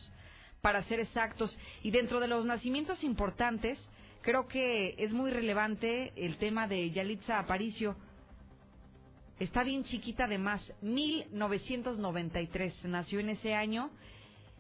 [0.60, 1.58] para ser exactos.
[1.84, 3.80] Y dentro de los nacimientos importantes,
[4.24, 7.96] creo que es muy relevante el tema de Yalitza Aparicio.
[9.40, 13.90] Está bien chiquita además, 1993 nació en ese año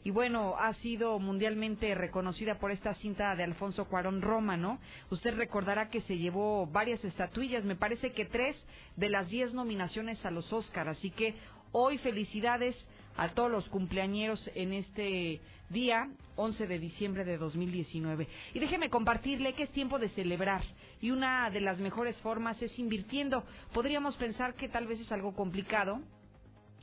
[0.05, 4.79] y bueno, ha sido mundialmente reconocida por esta cinta de Alfonso Cuarón Roma, ¿no?
[5.09, 8.55] Usted recordará que se llevó varias estatuillas, me parece que tres
[8.95, 11.35] de las diez nominaciones a los Óscar, así que
[11.73, 12.77] hoy felicidades
[13.17, 18.27] a todos los cumpleañeros en este día 11 de diciembre de 2019.
[18.53, 20.63] Y déjeme compartirle que es tiempo de celebrar
[21.01, 23.43] y una de las mejores formas es invirtiendo.
[23.73, 26.01] Podríamos pensar que tal vez es algo complicado,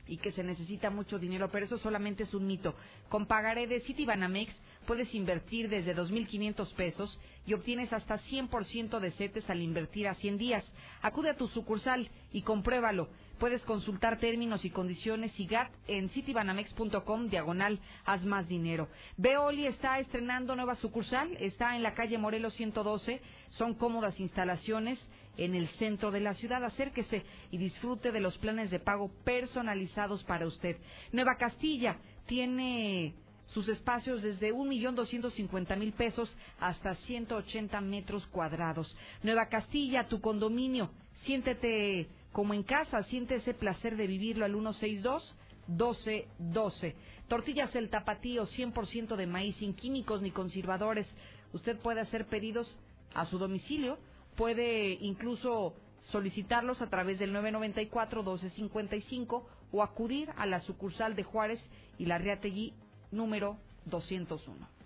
[0.07, 2.73] y que se necesita mucho dinero, pero eso solamente es un mito.
[3.09, 4.53] Con pagaré de Citibanamex
[4.85, 10.37] puedes invertir desde 2.500 pesos y obtienes hasta 100% de CETES al invertir a 100
[10.37, 10.63] días.
[11.01, 13.09] Acude a tu sucursal y compruébalo.
[13.39, 18.87] Puedes consultar términos y condiciones y GAT en citibanamex.com diagonal haz más dinero.
[19.15, 24.97] Veoli está estrenando nueva sucursal, está en la calle Morelos 112, son cómodas instalaciones
[25.37, 26.63] en el centro de la ciudad.
[26.65, 30.77] Acérquese y disfrute de los planes de pago personalizados para usted.
[31.11, 33.13] Nueva Castilla tiene
[33.45, 38.97] sus espacios desde un millón doscientos cincuenta mil pesos hasta 180 metros cuadrados.
[39.21, 40.89] Nueva Castilla, tu condominio.
[41.23, 42.07] Siéntete
[42.37, 45.35] como en casa, siente ese placer de vivirlo al 162
[45.69, 46.95] 1212.
[47.27, 51.07] Tortillas El Tapatío, 100% de maíz, sin químicos ni conservadores.
[51.51, 52.77] Usted puede hacer pedidos
[53.15, 53.97] a su domicilio,
[54.35, 55.73] puede incluso
[56.11, 61.59] solicitarlos a través del 994-1255 o acudir a la sucursal de Juárez
[61.97, 62.75] y la Riategui
[63.09, 64.76] número 201.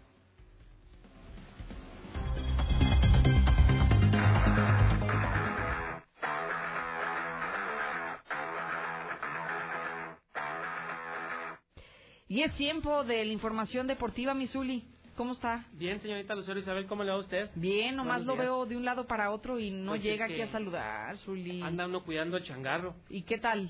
[12.32, 14.86] Y es tiempo de la información deportiva, Misuli.
[15.18, 15.66] ¿Cómo está?
[15.74, 17.50] Bien, señorita Lucero Isabel, ¿cómo le va a usted?
[17.56, 20.42] Bien, nomás lo veo de un lado para otro y no Pues llega es aquí
[20.42, 21.62] a saludar, Zuli.
[21.62, 22.96] Anda uno cuidando el changarro.
[23.10, 23.70] ¿Y qué tal?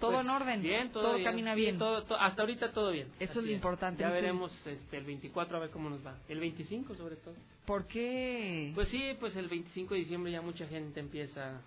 [0.00, 0.62] ¿Todo Pues, en orden?
[0.62, 1.24] Bien, todo, bien.
[1.26, 1.76] camina Sí, bien.
[1.78, 3.08] todo- to- hasta ahorita todo bien.
[3.20, 6.16] Eso Así es lo importante, Ya veremos este, el 24 a ver cómo nos va.
[6.30, 7.34] El 25 sobre todo.
[7.66, 8.72] ¿Por qué?
[8.74, 11.60] Pues sí, pues el 25 de diciembre ya mucha gente empieza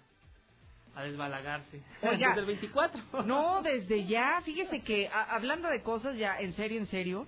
[0.95, 1.81] a desbalagarse.
[2.01, 2.30] Oiga.
[2.35, 3.01] Desde el 24.
[3.26, 7.27] No, desde ya, fíjese que a- hablando de cosas ya en serio, en serio,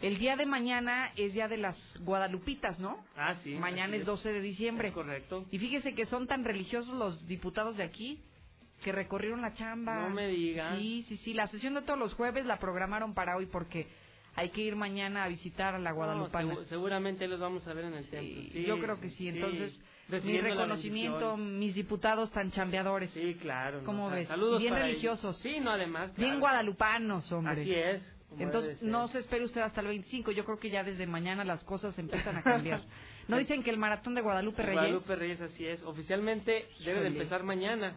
[0.00, 2.98] el día de mañana es día de las Guadalupitas, ¿no?
[3.16, 3.54] Ah, sí.
[3.54, 4.88] Mañana es 12 de diciembre.
[4.88, 5.46] Es correcto.
[5.50, 8.20] Y fíjese que son tan religiosos los diputados de aquí
[8.82, 9.94] que recorrieron la chamba.
[10.08, 10.76] No me diga.
[10.76, 11.32] Sí, sí, sí.
[11.32, 13.86] La sesión de todos los jueves la programaron para hoy porque
[14.34, 16.52] hay que ir mañana a visitar a la Guadalupana.
[16.54, 18.42] No, seguramente los vamos a ver en el templo.
[18.52, 19.28] Sí, Yo creo que sí.
[19.28, 23.10] Entonces, mi reconocimiento, mis diputados tan chambeadores.
[23.12, 23.82] Sí, claro.
[23.84, 24.28] ¿Cómo ves?
[24.28, 25.44] Saludos Bien para religiosos.
[25.44, 25.56] ellos.
[25.56, 26.14] Sí, no, además.
[26.16, 26.40] Bien claro.
[26.40, 27.62] guadalupanos, hombre.
[27.62, 28.14] Así es.
[28.38, 30.32] Entonces, no se espere usted hasta el 25.
[30.32, 32.82] Yo creo que ya desde mañana las cosas empiezan a cambiar.
[33.28, 34.80] ¿No dicen que el maratón de Guadalupe Reyes?
[34.80, 35.82] Guadalupe Reyes, así es.
[35.84, 37.96] Oficialmente debe de empezar mañana,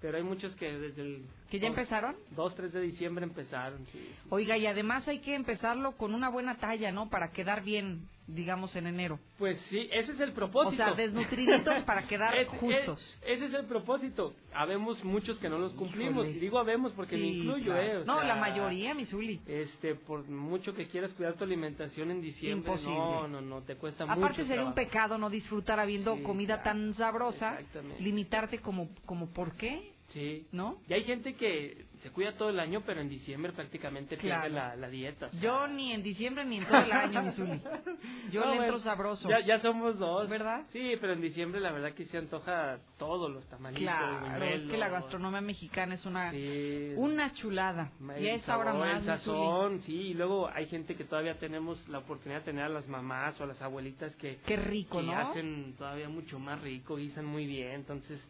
[0.00, 2.14] pero hay muchos que desde el ¿Que ya empezaron?
[2.36, 4.08] 2, 3 de diciembre empezaron, sí.
[4.28, 7.08] Oiga, y además hay que empezarlo con una buena talla, ¿no?
[7.08, 9.18] Para quedar bien, digamos, en enero.
[9.38, 10.82] Pues sí, ese es el propósito.
[10.82, 13.00] O sea, desnutriditos para quedar Es- justos.
[13.22, 14.34] es- ese es el propósito.
[14.52, 16.24] Habemos muchos que no los cumplimos.
[16.26, 16.30] Híjole.
[16.30, 17.82] Y digo habemos porque me incluyo, claro.
[17.82, 17.96] ¿eh?
[17.98, 19.40] O no, sea, la mayoría, mi Zuli.
[19.46, 22.94] Este, por mucho que quieras cuidar tu alimentación en diciembre, Imposible.
[22.94, 26.62] no, no, no, te cuesta mucho Aparte sería un pecado no disfrutar habiendo Sí, comida
[26.62, 27.58] tan sabrosa,
[28.00, 29.92] limitarte como, como ¿por qué?
[30.08, 30.46] Sí.
[30.52, 30.78] ¿No?
[30.88, 34.42] Y hay gente que se cuida todo el año, pero en diciembre prácticamente Claro.
[34.42, 35.26] pierde la, la dieta.
[35.26, 35.40] o sea.
[35.40, 37.60] Yo ni en diciembre ni en todo el año, mi Zuli.
[38.32, 39.28] Yo No, le entro bueno, sabroso.
[39.28, 40.28] Ya, ya somos dos.
[40.28, 40.64] ¿Verdad?
[40.70, 43.82] Sí, pero en diciembre la verdad que se antoja todos los tamalitos.
[43.82, 46.92] Claro, es que la gastronomía mexicana es una Sí.
[46.96, 47.92] una chulada.
[48.16, 51.04] El Y a esa hora sabor, más, el sazón, sí, y luego hay gente que
[51.04, 54.56] todavía tenemos la oportunidad de tener a las mamás o a las abuelitas que, Qué
[54.56, 55.12] rico, que ¿no?
[55.18, 58.20] hacen todavía mucho más rico, guisan muy bien, entonces,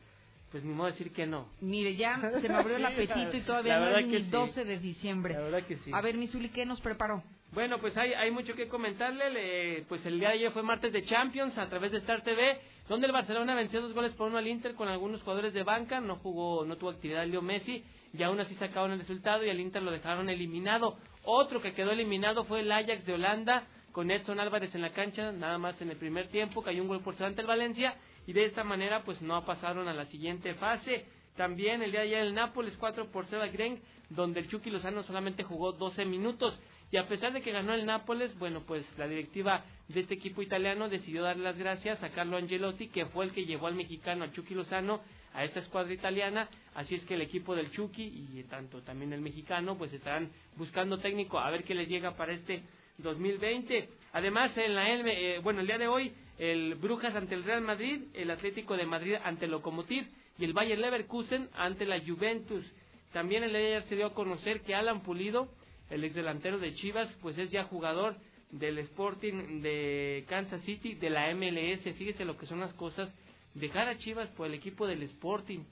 [0.50, 1.48] pues ni modo decir que no.
[1.60, 4.30] Mire, ya se me abrió el apetito y todavía no es que ni sí.
[4.30, 5.34] 12 de diciembre.
[5.34, 5.90] La verdad que sí.
[5.92, 7.22] A ver, mi Zuli, ¿qué nos preparó?
[7.52, 9.30] Bueno, pues hay, hay mucho que comentarle.
[9.30, 12.60] le- pues el día de ayer fue martes de Champions a través de Star TV,
[12.88, 16.00] donde el Barcelona venció dos goles por uno al Inter con algunos jugadores de banca.
[16.00, 19.60] No jugó, no tuvo actividad Leo Messi y aún así sacaron el resultado y al
[19.60, 20.96] Inter lo dejaron eliminado.
[21.24, 25.32] Otro que quedó eliminado fue el Ajax de Holanda con Edson Álvarez en la cancha,
[25.32, 27.94] nada más en el primer tiempo, cayó un gol por delante el Valencia
[28.28, 31.06] y de esta manera pues no pasaron a la siguiente fase.
[31.34, 33.80] También el día de ayer el Nápoles 4 por 0 a Gren,
[34.10, 36.60] donde el Chucky Lozano solamente jugó 12 minutos.
[36.90, 40.42] Y a pesar de que ganó el Nápoles, bueno, pues la directiva de este equipo
[40.42, 44.24] italiano decidió darle las gracias a Carlo Angelotti, que fue el que llevó al mexicano,
[44.24, 45.00] al Chucky Lozano,
[45.32, 46.50] a esta escuadra italiana.
[46.74, 50.98] Así es que el equipo del Chucky y tanto también el mexicano, pues estarán buscando
[50.98, 52.62] técnico a ver qué les llega para este
[52.98, 53.88] 2020.
[54.12, 58.02] Además, en la eh, bueno, el día de hoy, el Brujas ante el Real Madrid,
[58.14, 60.06] el Atlético de Madrid ante el Lokomotiv
[60.38, 62.64] y el Bayer Leverkusen ante la Juventus.
[63.12, 65.48] También el ayer se dio a conocer que Alan Pulido,
[65.90, 68.16] el ex delantero de Chivas, pues es ya jugador
[68.50, 71.82] del Sporting de Kansas City, de la MLS.
[71.96, 73.12] Fíjese lo que son las cosas.
[73.54, 75.64] Dejar a Chivas por el equipo del Sporting,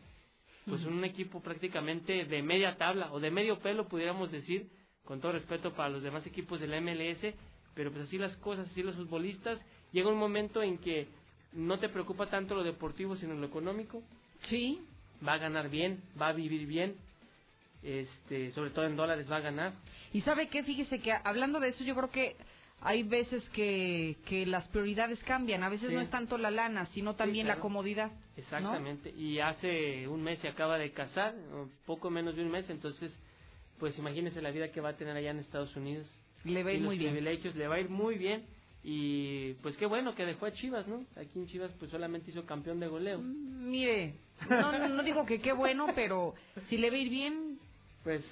[0.67, 4.67] pues un equipo prácticamente de media tabla o de medio pelo, pudiéramos decir,
[5.05, 7.35] con todo respeto para los demás equipos de la MLS,
[7.75, 9.65] pero pues así las cosas, así los futbolistas.
[9.93, 11.07] Llega un momento en que
[11.53, 14.03] no te preocupa tanto lo deportivo, sino lo económico.
[14.49, 14.81] Sí.
[15.27, 16.97] Va a ganar bien, va a vivir bien,
[17.83, 19.73] este, sobre todo en dólares va a ganar.
[20.13, 22.37] Y sabe qué, fíjese que hablando de eso, yo creo que
[22.83, 25.63] hay veces que, que las prioridades cambian.
[25.63, 25.95] A veces Sí.
[25.95, 27.59] no es tanto la lana, sino también claro.
[27.59, 28.11] la comodidad.
[28.11, 28.19] ¿no?
[28.37, 29.11] Exactamente.
[29.17, 31.35] Y hace un mes se acaba de casar,
[31.87, 33.11] poco menos de un mes, entonces,
[33.79, 36.07] pues imagínese la vida que va a tener allá en Estados Unidos.
[36.45, 37.13] Le va a ir muy bien.
[37.13, 38.45] privilegios, le va a ir muy bien.
[38.89, 41.05] Y pues qué bueno que dejó a Chivas, ¿no?
[41.17, 43.19] Aquí en Chivas pues solamente hizo campeón de goleo.
[43.21, 44.15] Mire,
[44.49, 46.35] no, no, no digo que qué bueno, pero
[46.69, 47.59] si le va a ir bien,
[48.05, 48.23] Pues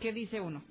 [0.00, 0.62] ¿qué dice uno?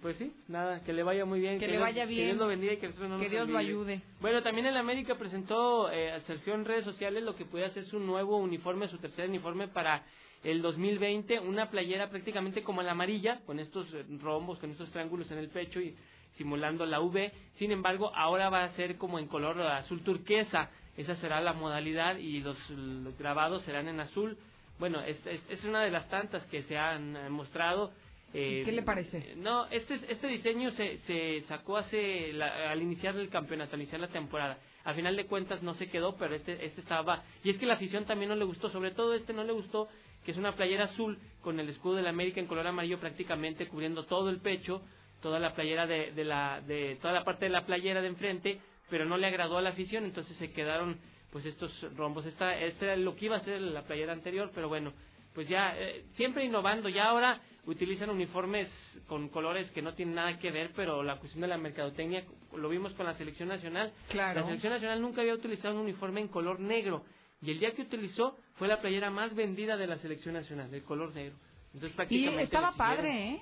[0.00, 1.58] Pues sí, nada, que le vaya muy bien.
[1.58, 2.24] Que le Dios- vaya Que bien.
[2.28, 4.00] Dios lo bendiga y que no Que Dios lo ayude.
[4.22, 7.84] Bueno, también el América presentó eh, a Sergio en redes sociales lo que puede hacer
[7.84, 10.06] su nuevo uniforme, su tercer uniforme para
[10.42, 15.30] el 2020, una playera prácticamente como la amarilla, con estos eh, rombos, con estos triángulos
[15.30, 15.94] en el pecho y
[16.40, 17.30] simulando la V.
[17.58, 20.70] Sin embargo, ahora va a ser como en color azul turquesa.
[20.96, 24.38] Esa será la modalidad y los, los grabados serán en azul.
[24.78, 27.92] Bueno, es, es, es una de las tantas que se han eh, mostrado.
[28.32, 29.34] Eh, ¿Qué le parece?
[29.36, 34.00] No, este, este diseño se, se sacó hace la- al iniciar el campeonato, al iniciar
[34.00, 34.56] la temporada.
[34.84, 37.22] A final de cuentas no se quedó, pero este, este estaba.
[37.44, 39.88] Y es que la afición también no le gustó, sobre todo este no le gustó,
[40.24, 43.68] que es una playera azul con el escudo de la América en color amarillo prácticamente
[43.68, 44.80] cubriendo todo el pecho,
[45.20, 48.60] toda la playera de, de la, de toda la parte de la playera de enfrente,
[48.88, 50.98] pero no le agradó a la afición, entonces se quedaron
[51.30, 52.26] pues estos rombos.
[52.26, 54.92] Esta, este era lo que iba a ser la playera anterior, pero bueno,
[55.34, 56.88] pues ya eh, siempre innovando.
[56.88, 58.68] Ya ahora utilizan uniformes
[59.06, 62.24] con colores que no tienen nada que ver, pero la cuestión de la mercadotecnia
[62.56, 63.92] lo vimos con la selección nacional.
[64.08, 64.40] Claro.
[64.40, 67.04] La selección nacional nunca había utilizado un uniforme en color negro
[67.42, 70.82] y el día que utilizó fue la playera más vendida de la selección nacional, de
[70.82, 71.36] color negro.
[71.74, 72.96] Entonces Y prácticamente estaba le siguieron.
[72.96, 73.40] padre, ¿eh?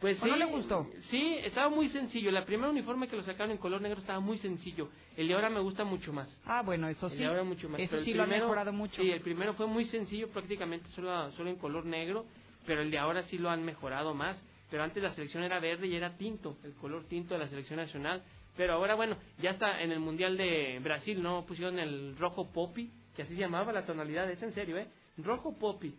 [0.00, 0.86] Pues ¿O sí, no le gustó?
[1.10, 2.30] Sí, estaba muy sencillo.
[2.30, 4.88] La primera uniforme que lo sacaron en color negro estaba muy sencillo.
[5.16, 6.28] El de ahora me gusta mucho más.
[6.46, 7.18] Ah, bueno, eso El sí.
[7.18, 7.80] de ahora mucho más.
[7.80, 9.02] Eso Pero el sí lo han primero- mejorado mucho.
[9.02, 12.24] Sí, el primero fue muy sencillo, prácticamente solo, solo en color negro,
[12.66, 14.42] pero el de ahora sí lo han mejorado más.
[14.70, 17.76] Pero antes la selección era verde y era tinto, el color tinto de la selección
[17.78, 18.22] nacional.
[18.56, 21.44] Pero ahora, bueno, ya está en el Mundial de Brasil, ¿no?
[21.44, 24.86] Pusieron el rojo poppy, que así se llamaba la tonalidad, es en serio, ¿eh?
[25.18, 25.94] Rojo poppy.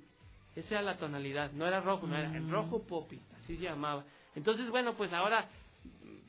[0.56, 2.52] Esa era la tonalidad, no era rojo, no era el Mm.
[2.52, 3.20] rojo poppy,
[3.54, 4.06] así se llamaba.
[4.36, 5.50] Entonces, bueno, pues ahora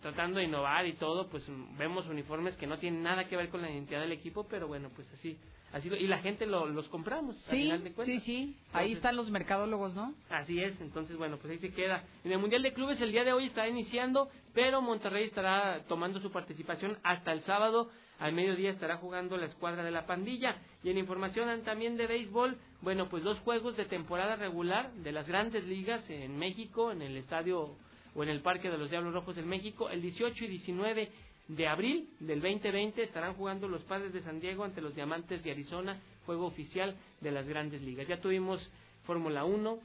[0.01, 1.45] tratando de innovar y todo, pues
[1.79, 4.91] vemos uniformes que no tienen nada que ver con la identidad del equipo, pero bueno,
[4.97, 5.39] pues así,
[5.73, 7.37] así y la gente lo- los compramos.
[7.49, 8.25] al Sí, final de cuentas.
[8.25, 8.57] sí, sí.
[8.73, 10.15] Ahí están los mercadólogos, ¿no?
[10.31, 12.05] Así es, entonces bueno, pues ahí se queda.
[12.25, 16.21] En el Mundial de Clubes el día de hoy está iniciando, pero Monterrey estará tomando
[16.21, 17.91] su participación hasta el sábado.
[18.23, 20.55] Al mediodía estará jugando la escuadra de la pandilla.
[20.85, 25.27] Y en información también de béisbol, bueno, pues dos juegos de temporada regular de las
[25.27, 27.75] grandes ligas en México, en el estadio
[28.15, 31.09] o en el Parque de los Diablos Rojos en México, el 18 y 19
[31.49, 35.51] de abril del 2020 estarán jugando los Padres de San Diego ante los Diamantes de
[35.51, 38.07] Arizona, juego oficial de las grandes ligas.
[38.07, 38.61] Ya tuvimos
[39.05, 39.79] Fórmula 1,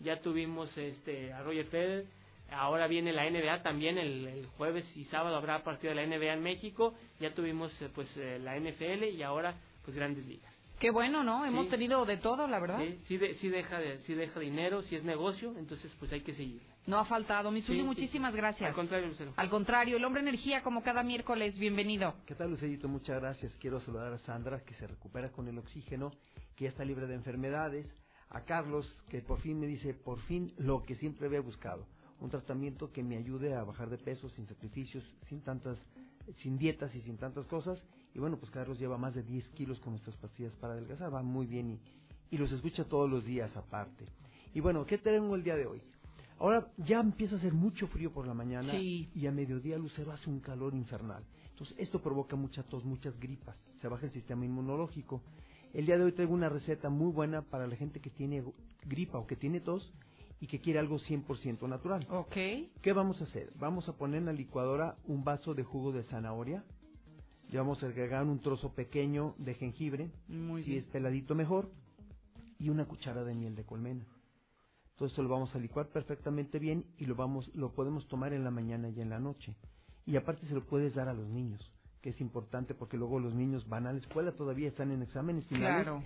[0.00, 2.06] ya tuvimos este a Roger Federer,
[2.52, 6.34] ahora viene la NBA también el, el jueves y sábado habrá partido de la NBA
[6.34, 9.54] en México, ya tuvimos eh, pues eh, la NFL y ahora
[9.84, 10.52] pues grandes ligas.
[10.78, 11.44] Qué bueno, ¿no?
[11.44, 11.70] Hemos Sí.
[11.70, 12.78] tenido de todo, la verdad.
[12.80, 16.22] Sí, sí, de- sí deja de, sí deja dinero, si es negocio, entonces pues hay
[16.22, 16.60] que seguir.
[16.86, 17.52] No ha faltado.
[17.52, 17.82] Mi Sí, sí.
[17.84, 18.68] muchísimas gracias.
[18.68, 19.32] Al contrario, Lucero.
[19.36, 22.14] Al contrario, el hombre energía como cada miércoles, bienvenido.
[22.26, 22.88] ¿Qué tal, Lucerito?
[22.88, 23.54] Muchas gracias.
[23.60, 26.10] Quiero saludar a Sandra, que se recupera con el oxígeno,
[26.56, 27.86] que ya está libre de enfermedades.
[28.30, 31.86] A Carlos, que por fin me dice, por fin, lo que siempre había buscado.
[32.22, 35.76] Un tratamiento que me ayude a bajar de peso sin sacrificios, sin tantas,
[36.36, 37.84] sin dietas y sin tantas cosas.
[38.14, 41.12] Y bueno, pues Carlos lleva más de 10 kilos con nuestras pastillas para adelgazar.
[41.12, 41.80] Va muy bien y,
[42.30, 44.04] y los escucha todos los días aparte.
[44.54, 45.82] Y bueno, ¿qué tenemos el día de hoy?
[46.38, 49.08] Ahora ya empieza a hacer mucho frío por la mañana Sí.
[49.14, 51.24] y a mediodía Lucero hace un calor infernal.
[51.50, 55.22] Entonces esto provoca mucha tos, muchas gripas, se baja el sistema inmunológico.
[55.72, 58.44] El día de hoy traigo una receta muy buena para la gente que tiene
[58.84, 59.92] gripa o que tiene tos
[60.42, 62.04] y que quiere algo 100% natural.
[62.10, 62.34] Ok.
[62.82, 63.50] ¿Qué vamos a hacer?
[63.60, 66.64] Vamos a poner en la licuadora un vaso de jugo de zanahoria.
[67.48, 70.82] Le vamos a agregar un trozo pequeño de jengibre, Muy si bien.
[70.82, 71.70] es peladito mejor,
[72.58, 74.04] y una cuchara de miel de colmena.
[74.96, 78.42] Todo esto lo vamos a licuar perfectamente bien y lo vamos, lo podemos tomar en
[78.42, 79.54] la mañana y en la noche.
[80.06, 81.70] Y aparte se lo puedes dar a los niños,
[82.00, 85.46] que es importante porque luego los niños van a la escuela, todavía están en exámenes
[85.46, 85.84] finales.
[85.84, 86.02] Claro.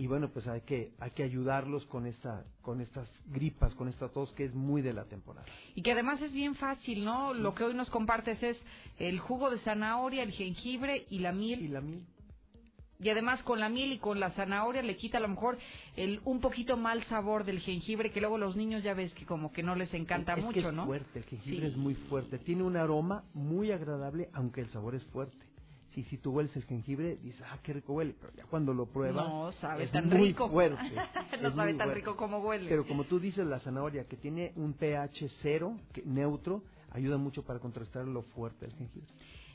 [0.00, 4.08] Y bueno, pues hay que, hay que ayudarlos con esta, con estas gripas, con esta
[4.08, 5.44] tos que es muy de la temporada.
[5.74, 7.34] Y que además es bien fácil, ¿no?
[7.34, 8.56] Lo que hoy nos compartes es
[8.98, 11.60] el jugo de zanahoria, el jengibre y la miel.
[11.60, 12.02] Y la miel.
[12.98, 15.58] Y además con la miel y con la zanahoria le quita a lo mejor
[15.96, 19.52] el un poquito mal sabor del jengibre que luego los niños ya ves que como
[19.52, 20.86] que no les encanta es que mucho, es ¿no?
[20.86, 21.66] fuerte, el jengibre Sí.
[21.66, 22.38] es muy fuerte.
[22.38, 25.36] Tiene un aroma muy agradable, aunque el sabor es fuerte.
[25.94, 28.86] Si, si tú hueles el jengibre, dices, ah, qué rico huele, pero ya cuando lo
[28.86, 30.48] pruebas, No, sabe es tan muy rico.
[30.48, 30.78] fuerte.
[31.42, 31.94] No sabe tan fuerte.
[31.94, 32.68] rico como huele.
[32.68, 36.62] Pero como tú dices, la zanahoria, que tiene un pH cero, que- neutro,
[36.92, 39.08] ayuda mucho para contrastar lo fuerte del jengibre.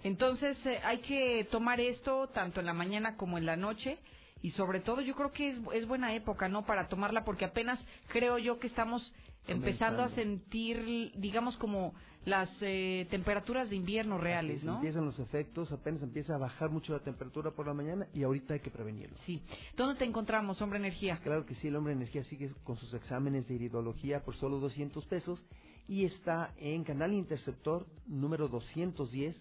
[0.03, 3.98] Entonces eh, hay que tomar esto tanto en la mañana como en la noche
[4.41, 6.66] y sobre todo yo creo que es, es buena época, ¿no?
[6.66, 7.80] Para tomarla porque apenas
[8.10, 9.12] creo yo que estamos
[9.48, 11.94] empezando a sentir, digamos, como
[12.26, 14.76] las eh, temperaturas de invierno reales, ¿no?
[14.76, 18.56] Empiezan los efectos, apenas empieza a bajar mucho la temperatura por la mañana y ahorita
[18.56, 19.16] hay que prevenirlo.
[19.26, 19.42] Sí.
[19.78, 21.20] ¿Dónde te encontramos, Hombre Energía?
[21.24, 25.06] Claro que sí, el hombre energía sigue con sus exámenes de iridología por solo 200
[25.06, 25.46] pesos
[25.88, 29.40] y está en Canal Interceptor número 210,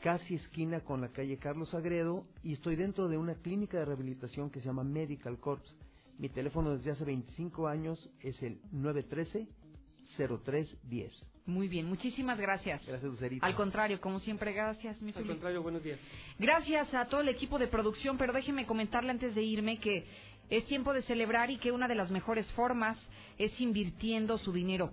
[0.00, 4.50] casi esquina con la calle Carlos Agredo y estoy dentro de una clínica de rehabilitación
[4.50, 5.76] que se llama Medical Corps.
[6.18, 11.10] Mi teléfono desde hace 25 años es el 913-0310.
[11.46, 12.84] Muy bien, muchísimas gracias.
[12.86, 13.44] Gracias, Lucerito.
[13.44, 15.98] Al contrario, como siempre, gracias, mi Al contrario, buenos días.
[16.38, 20.06] Gracias a todo el equipo de producción, pero déjeme comentarle antes de irme que
[20.50, 22.98] es tiempo de celebrar y que una de las mejores formas
[23.38, 24.92] es invirtiendo su dinero.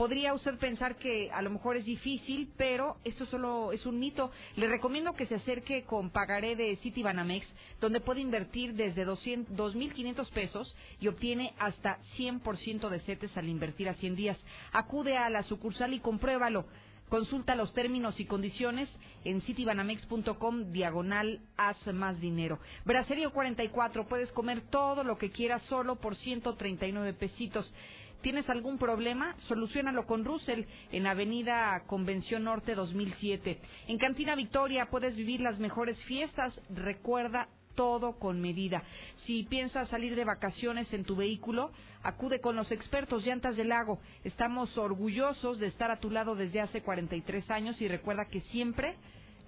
[0.00, 4.30] Podría usted pensar que a lo mejor es difícil, pero esto solo es un mito.
[4.56, 7.46] Le recomiendo que se acerque con pagaré de Citibanamex,
[7.82, 13.90] donde puede invertir desde 200 2.500 pesos y obtiene hasta 100% de CETES al invertir
[13.90, 14.38] a 100 días.
[14.72, 16.64] Acude a la sucursal y compruébalo.
[17.10, 18.88] Consulta los términos y condiciones
[19.24, 22.58] en citibanamex.com diagonal haz más dinero.
[22.86, 27.74] Braserio 44, puedes comer todo lo que quieras solo por 139 pesitos.
[28.22, 29.34] ¿Tienes algún problema?
[29.48, 33.58] Solucionalo con Russell en Avenida Convención Norte 2007.
[33.88, 36.52] En Cantina Victoria puedes vivir las mejores fiestas.
[36.68, 38.82] Recuerda todo con medida.
[39.24, 41.70] Si piensas salir de vacaciones en tu vehículo,
[42.02, 44.00] acude con los expertos Llantas del Lago.
[44.22, 48.96] Estamos orgullosos de estar a tu lado desde hace 43 años y recuerda que siempre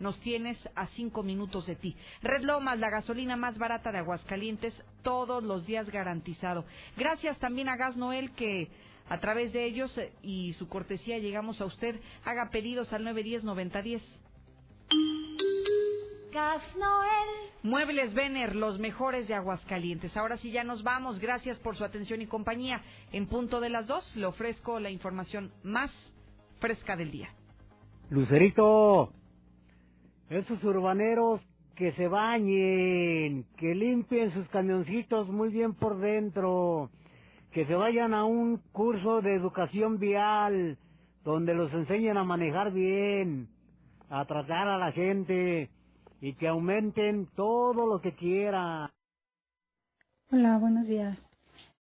[0.01, 1.97] nos tienes a cinco minutos de ti.
[2.23, 6.65] Red Lomas, la gasolina más barata de Aguascalientes, todos los días garantizado.
[6.97, 8.69] Gracias también a Gas Noel que
[9.09, 12.01] a través de ellos eh, y su cortesía llegamos a usted.
[12.25, 14.01] Haga pedidos al 910-9010.
[16.33, 17.51] Gas Noel.
[17.63, 20.17] Muebles Vener, los mejores de Aguascalientes.
[20.17, 21.19] Ahora sí ya nos vamos.
[21.19, 22.81] Gracias por su atención y compañía.
[23.13, 25.91] En punto de las dos le ofrezco la información más
[26.59, 27.29] fresca del día.
[28.09, 29.13] Lucerito,
[30.35, 31.41] esos urbaneros
[31.75, 36.91] que se bañen, que limpien sus camioncitos muy bien por dentro,
[37.51, 40.79] que se vayan a un curso de educación vial,
[41.25, 43.49] donde los enseñen a manejar bien,
[44.09, 45.71] a tratar a la gente
[46.21, 48.91] y que aumenten todo lo que quieran.
[50.31, 51.19] Hola, buenos días.